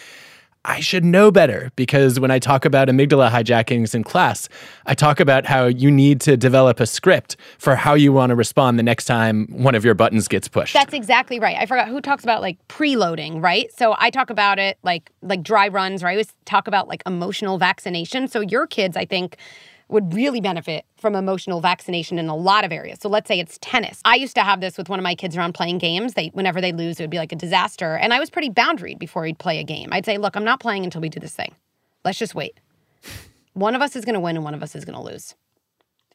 I 0.64 0.80
should 0.80 1.04
know 1.04 1.30
better 1.30 1.70
because 1.76 2.18
when 2.18 2.30
I 2.30 2.38
talk 2.38 2.64
about 2.64 2.88
amygdala 2.88 3.30
hijackings 3.30 3.94
in 3.94 4.02
class, 4.02 4.48
I 4.86 4.94
talk 4.94 5.20
about 5.20 5.44
how 5.44 5.66
you 5.66 5.90
need 5.90 6.22
to 6.22 6.36
develop 6.36 6.80
a 6.80 6.86
script 6.86 7.36
for 7.58 7.76
how 7.76 7.92
you 7.94 8.12
want 8.12 8.30
to 8.30 8.34
respond 8.34 8.78
the 8.78 8.82
next 8.82 9.04
time 9.04 9.46
one 9.50 9.74
of 9.74 9.84
your 9.84 9.94
buttons 9.94 10.26
gets 10.26 10.48
pushed. 10.48 10.72
That's 10.72 10.94
exactly 10.94 11.38
right. 11.38 11.56
I 11.58 11.66
forgot 11.66 11.88
who 11.88 12.00
talks 12.00 12.24
about 12.24 12.40
like 12.40 12.56
preloading, 12.68 13.42
right? 13.42 13.70
So 13.76 13.94
I 13.98 14.08
talk 14.08 14.30
about 14.30 14.58
it 14.58 14.78
like 14.82 15.10
like 15.20 15.42
dry 15.42 15.68
runs, 15.68 16.02
or 16.02 16.08
I 16.08 16.12
always 16.12 16.32
talk 16.46 16.66
about 16.66 16.88
like 16.88 17.02
emotional 17.04 17.58
vaccination. 17.58 18.26
So 18.26 18.40
your 18.40 18.66
kids, 18.66 18.96
I 18.96 19.04
think, 19.04 19.36
would 19.94 20.12
really 20.12 20.40
benefit 20.40 20.84
from 20.96 21.14
emotional 21.14 21.60
vaccination 21.60 22.18
in 22.18 22.28
a 22.28 22.34
lot 22.34 22.64
of 22.64 22.72
areas. 22.72 22.98
So 23.00 23.08
let's 23.08 23.28
say 23.28 23.38
it's 23.38 23.58
tennis. 23.62 24.00
I 24.04 24.16
used 24.16 24.34
to 24.34 24.42
have 24.42 24.60
this 24.60 24.76
with 24.76 24.88
one 24.88 24.98
of 24.98 25.04
my 25.04 25.14
kids 25.14 25.36
around 25.36 25.54
playing 25.54 25.78
games. 25.78 26.14
They 26.14 26.28
whenever 26.34 26.60
they 26.60 26.72
lose, 26.72 26.98
it 26.98 27.04
would 27.04 27.10
be 27.10 27.16
like 27.16 27.30
a 27.30 27.36
disaster. 27.36 27.96
And 27.96 28.12
I 28.12 28.18
was 28.18 28.28
pretty 28.28 28.50
boundaried 28.50 28.98
before 28.98 29.24
he'd 29.24 29.38
play 29.38 29.60
a 29.60 29.64
game. 29.64 29.90
I'd 29.92 30.04
say, 30.04 30.18
"Look, 30.18 30.34
I'm 30.34 30.42
not 30.42 30.58
playing 30.58 30.82
until 30.84 31.00
we 31.00 31.08
do 31.08 31.20
this 31.20 31.34
thing. 31.34 31.54
Let's 32.04 32.18
just 32.18 32.34
wait. 32.34 32.58
One 33.52 33.76
of 33.76 33.82
us 33.82 33.94
is 33.94 34.04
to 34.04 34.20
win 34.20 34.34
and 34.34 34.44
one 34.44 34.52
of 34.52 34.64
us 34.64 34.74
is 34.74 34.84
to 34.84 35.00
lose." 35.00 35.36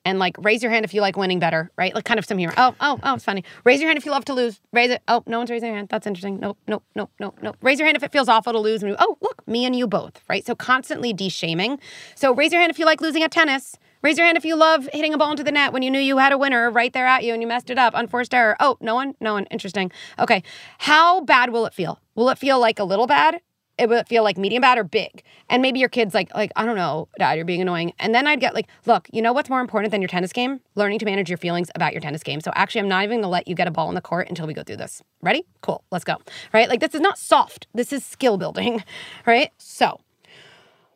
And 0.05 0.17
like, 0.17 0.37
raise 0.39 0.63
your 0.63 0.71
hand 0.71 0.85
if 0.85 0.93
you 0.93 1.01
like 1.01 1.17
winning 1.17 1.39
better, 1.39 1.71
right? 1.77 1.93
Like, 1.93 2.05
kind 2.05 2.17
of 2.17 2.25
some 2.25 2.37
humor. 2.37 2.53
Oh, 2.57 2.73
oh, 2.79 2.99
oh, 3.03 3.15
it's 3.15 3.25
funny. 3.25 3.43
Raise 3.65 3.81
your 3.81 3.89
hand 3.89 3.97
if 3.97 4.05
you 4.05 4.11
love 4.11 4.25
to 4.25 4.33
lose. 4.33 4.61
Raise 4.71 4.91
it. 4.91 5.01
Oh, 5.07 5.23
no 5.27 5.39
one's 5.39 5.51
raising 5.51 5.67
their 5.67 5.75
hand. 5.75 5.89
That's 5.89 6.07
interesting. 6.07 6.39
Nope, 6.39 6.57
nope, 6.67 6.83
nope, 6.95 7.11
nope, 7.19 7.37
nope. 7.41 7.57
Raise 7.61 7.79
your 7.79 7.85
hand 7.85 7.97
if 7.97 8.03
it 8.03 8.11
feels 8.11 8.29
awful 8.29 8.53
to 8.53 8.59
lose. 8.59 8.81
And 8.81 8.95
oh, 8.97 9.17
look, 9.21 9.45
me 9.47 9.65
and 9.65 9.75
you 9.75 9.87
both, 9.87 10.21
right? 10.29 10.45
So 10.45 10.55
constantly 10.55 11.11
de-shaming. 11.11 11.79
So 12.15 12.33
raise 12.33 12.51
your 12.53 12.61
hand 12.61 12.71
if 12.71 12.79
you 12.79 12.85
like 12.85 13.01
losing 13.01 13.23
at 13.23 13.31
tennis. 13.31 13.75
Raise 14.01 14.17
your 14.17 14.25
hand 14.25 14.37
if 14.37 14.45
you 14.45 14.55
love 14.55 14.87
hitting 14.93 15.13
a 15.13 15.17
ball 15.17 15.31
into 15.31 15.43
the 15.43 15.51
net 15.51 15.73
when 15.73 15.81
you 15.81 15.91
knew 15.91 15.99
you 15.99 16.17
had 16.17 16.31
a 16.31 16.37
winner 16.37 16.71
right 16.71 16.93
there 16.93 17.05
at 17.05 17.25
you 17.25 17.33
and 17.33 17.41
you 17.41 17.47
messed 17.47 17.69
it 17.69 17.77
up. 17.77 17.93
Unforced 17.93 18.33
error. 18.33 18.55
Oh, 18.61 18.77
no 18.79 18.95
one? 18.95 19.15
No 19.19 19.33
one. 19.33 19.45
Interesting. 19.47 19.91
Okay. 20.17 20.41
How 20.77 21.21
bad 21.21 21.51
will 21.51 21.65
it 21.65 21.73
feel? 21.73 21.99
Will 22.15 22.29
it 22.29 22.37
feel 22.37 22.59
like 22.59 22.79
a 22.79 22.85
little 22.85 23.07
bad? 23.07 23.41
It 23.79 23.87
would 23.87 24.07
feel 24.07 24.23
like 24.23 24.37
medium 24.37 24.61
bad 24.61 24.77
or 24.77 24.83
big? 24.83 25.23
And 25.49 25.61
maybe 25.61 25.79
your 25.79 25.87
kid's 25.89 26.13
like, 26.13 26.33
like, 26.35 26.51
I 26.55 26.65
don't 26.65 26.75
know, 26.75 27.07
dad, 27.17 27.33
you're 27.33 27.45
being 27.45 27.61
annoying. 27.61 27.93
And 27.97 28.13
then 28.13 28.27
I'd 28.27 28.41
get 28.41 28.53
like, 28.53 28.67
look, 28.85 29.07
you 29.13 29.21
know 29.21 29.31
what's 29.31 29.49
more 29.49 29.61
important 29.61 29.91
than 29.91 30.01
your 30.01 30.09
tennis 30.09 30.33
game? 30.33 30.59
Learning 30.75 30.99
to 30.99 31.05
manage 31.05 31.29
your 31.29 31.37
feelings 31.37 31.71
about 31.75 31.93
your 31.93 32.01
tennis 32.01 32.21
game. 32.21 32.41
So 32.41 32.51
actually, 32.55 32.81
I'm 32.81 32.89
not 32.89 33.05
even 33.05 33.21
gonna 33.21 33.29
let 33.29 33.47
you 33.47 33.55
get 33.55 33.67
a 33.67 33.71
ball 33.71 33.87
in 33.87 33.95
the 33.95 34.01
court 34.01 34.27
until 34.27 34.45
we 34.45 34.53
go 34.53 34.63
through 34.63 34.77
this. 34.77 35.01
Ready? 35.21 35.45
Cool. 35.61 35.83
Let's 35.91 36.03
go. 36.03 36.17
Right? 36.53 36.67
Like 36.67 36.81
this 36.81 36.93
is 36.93 37.01
not 37.01 37.17
soft. 37.17 37.67
This 37.73 37.93
is 37.93 38.05
skill 38.05 38.37
building. 38.37 38.83
Right? 39.25 39.51
So 39.57 39.99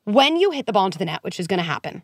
when 0.06 0.38
you 0.38 0.52
hit 0.52 0.66
the 0.66 0.74
ball 0.74 0.86
into 0.86 0.98
the 0.98 1.06
net, 1.06 1.24
which 1.24 1.40
is 1.40 1.48
gonna 1.48 1.64
happen, 1.64 2.04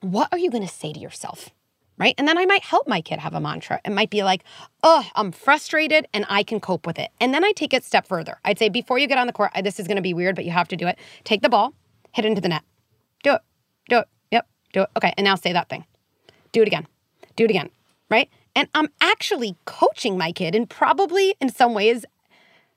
what 0.00 0.28
are 0.30 0.38
you 0.38 0.50
to 0.50 0.68
say 0.68 0.92
to 0.92 1.00
yourself? 1.00 1.50
Right. 1.98 2.14
And 2.16 2.28
then 2.28 2.38
I 2.38 2.46
might 2.46 2.62
help 2.62 2.86
my 2.86 3.00
kid 3.00 3.18
have 3.18 3.34
a 3.34 3.40
mantra. 3.40 3.80
It 3.84 3.90
might 3.90 4.08
be 4.08 4.22
like, 4.22 4.44
oh, 4.84 5.04
I'm 5.16 5.32
frustrated 5.32 6.06
and 6.14 6.24
I 6.28 6.44
can 6.44 6.60
cope 6.60 6.86
with 6.86 6.96
it. 6.96 7.10
And 7.20 7.34
then 7.34 7.44
I 7.44 7.50
take 7.52 7.74
it 7.74 7.82
step 7.82 8.06
further. 8.06 8.38
I'd 8.44 8.56
say, 8.56 8.68
before 8.68 9.00
you 9.00 9.08
get 9.08 9.18
on 9.18 9.26
the 9.26 9.32
court, 9.32 9.50
this 9.64 9.80
is 9.80 9.88
going 9.88 9.96
to 9.96 10.02
be 10.02 10.14
weird, 10.14 10.36
but 10.36 10.44
you 10.44 10.52
have 10.52 10.68
to 10.68 10.76
do 10.76 10.86
it. 10.86 10.96
Take 11.24 11.42
the 11.42 11.48
ball, 11.48 11.74
hit 12.12 12.24
it 12.24 12.28
into 12.28 12.40
the 12.40 12.48
net. 12.48 12.62
Do 13.24 13.32
it. 13.34 13.40
Do 13.88 13.98
it. 13.98 14.08
Yep. 14.30 14.46
Do 14.72 14.82
it. 14.82 14.90
Okay. 14.96 15.12
And 15.16 15.24
now 15.24 15.34
say 15.34 15.52
that 15.52 15.68
thing. 15.68 15.84
Do 16.52 16.62
it 16.62 16.68
again. 16.68 16.86
Do 17.34 17.44
it 17.44 17.50
again. 17.50 17.70
Right. 18.08 18.30
And 18.54 18.68
I'm 18.74 18.88
actually 19.00 19.56
coaching 19.64 20.16
my 20.16 20.30
kid 20.30 20.54
and 20.54 20.70
probably 20.70 21.34
in 21.40 21.50
some 21.50 21.74
ways 21.74 22.04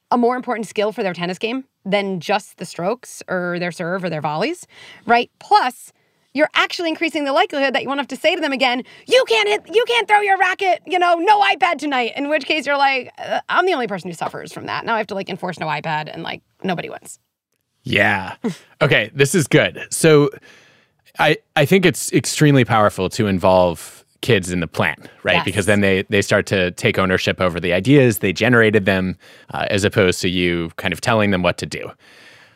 a 0.10 0.18
more 0.18 0.36
important 0.36 0.68
skill 0.68 0.92
for 0.92 1.04
their 1.04 1.14
tennis 1.14 1.38
game 1.38 1.66
than 1.86 2.20
just 2.20 2.58
the 2.58 2.66
strokes 2.66 3.24
or 3.28 3.58
their 3.60 3.72
serve 3.72 4.04
or 4.04 4.10
their 4.10 4.22
volleys. 4.22 4.68
Right. 5.06 5.30
Plus, 5.40 5.94
you're 6.34 6.50
actually 6.54 6.90
increasing 6.90 7.26
the 7.26 7.34
likelihood 7.34 7.76
that 7.76 7.82
you 7.82 7.88
won't 7.88 8.00
have 8.00 8.08
to 8.08 8.16
say 8.16 8.36
to 8.36 8.42
them 8.42 8.54
again, 8.54 8.84
you 9.08 9.24
can't 9.28 9.48
hit, 9.48 9.76
you 9.76 9.84
can't 9.88 10.08
throw 10.08 10.22
your 10.22 10.38
racket, 10.38 10.82
you 10.86 10.98
know, 10.98 11.16
no 11.16 11.42
iPad 11.42 11.78
tonight. 11.78 12.14
In 12.16 12.30
which 12.30 12.46
case 12.46 12.66
you're 12.66 12.78
like, 12.78 13.12
uh, 13.18 13.42
I'm 13.50 13.66
the 13.66 13.74
only 13.74 13.88
person 13.88 14.10
who 14.10 14.16
suffers 14.16 14.54
from 14.54 14.66
that. 14.68 14.86
Now 14.86 14.96
I 14.96 14.98
have 14.98 15.08
to 15.08 15.16
like 15.16 15.30
enforce 15.30 15.60
no 15.60 15.68
iPad 15.68 16.10
and 16.12 16.24
like 16.24 16.42
nobody 16.64 16.90
wins. 16.90 17.20
Yeah. 17.84 18.36
okay, 18.82 19.12
this 19.14 19.36
is 19.36 19.48
good. 19.48 19.88
So 19.90 20.30
I 21.20 21.38
I 21.56 21.66
think 21.66 21.86
it's 21.86 22.12
extremely 22.14 22.64
powerful 22.64 23.10
to 23.10 23.28
involve 23.28 24.06
kids 24.22 24.52
in 24.52 24.60
the 24.60 24.68
plan, 24.68 25.10
right? 25.24 25.38
Yes. 25.38 25.46
Because 25.46 25.66
then 25.66 25.82
they 25.82 26.04
they 26.04 26.22
start 26.22 26.46
to 26.48 26.72
take 26.72 26.98
ownership 26.98 27.42
over 27.42 27.60
the 27.60 27.74
ideas 27.74 28.20
they 28.20 28.32
generated 28.32 28.86
them, 28.86 29.18
uh, 29.54 29.66
as 29.70 29.84
opposed 29.84 30.22
to 30.22 30.30
you 30.30 30.72
kind 30.78 30.94
of 30.94 31.02
telling 31.02 31.32
them 31.32 31.42
what 31.42 31.58
to 31.58 31.66
do 31.66 31.92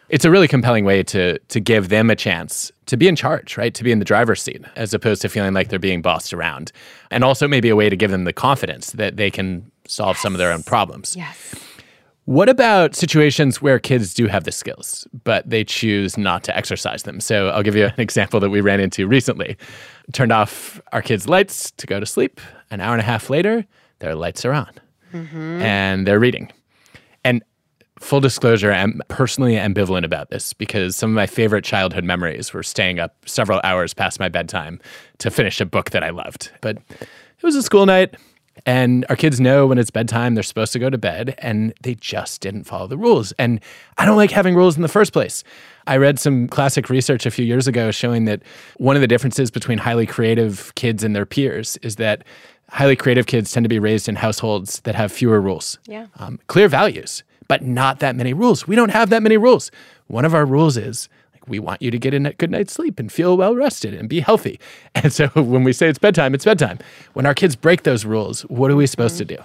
it's 0.09 0.25
a 0.25 0.31
really 0.31 0.47
compelling 0.47 0.85
way 0.85 1.03
to 1.03 1.39
to 1.39 1.59
give 1.59 1.89
them 1.89 2.09
a 2.09 2.15
chance 2.15 2.71
to 2.85 2.97
be 2.97 3.07
in 3.07 3.15
charge, 3.15 3.57
right? 3.57 3.73
To 3.73 3.83
be 3.83 3.91
in 3.91 3.99
the 3.99 4.05
driver's 4.05 4.41
seat 4.41 4.63
as 4.75 4.93
opposed 4.93 5.21
to 5.23 5.29
feeling 5.29 5.53
like 5.53 5.69
they're 5.69 5.79
being 5.79 6.01
bossed 6.01 6.33
around. 6.33 6.71
And 7.11 7.23
also 7.23 7.47
maybe 7.47 7.69
a 7.69 7.75
way 7.75 7.89
to 7.89 7.95
give 7.95 8.11
them 8.11 8.25
the 8.25 8.33
confidence 8.33 8.91
that 8.91 9.17
they 9.17 9.31
can 9.31 9.71
solve 9.87 10.15
yes. 10.15 10.21
some 10.21 10.33
of 10.33 10.39
their 10.39 10.51
own 10.51 10.63
problems. 10.63 11.15
Yes. 11.15 11.55
What 12.25 12.49
about 12.49 12.95
situations 12.95 13.61
where 13.61 13.77
kids 13.77 14.13
do 14.13 14.25
have 14.25 14.45
the 14.45 14.51
skills, 14.51 15.07
but 15.23 15.47
they 15.47 15.63
choose 15.63 16.17
not 16.17 16.43
to 16.45 16.57
exercise 16.57 17.03
them? 17.03 17.19
So 17.19 17.49
I'll 17.49 17.61
give 17.61 17.75
you 17.75 17.85
an 17.85 17.93
example 17.99 18.39
that 18.39 18.49
we 18.49 18.61
ran 18.61 18.79
into 18.79 19.07
recently. 19.07 19.57
Turned 20.11 20.31
off 20.31 20.81
our 20.91 21.03
kids' 21.03 21.29
lights 21.29 21.71
to 21.71 21.85
go 21.87 21.99
to 21.99 22.05
sleep. 22.05 22.41
An 22.71 22.81
hour 22.81 22.93
and 22.93 23.01
a 23.01 23.05
half 23.05 23.29
later, 23.29 23.65
their 23.99 24.15
lights 24.15 24.43
are 24.43 24.53
on 24.53 24.71
mm-hmm. 25.13 25.61
and 25.61 26.07
they're 26.07 26.19
reading. 26.19 26.51
And 27.23 27.43
full 27.99 28.19
disclosure, 28.19 28.71
I'm 28.71 29.01
personally 29.07 29.55
ambivalent 29.55 30.03
about 30.03 30.29
this 30.29 30.53
because 30.53 30.95
some 30.95 31.11
of 31.11 31.15
my 31.15 31.27
favorite 31.27 31.63
childhood 31.63 32.03
memories 32.03 32.53
were 32.53 32.63
staying 32.63 32.99
up 32.99 33.15
several 33.25 33.61
hours 33.63 33.93
past 33.93 34.19
my 34.19 34.29
bedtime 34.29 34.79
to 35.19 35.31
finish 35.31 35.61
a 35.61 35.65
book 35.65 35.91
that 35.91 36.03
I 36.03 36.09
loved. 36.09 36.51
But 36.61 36.77
it 36.99 37.43
was 37.43 37.55
a 37.55 37.63
school 37.63 37.85
night, 37.85 38.15
and 38.65 39.05
our 39.09 39.15
kids 39.15 39.39
know 39.39 39.67
when 39.67 39.77
it's 39.77 39.91
bedtime, 39.91 40.33
they're 40.33 40.43
supposed 40.43 40.73
to 40.73 40.79
go 40.79 40.89
to 40.89 40.97
bed, 40.97 41.35
and 41.39 41.73
they 41.83 41.95
just 41.95 42.41
didn't 42.41 42.65
follow 42.65 42.87
the 42.87 42.97
rules. 42.97 43.31
And 43.33 43.59
I 43.97 44.05
don't 44.05 44.17
like 44.17 44.31
having 44.31 44.55
rules 44.55 44.75
in 44.75 44.81
the 44.81 44.87
first 44.87 45.13
place. 45.13 45.43
I 45.87 45.97
read 45.97 46.19
some 46.19 46.47
classic 46.47 46.89
research 46.89 47.25
a 47.25 47.31
few 47.31 47.45
years 47.45 47.67
ago 47.67 47.91
showing 47.91 48.25
that 48.25 48.41
one 48.77 48.95
of 48.95 49.01
the 49.01 49.07
differences 49.07 49.51
between 49.51 49.77
highly 49.77 50.05
creative 50.05 50.73
kids 50.75 51.03
and 51.03 51.15
their 51.15 51.25
peers 51.25 51.77
is 51.77 51.97
that 51.97 52.23
highly 52.69 52.95
creative 52.95 53.27
kids 53.27 53.51
tend 53.51 53.63
to 53.63 53.69
be 53.69 53.79
raised 53.79 54.09
in 54.09 54.15
households 54.15 54.79
that 54.81 54.95
have 54.95 55.11
fewer 55.11 55.39
rules, 55.39 55.77
yeah. 55.85 56.07
um, 56.17 56.39
clear 56.47 56.67
values 56.67 57.23
but 57.47 57.61
not 57.63 57.99
that 57.99 58.15
many 58.15 58.33
rules. 58.33 58.67
We 58.67 58.75
don't 58.75 58.89
have 58.89 59.09
that 59.09 59.23
many 59.23 59.37
rules. 59.37 59.71
One 60.07 60.25
of 60.25 60.33
our 60.33 60.45
rules 60.45 60.77
is 60.77 61.09
like 61.33 61.47
we 61.47 61.59
want 61.59 61.81
you 61.81 61.91
to 61.91 61.99
get 61.99 62.13
a 62.13 62.19
good 62.19 62.51
night's 62.51 62.73
sleep 62.73 62.99
and 62.99 63.11
feel 63.11 63.37
well 63.37 63.55
rested 63.55 63.93
and 63.93 64.09
be 64.09 64.19
healthy. 64.19 64.59
And 64.95 65.11
so 65.11 65.27
when 65.27 65.63
we 65.63 65.73
say 65.73 65.89
it's 65.89 65.99
bedtime, 65.99 66.33
it's 66.33 66.45
bedtime. 66.45 66.79
When 67.13 67.25
our 67.25 67.33
kids 67.33 67.55
break 67.55 67.83
those 67.83 68.05
rules, 68.05 68.41
what 68.43 68.71
are 68.71 68.75
we 68.75 68.87
supposed 68.87 69.15
mm-hmm. 69.15 69.27
to 69.27 69.37
do? 69.37 69.43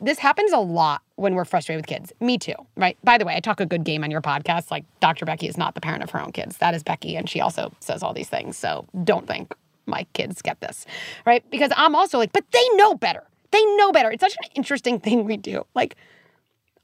This 0.00 0.18
happens 0.18 0.52
a 0.52 0.58
lot 0.58 1.00
when 1.16 1.34
we're 1.34 1.46
frustrated 1.46 1.82
with 1.82 1.86
kids. 1.86 2.12
Me 2.20 2.36
too, 2.36 2.54
right? 2.76 2.98
By 3.02 3.16
the 3.16 3.24
way, 3.24 3.34
I 3.34 3.40
talk 3.40 3.60
a 3.60 3.66
good 3.66 3.82
game 3.82 4.04
on 4.04 4.10
your 4.10 4.20
podcast. 4.20 4.70
Like 4.70 4.84
Dr. 5.00 5.24
Becky 5.24 5.48
is 5.48 5.56
not 5.56 5.74
the 5.74 5.80
parent 5.80 6.02
of 6.02 6.10
her 6.10 6.20
own 6.20 6.32
kids. 6.32 6.58
That 6.58 6.74
is 6.74 6.82
Becky, 6.82 7.16
and 7.16 7.28
she 7.28 7.40
also 7.40 7.72
says 7.80 8.02
all 8.02 8.12
these 8.12 8.28
things. 8.28 8.58
So 8.58 8.86
don't 9.04 9.26
think 9.26 9.54
my 9.86 10.06
kids 10.12 10.42
get 10.42 10.60
this, 10.60 10.84
right? 11.24 11.48
Because 11.50 11.72
I'm 11.76 11.94
also 11.94 12.18
like, 12.18 12.32
but 12.32 12.44
they 12.50 12.68
know 12.74 12.94
better. 12.94 13.24
They 13.52 13.64
know 13.76 13.92
better. 13.92 14.10
It's 14.10 14.20
such 14.20 14.36
an 14.36 14.50
interesting 14.54 15.00
thing 15.00 15.24
we 15.24 15.36
do. 15.36 15.64
Like, 15.74 15.96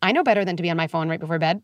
I 0.02 0.12
know 0.12 0.24
better 0.24 0.44
than 0.44 0.56
to 0.56 0.62
be 0.62 0.70
on 0.70 0.76
my 0.76 0.88
phone 0.88 1.08
right 1.08 1.20
before 1.20 1.38
bed. 1.38 1.62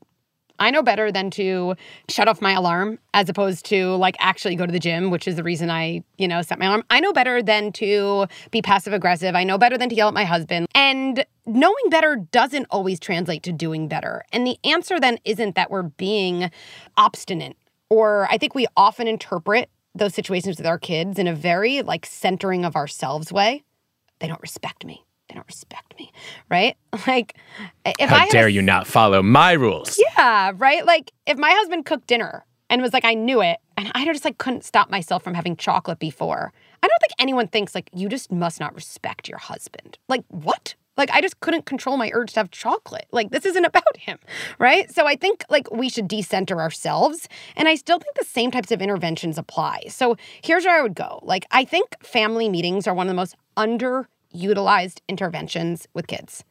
I 0.61 0.70
know 0.70 0.82
better 0.82 1.12
than 1.12 1.30
to 1.32 1.76
shut 2.09 2.26
off 2.26 2.43
my 2.43 2.53
alarm 2.53 2.99
as 3.14 3.28
opposed 3.28 3.64
to 3.66 3.95
like 3.97 4.16
actually 4.18 4.57
go 4.57 4.66
to 4.66 4.72
the 4.72 4.80
gym, 4.80 5.11
which 5.11 5.28
is 5.28 5.36
the 5.36 5.45
reason 5.45 5.70
I, 5.70 6.03
you 6.16 6.26
know, 6.26 6.43
set 6.43 6.59
my 6.59 6.66
alarm. 6.66 6.84
I 6.91 6.99
know 7.01 7.12
better 7.12 7.43
than 7.43 7.70
to 7.74 8.26
be 8.51 8.61
passive 8.61 8.93
aggressive. 8.93 9.36
I 9.36 9.45
know 9.45 9.57
better 9.57 9.78
than 9.78 9.89
to 9.91 9.95
yell 9.95 10.09
at 10.09 10.14
my 10.14 10.24
husband. 10.24 10.66
And 10.74 11.24
knowing 11.47 11.91
better 11.91 12.16
doesn't 12.16 12.66
always 12.70 12.99
translate 12.99 13.45
to 13.45 13.53
doing 13.53 13.86
better. 13.86 14.24
And 14.32 14.47
the 14.47 14.59
answer 14.64 14.99
then 14.99 15.18
isn't 15.24 15.55
that 15.55 15.70
we're 15.70 15.82
being 15.82 16.51
obstinate 16.97 17.57
or 17.91 18.26
I 18.30 18.36
think 18.39 18.55
we 18.55 18.66
often 18.76 19.07
interpret 19.07 19.70
those 19.95 20.14
situations 20.14 20.59
with 20.59 20.66
our 20.66 20.78
kids 20.78 21.18
in 21.18 21.26
a 21.26 21.34
very 21.34 21.82
like 21.82 22.05
centering 22.05 22.64
of 22.64 22.76
ourselves 22.76 23.32
way. 23.32 23.64
They 24.18 24.26
don't 24.26 24.43
respect 24.43 24.84
me 24.84 25.05
they 25.29 25.35
don't 25.35 25.47
respect 25.47 25.99
me, 25.99 26.12
right? 26.51 26.76
Like, 27.07 27.37
if 27.85 28.11
How 28.11 28.16
I 28.16 28.29
dare 28.29 28.49
a, 28.49 28.51
you 28.51 28.61
not 28.61 28.87
follow 28.87 29.22
my 29.22 29.53
rules? 29.53 30.01
Yeah, 30.16 30.53
right. 30.57 30.85
Like, 30.85 31.12
if 31.26 31.39
my 31.39 31.51
husband 31.51 31.87
cooked 31.87 32.07
dinner 32.07 32.45
and 32.68 32.83
was 32.83 32.93
like, 32.93 33.05
I 33.05 33.14
knew 33.14 33.41
it, 33.41 33.59
and 33.76 33.91
I 33.95 34.05
just 34.05 34.24
like 34.24 34.39
couldn't 34.39 34.64
stop 34.64 34.91
myself 34.91 35.22
from 35.22 35.35
having 35.35 35.57
chocolate 35.57 35.99
before. 35.99 36.53
I 36.83 36.87
don't 36.87 37.01
think 37.01 37.12
anyone 37.18 37.49
thinks 37.49 37.74
like 37.74 37.89
you 37.95 38.09
just 38.09 38.31
must 38.33 38.61
not 38.61 38.74
respect 38.74 39.29
your 39.29 39.39
husband. 39.39 39.99
Like, 40.09 40.24
what? 40.29 40.74
Like, 40.97 41.11
I 41.12 41.20
just 41.20 41.39
couldn't 41.39 41.64
control 41.64 41.97
my 41.97 42.11
urge 42.12 42.33
to 42.33 42.41
have 42.41 42.51
chocolate. 42.51 43.07
Like, 43.12 43.31
this 43.31 43.47
isn't 43.47 43.64
about 43.72 43.97
him, 43.97 44.18
right? 44.59 44.93
So, 44.93 45.07
I 45.07 45.14
think 45.16 45.45
like 45.49 45.70
we 45.70 45.89
should 45.89 46.09
decenter 46.09 46.61
ourselves. 46.61 47.29
And 47.57 47.68
I 47.68 47.76
still 47.76 47.99
think 47.99 48.16
the 48.16 48.24
same 48.24 48.51
types 48.51 48.72
of 48.72 48.83
interventions 48.83 49.39
apply. 49.39 49.85
So, 49.89 50.16
here's 50.43 50.64
where 50.64 50.79
I 50.79 50.83
would 50.83 50.97
go. 50.97 51.20
Like, 51.22 51.47
I 51.53 51.64
think 51.64 51.97
family 52.03 52.49
meetings 52.49 52.87
are 52.87 52.95
one 52.95 53.07
of 53.07 53.11
the 53.11 53.14
most 53.14 53.37
under 53.57 54.09
utilized 54.33 55.03
interventions 55.09 55.87
with 55.95 56.07
kids. 56.07 56.45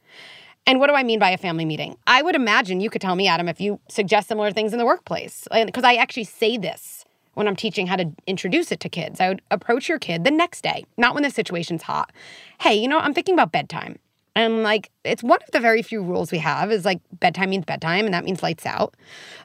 And 0.66 0.80
what 0.80 0.88
do 0.88 0.94
I 0.94 1.04
mean 1.04 1.20
by 1.20 1.30
a 1.30 1.38
family 1.38 1.64
meeting? 1.64 1.98
I 2.08 2.22
would 2.22 2.36
imagine 2.36 2.82
you 2.82 2.90
could 2.90 3.02
tell 3.02 3.16
me, 3.16 3.28
Adam, 3.28 3.48
if 3.48 3.62
you 3.62 3.80
suggest 3.90 4.28
similar 4.28 4.52
things 4.52 4.74
in 4.74 4.80
the 4.80 4.86
workplace. 4.86 5.48
Because 5.52 5.86
I 5.86 5.96
actually 5.96 6.26
say 6.26 6.58
this 6.58 7.06
when 7.36 7.48
I'm 7.48 7.56
teaching 7.56 7.88
how 7.88 7.96
to 7.96 8.12
introduce 8.26 8.72
it 8.72 8.80
to 8.82 8.90
kids. 8.90 9.22
I 9.22 9.30
would 9.30 9.42
approach 9.52 9.88
your 9.88 10.00
kid 10.00 10.24
the 10.24 10.32
next 10.32 10.62
day, 10.62 10.86
not 10.98 11.14
when 11.14 11.24
the 11.24 11.30
situation's 11.30 11.84
hot. 11.84 12.12
Hey, 12.60 12.74
you 12.76 12.88
know, 12.88 13.00
I'm 13.00 13.14
thinking 13.14 13.36
about 13.36 13.52
bedtime. 13.52 14.00
And 14.36 14.62
like, 14.62 14.92
it's 15.04 15.24
one 15.24 15.40
of 15.42 15.52
the 15.52 15.60
very 15.60 15.82
few 15.82 16.02
rules 16.04 16.32
we 16.32 16.40
have 16.40 16.72
is 16.72 16.84
like 16.84 17.00
bedtime 17.14 17.50
means 17.50 17.66
bedtime, 17.66 18.06
and 18.06 18.14
that 18.14 18.26
means 18.26 18.44
lights 18.44 18.66
out. 18.66 18.96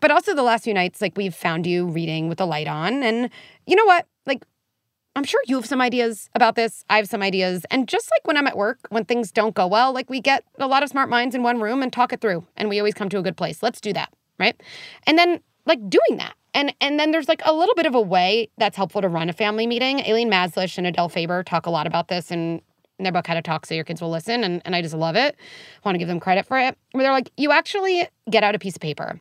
But 0.01 0.11
also, 0.11 0.35
the 0.35 0.43
last 0.43 0.65
few 0.65 0.75
nights, 0.75 1.01
like, 1.01 1.17
we've 1.17 1.35
found 1.35 1.67
you 1.67 1.87
reading 1.87 2.29
with 2.29 2.39
the 2.39 2.47
light 2.47 2.67
on. 2.67 3.03
And 3.03 3.31
you 3.67 3.77
know 3.77 3.85
what? 3.85 4.07
Like, 4.27 4.43
I'm 5.15 5.25
sure 5.25 5.41
you 5.47 5.57
have 5.57 5.67
some 5.67 5.81
ideas 5.81 6.31
about 6.35 6.55
this. 6.55 6.85
I 6.89 6.97
have 6.97 7.09
some 7.09 7.23
ideas. 7.23 7.67
And 7.71 7.87
just 7.87 8.11
like 8.11 8.27
when 8.27 8.37
I'm 8.37 8.47
at 8.47 8.57
work, 8.57 8.79
when 8.89 9.05
things 9.05 9.31
don't 9.31 9.55
go 9.55 9.67
well, 9.67 9.93
like 9.93 10.09
we 10.09 10.21
get 10.21 10.45
a 10.59 10.67
lot 10.67 10.83
of 10.83 10.89
smart 10.89 11.11
minds 11.11 11.35
in 11.35 11.43
one 11.43 11.61
room 11.61 11.83
and 11.83 11.93
talk 11.93 12.13
it 12.13 12.21
through. 12.21 12.47
And 12.57 12.69
we 12.69 12.79
always 12.79 12.95
come 12.95 13.09
to 13.11 13.19
a 13.19 13.23
good 13.23 13.37
place. 13.37 13.63
Let's 13.63 13.81
do 13.81 13.93
that. 13.93 14.13
Right. 14.39 14.61
And 15.07 15.19
then 15.19 15.41
like 15.67 15.79
doing 15.89 16.17
that. 16.19 16.35
And 16.55 16.75
and 16.81 16.99
then 16.99 17.11
there's 17.13 17.29
like 17.29 17.43
a 17.45 17.53
little 17.53 17.75
bit 17.75 17.87
of 17.87 17.95
a 17.95 18.01
way 18.01 18.49
that's 18.59 18.77
helpful 18.77 19.01
to 19.03 19.09
run 19.09 19.29
a 19.29 19.33
family 19.33 19.67
meeting. 19.67 20.01
Elaine 20.01 20.31
Mazlish 20.31 20.79
and 20.79 20.87
Adele 20.87 21.09
Faber 21.09 21.43
talk 21.43 21.67
a 21.67 21.71
lot 21.71 21.87
about 21.87 22.09
this 22.09 22.31
and 22.31 22.61
in 22.99 23.05
their 23.05 23.13
book 23.13 23.27
How 23.27 23.35
to 23.35 23.43
Talk 23.43 23.67
So 23.67 23.75
Your 23.75 23.85
Kids 23.85 24.01
Will 24.01 24.11
Listen. 24.11 24.45
And, 24.45 24.63
and 24.65 24.77
I 24.77 24.83
just 24.83 24.95
love 24.95 25.17
it. 25.17 25.35
I 25.37 25.89
want 25.89 25.95
to 25.95 25.99
give 25.99 26.09
them 26.09 26.21
credit 26.21 26.47
for 26.47 26.59
it. 26.59 26.77
Where 26.93 27.03
they're 27.03 27.13
like, 27.13 27.31
you 27.37 27.51
actually 27.51 28.07
get 28.31 28.45
out 28.45 28.55
a 28.55 28.59
piece 28.59 28.77
of 28.77 28.81
paper 28.81 29.21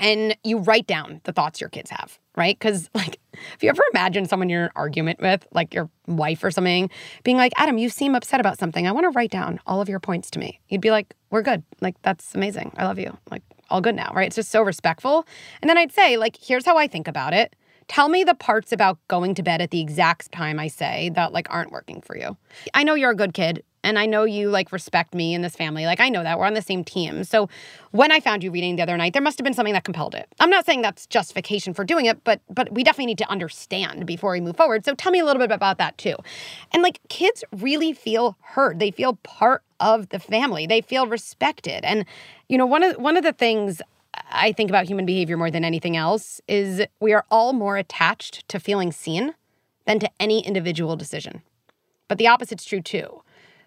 and 0.00 0.34
you 0.42 0.58
write 0.58 0.86
down 0.86 1.20
the 1.24 1.32
thoughts 1.32 1.60
your 1.60 1.70
kids 1.70 1.90
have, 1.90 2.18
right? 2.36 2.58
Because, 2.58 2.90
like, 2.94 3.20
if 3.54 3.62
you 3.62 3.68
ever 3.68 3.82
imagine 3.92 4.26
someone 4.26 4.48
you're 4.48 4.62
in 4.62 4.66
an 4.66 4.72
argument 4.74 5.20
with, 5.20 5.46
like 5.52 5.72
your 5.72 5.88
wife 6.08 6.42
or 6.42 6.50
something, 6.50 6.90
being 7.22 7.36
like, 7.36 7.52
Adam, 7.56 7.78
you 7.78 7.88
seem 7.88 8.16
upset 8.16 8.40
about 8.40 8.58
something. 8.58 8.88
I 8.88 8.92
want 8.92 9.04
to 9.04 9.10
write 9.10 9.30
down 9.30 9.60
all 9.66 9.80
of 9.80 9.88
your 9.88 10.00
points 10.00 10.30
to 10.32 10.38
me. 10.38 10.60
You'd 10.68 10.80
be 10.80 10.90
like, 10.90 11.14
we're 11.30 11.42
good. 11.42 11.62
Like, 11.80 12.00
that's 12.02 12.34
amazing. 12.34 12.72
I 12.76 12.86
love 12.86 12.98
you. 12.98 13.16
Like, 13.30 13.42
all 13.68 13.80
good 13.80 13.94
now, 13.94 14.10
right? 14.14 14.26
It's 14.26 14.36
just 14.36 14.50
so 14.50 14.62
respectful. 14.62 15.26
And 15.62 15.68
then 15.68 15.78
I'd 15.78 15.92
say, 15.92 16.16
like, 16.16 16.36
here's 16.36 16.64
how 16.64 16.76
I 16.76 16.88
think 16.88 17.06
about 17.06 17.32
it. 17.32 17.54
Tell 17.86 18.08
me 18.08 18.24
the 18.24 18.34
parts 18.34 18.72
about 18.72 18.98
going 19.08 19.34
to 19.34 19.42
bed 19.42 19.60
at 19.60 19.70
the 19.70 19.80
exact 19.80 20.32
time 20.32 20.58
I 20.58 20.68
say 20.68 21.10
that, 21.14 21.32
like, 21.32 21.48
aren't 21.50 21.72
working 21.72 22.00
for 22.00 22.16
you. 22.16 22.36
I 22.72 22.84
know 22.84 22.94
you're 22.94 23.10
a 23.10 23.16
good 23.16 23.34
kid 23.34 23.62
and 23.82 23.98
I 23.98 24.06
know 24.06 24.24
you 24.24 24.50
like 24.50 24.72
respect 24.72 25.14
me 25.14 25.34
in 25.34 25.42
this 25.42 25.56
family. 25.56 25.86
Like 25.86 26.00
I 26.00 26.08
know 26.08 26.22
that 26.22 26.38
we're 26.38 26.46
on 26.46 26.54
the 26.54 26.62
same 26.62 26.84
team. 26.84 27.24
So 27.24 27.48
when 27.92 28.12
I 28.12 28.20
found 28.20 28.44
you 28.44 28.50
reading 28.50 28.76
the 28.76 28.82
other 28.82 28.96
night, 28.96 29.12
there 29.12 29.22
must 29.22 29.38
have 29.38 29.44
been 29.44 29.54
something 29.54 29.72
that 29.74 29.84
compelled 29.84 30.14
it. 30.14 30.28
I'm 30.38 30.50
not 30.50 30.66
saying 30.66 30.82
that's 30.82 31.06
justification 31.06 31.74
for 31.74 31.84
doing 31.84 32.06
it, 32.06 32.22
but 32.24 32.40
but 32.50 32.72
we 32.72 32.84
definitely 32.84 33.06
need 33.06 33.18
to 33.18 33.30
understand 33.30 34.06
before 34.06 34.32
we 34.32 34.40
move 34.40 34.56
forward. 34.56 34.84
So 34.84 34.94
tell 34.94 35.12
me 35.12 35.20
a 35.20 35.24
little 35.24 35.40
bit 35.40 35.52
about 35.52 35.78
that 35.78 35.96
too. 35.98 36.16
And 36.72 36.82
like 36.82 37.00
kids 37.08 37.42
really 37.52 37.92
feel 37.92 38.36
heard. 38.40 38.78
They 38.78 38.90
feel 38.90 39.14
part 39.22 39.62
of 39.80 40.10
the 40.10 40.18
family. 40.18 40.66
They 40.66 40.82
feel 40.82 41.06
respected. 41.06 41.84
And 41.84 42.04
you 42.48 42.58
know, 42.58 42.66
one 42.66 42.82
of 42.82 42.96
one 42.96 43.16
of 43.16 43.22
the 43.22 43.32
things 43.32 43.80
I 44.30 44.52
think 44.52 44.70
about 44.70 44.86
human 44.86 45.06
behavior 45.06 45.36
more 45.36 45.50
than 45.50 45.64
anything 45.64 45.96
else 45.96 46.40
is 46.48 46.82
we 47.00 47.12
are 47.12 47.24
all 47.30 47.52
more 47.52 47.76
attached 47.76 48.46
to 48.48 48.60
feeling 48.60 48.92
seen 48.92 49.34
than 49.86 49.98
to 50.00 50.10
any 50.18 50.44
individual 50.44 50.96
decision. 50.96 51.42
But 52.08 52.18
the 52.18 52.26
opposite's 52.26 52.64
true 52.64 52.82
too 52.82 53.22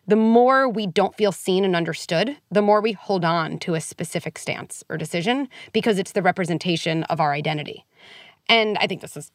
the 0.07 0.15
more 0.15 0.67
we 0.67 0.87
don't 0.87 1.15
feel 1.15 1.31
seen 1.31 1.63
and 1.63 1.75
understood, 1.75 2.37
the 2.51 2.61
more 2.61 2.81
we 2.81 2.91
hold 2.91 3.23
on 3.23 3.57
to 3.59 3.75
a 3.75 3.81
specific 3.81 4.37
stance 4.37 4.83
or 4.89 4.97
decision 4.97 5.47
because 5.71 5.97
it's 5.97 6.11
the 6.11 6.21
representation 6.21 7.03
of 7.05 7.19
our 7.19 7.33
identity. 7.33 7.85
And 8.49 8.77
I 8.79 8.87
think 8.87 9.01
this 9.01 9.15
is 9.15 9.31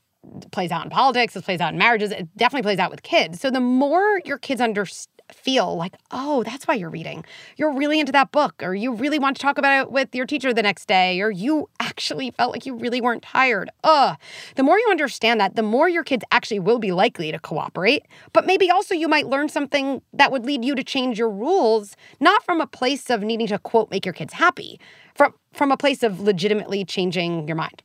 plays 0.51 0.71
out 0.71 0.85
in 0.85 0.91
politics, 0.91 1.35
this 1.35 1.45
plays 1.45 1.61
out 1.61 1.73
in 1.73 1.79
marriages, 1.79 2.11
it 2.11 2.37
definitely 2.37 2.64
plays 2.64 2.79
out 2.79 2.91
with 2.91 3.03
kids. 3.03 3.41
So 3.41 3.51
the 3.51 3.61
more 3.61 4.21
your 4.25 4.37
kids 4.37 4.61
understand 4.61 5.18
feel 5.33 5.76
like, 5.76 5.95
oh, 6.11 6.43
that's 6.43 6.66
why 6.66 6.74
you're 6.74 6.91
reading. 6.91 7.24
You're 7.57 7.72
really 7.72 8.01
into 8.01 8.12
that 8.12 8.33
book, 8.33 8.62
or 8.62 8.74
you 8.74 8.93
really 8.93 9.18
want 9.18 9.37
to 9.37 9.43
talk 9.43 9.59
about 9.59 9.81
it 9.81 9.93
with 9.93 10.14
your 10.14 10.26
teacher 10.26 10.53
the 10.53 10.62
next 10.62 10.87
day, 10.87 11.20
or 11.20 11.31
you 11.31 11.68
actually 11.81 12.31
felt 12.33 12.53
like 12.53 12.66
you 12.66 12.74
really 12.74 13.01
weren't 13.01 13.22
tired. 13.22 13.70
Ugh. 13.85 14.16
The 14.57 14.62
more 14.62 14.79
you 14.79 14.87
understand 14.91 15.41
that, 15.41 15.57
the 15.57 15.62
more 15.62 15.89
your 15.89 16.05
kids 16.05 16.24
actually 16.33 16.61
will 16.61 16.79
be 16.79 16.93
likely 16.93 17.33
to 17.33 17.39
cooperate. 17.39 18.07
But 18.33 18.47
maybe 18.47 18.70
also 18.70 18.95
you 18.95 19.09
might 19.09 19.26
learn 19.26 19.49
something 19.49 20.03
that 20.12 20.33
would 20.33 20.45
lead 20.45 20.64
you 20.64 20.74
to 20.74 20.85
change 20.85 21.18
your 21.18 21.31
rules, 21.31 21.97
not 22.20 22.43
from 22.45 22.61
a 22.61 22.66
place 22.66 23.11
of 23.11 23.22
needing 23.22 23.47
to 23.49 23.59
quote 23.59 23.91
make 23.91 24.05
your 24.05 24.14
kids 24.14 24.35
happy, 24.35 24.81
from 25.14 25.35
from 25.53 25.72
a 25.72 25.76
place 25.76 26.03
of 26.03 26.20
legitimately 26.20 26.85
changing 26.85 27.49
your 27.49 27.57
mind 27.57 27.83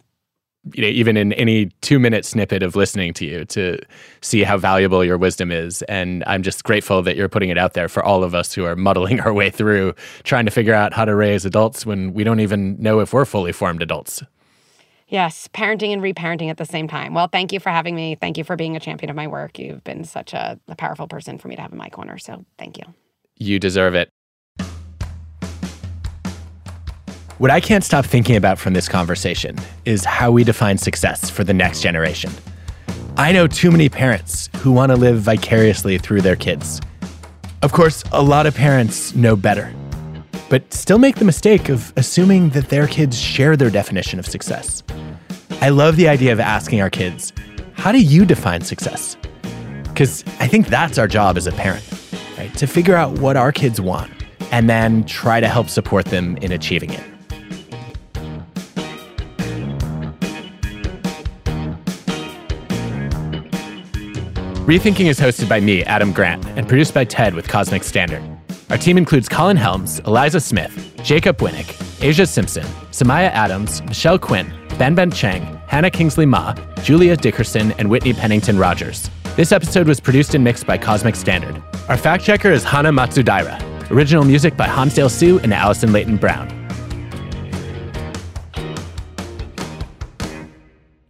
you 0.72 0.82
know, 0.82 0.88
even 0.88 1.18
in 1.18 1.34
any 1.34 1.66
two 1.82 2.00
minute 2.00 2.26
snippet 2.26 2.64
of 2.64 2.76
listening 2.76 3.14
to 3.16 3.26
you 3.26 3.46
to 3.46 3.80
see 4.22 4.44
how 4.44 4.58
valuable 4.58 5.04
your 5.04 5.18
wisdom 5.18 5.52
is. 5.52 5.82
And 5.84 6.24
I'm 6.26 6.42
just 6.42 6.64
grateful 6.64 7.02
that 7.02 7.18
you're 7.18 7.30
putting 7.30 7.50
it 7.50 7.58
out 7.58 7.74
there 7.74 7.90
for 7.90 8.04
all 8.04 8.24
of 8.24 8.34
us 8.34 8.54
who 8.54 8.64
are 8.66 8.76
muddling 8.76 9.20
our 9.22 9.34
way 9.34 9.50
through 9.50 9.94
trying 10.24 10.46
to 10.46 10.52
figure 10.52 10.74
out 10.74 10.94
how 10.94 11.06
to 11.06 11.16
raise 11.16 11.46
adults 11.46 11.86
when 11.86 12.14
we 12.14 12.24
don't 12.24 12.40
even 12.40 12.82
know 12.82 13.00
if 13.00 13.14
we're 13.14 13.26
fully 13.26 13.52
formed 13.52 13.82
adults. 13.82 14.24
Yes, 15.10 15.48
parenting 15.50 15.94
and 15.94 16.02
reparenting 16.02 16.50
at 16.50 16.58
the 16.58 16.66
same 16.66 16.88
time. 16.88 17.14
Well, 17.14 17.28
thank 17.28 17.52
you 17.52 17.60
for 17.60 17.70
having 17.70 17.94
me. 17.94 18.16
Thank 18.16 18.38
you 18.38 18.44
for 18.44 18.56
being 18.56 18.76
a 18.76 18.80
champion 18.80 19.10
of 19.10 19.16
my 19.16 19.28
work. 19.28 19.60
You've 19.60 19.84
been 19.84 20.06
such 20.06 20.34
a, 20.34 20.60
a 20.68 20.76
powerful 20.76 21.08
person 21.08 21.38
for 21.38 21.50
me 21.50 21.56
to 21.56 21.62
have 21.62 21.72
in 21.72 21.78
my 21.78 21.90
corner. 21.90 22.18
So 22.18 22.46
thank 22.58 22.78
you. 22.78 22.86
You 23.38 23.60
deserve 23.60 23.96
it. 23.96 24.10
What 27.44 27.52
I 27.52 27.60
can't 27.60 27.84
stop 27.84 28.06
thinking 28.06 28.38
about 28.38 28.58
from 28.58 28.74
this 28.74 28.88
conversation 28.88 29.58
is 29.84 30.06
how 30.06 30.32
we 30.32 30.46
define 30.46 30.78
success 30.78 31.30
for 31.30 31.44
the 31.44 31.54
next 31.54 31.82
generation. 31.82 32.32
I 33.18 33.34
know 33.34 33.48
too 33.48 33.70
many 33.70 33.90
parents 33.90 34.50
who 34.60 34.72
want 34.72 34.94
to 34.94 34.96
live 34.96 35.20
vicariously 35.20 35.98
through 35.98 36.22
their 36.22 36.38
kids. 36.38 36.80
Of 37.62 37.74
course, 37.74 38.02
a 38.14 38.24
lot 38.24 38.46
of 38.46 38.56
parents 38.56 39.14
know 39.14 39.36
better, 39.36 39.74
but 40.48 40.74
still 40.74 40.98
make 40.98 41.18
the 41.18 41.26
mistake 41.26 41.68
of 41.68 41.92
assuming 41.98 42.52
that 42.52 42.70
their 42.70 42.88
kids 42.88 43.20
share 43.20 43.58
their 43.58 43.70
definition 43.70 44.20
of 44.20 44.26
success. 44.26 44.82
I 45.60 45.68
love 45.68 45.98
the 45.98 46.08
idea 46.08 46.32
of 46.32 46.40
asking 46.40 46.80
our 46.80 46.90
kids, 46.90 47.34
how 47.74 47.92
do 47.92 48.02
you 48.02 48.26
define 48.26 48.62
success? 48.62 49.18
Because 49.84 50.24
I 50.40 50.48
think 50.48 50.68
that's 50.68 50.98
our 50.98 51.10
job 51.10 51.36
as 51.36 51.46
a 51.46 51.52
parent, 51.52 51.84
right? 52.38 52.56
To 52.56 52.68
figure 52.68 52.96
out 52.96 53.20
what 53.20 53.36
our 53.36 53.52
kids 53.52 53.82
want 53.82 54.14
and 54.54 54.70
then 54.70 55.04
try 55.04 55.42
to 55.42 55.50
help 55.50 55.68
support 55.68 56.06
them 56.06 56.38
in 56.38 56.54
achieving 56.54 56.94
it. 56.94 57.13
Rethinking 64.64 65.08
is 65.08 65.20
hosted 65.20 65.50
by 65.50 65.60
me, 65.60 65.84
Adam 65.84 66.14
Grant, 66.14 66.46
and 66.56 66.66
produced 66.66 66.94
by 66.94 67.04
Ted 67.04 67.36
with 67.36 67.50
Cosmic 67.50 67.84
Standard. 67.84 68.24
Our 68.70 68.78
team 68.78 68.98
includes 68.98 69.28
Colin 69.28 69.58
Helms, 69.58 70.00
Eliza 70.08 70.40
Smith, 70.40 70.94
Jacob 71.04 71.38
Winnick, 71.40 71.76
Aja 72.02 72.26
Simpson, 72.26 72.64
Samaya 72.90 73.30
Adams, 73.32 73.82
Michelle 73.84 74.18
Quinn, 74.18 74.54
Ben 74.80 74.96
Ben 74.96 75.12
Chang, 75.12 75.44
Hannah 75.68 75.92
Kingsley 75.92 76.26
Ma, 76.26 76.56
Julia 76.82 77.18
Dickerson, 77.18 77.74
and 77.74 77.90
Whitney 77.90 78.14
Pennington 78.14 78.58
Rogers. 78.58 79.10
This 79.36 79.52
episode 79.52 79.86
was 79.86 80.00
produced 80.00 80.34
and 80.34 80.46
mixed 80.46 80.66
by 80.66 80.78
Cosmic 80.78 81.18
Standard. 81.18 81.62
Our 81.90 81.98
fact 81.98 82.24
checker 82.24 82.50
is 82.50 82.64
Hana 82.64 82.94
Matsudaira. 82.94 83.92
Original 83.92 84.24
music 84.24 84.56
by 84.56 84.68
Hansdale 84.68 85.10
Hsu 85.10 85.40
and 85.40 85.54
Allison 85.54 85.92
Leighton 85.92 86.16
Brown. 86.16 86.48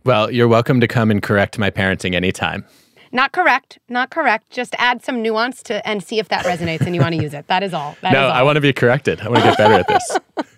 Well, 0.05 0.31
you're 0.31 0.47
welcome 0.47 0.81
to 0.81 0.87
come 0.87 1.11
and 1.11 1.21
correct 1.21 1.59
my 1.59 1.69
parenting 1.69 2.15
anytime. 2.15 2.65
Not 3.13 3.31
correct, 3.31 3.77
not 3.87 4.09
correct. 4.09 4.49
Just 4.49 4.73
add 4.79 5.05
some 5.05 5.21
nuance 5.21 5.61
to 5.63 5.87
and 5.87 6.03
see 6.03 6.17
if 6.17 6.29
that 6.29 6.45
resonates 6.45 6.81
and 6.81 6.95
you 6.95 7.01
want 7.01 7.13
to 7.13 7.21
use 7.21 7.35
it. 7.35 7.45
That 7.45 7.61
is 7.61 7.71
all. 7.71 7.95
That 8.01 8.11
no, 8.11 8.25
is 8.25 8.31
all. 8.31 8.31
I 8.31 8.41
want 8.41 8.55
to 8.55 8.61
be 8.61 8.73
corrected. 8.73 9.21
I 9.21 9.29
want 9.29 9.43
to 9.43 9.49
get 9.49 9.57
better 9.57 9.75
at 9.75 9.87
this. 9.87 10.17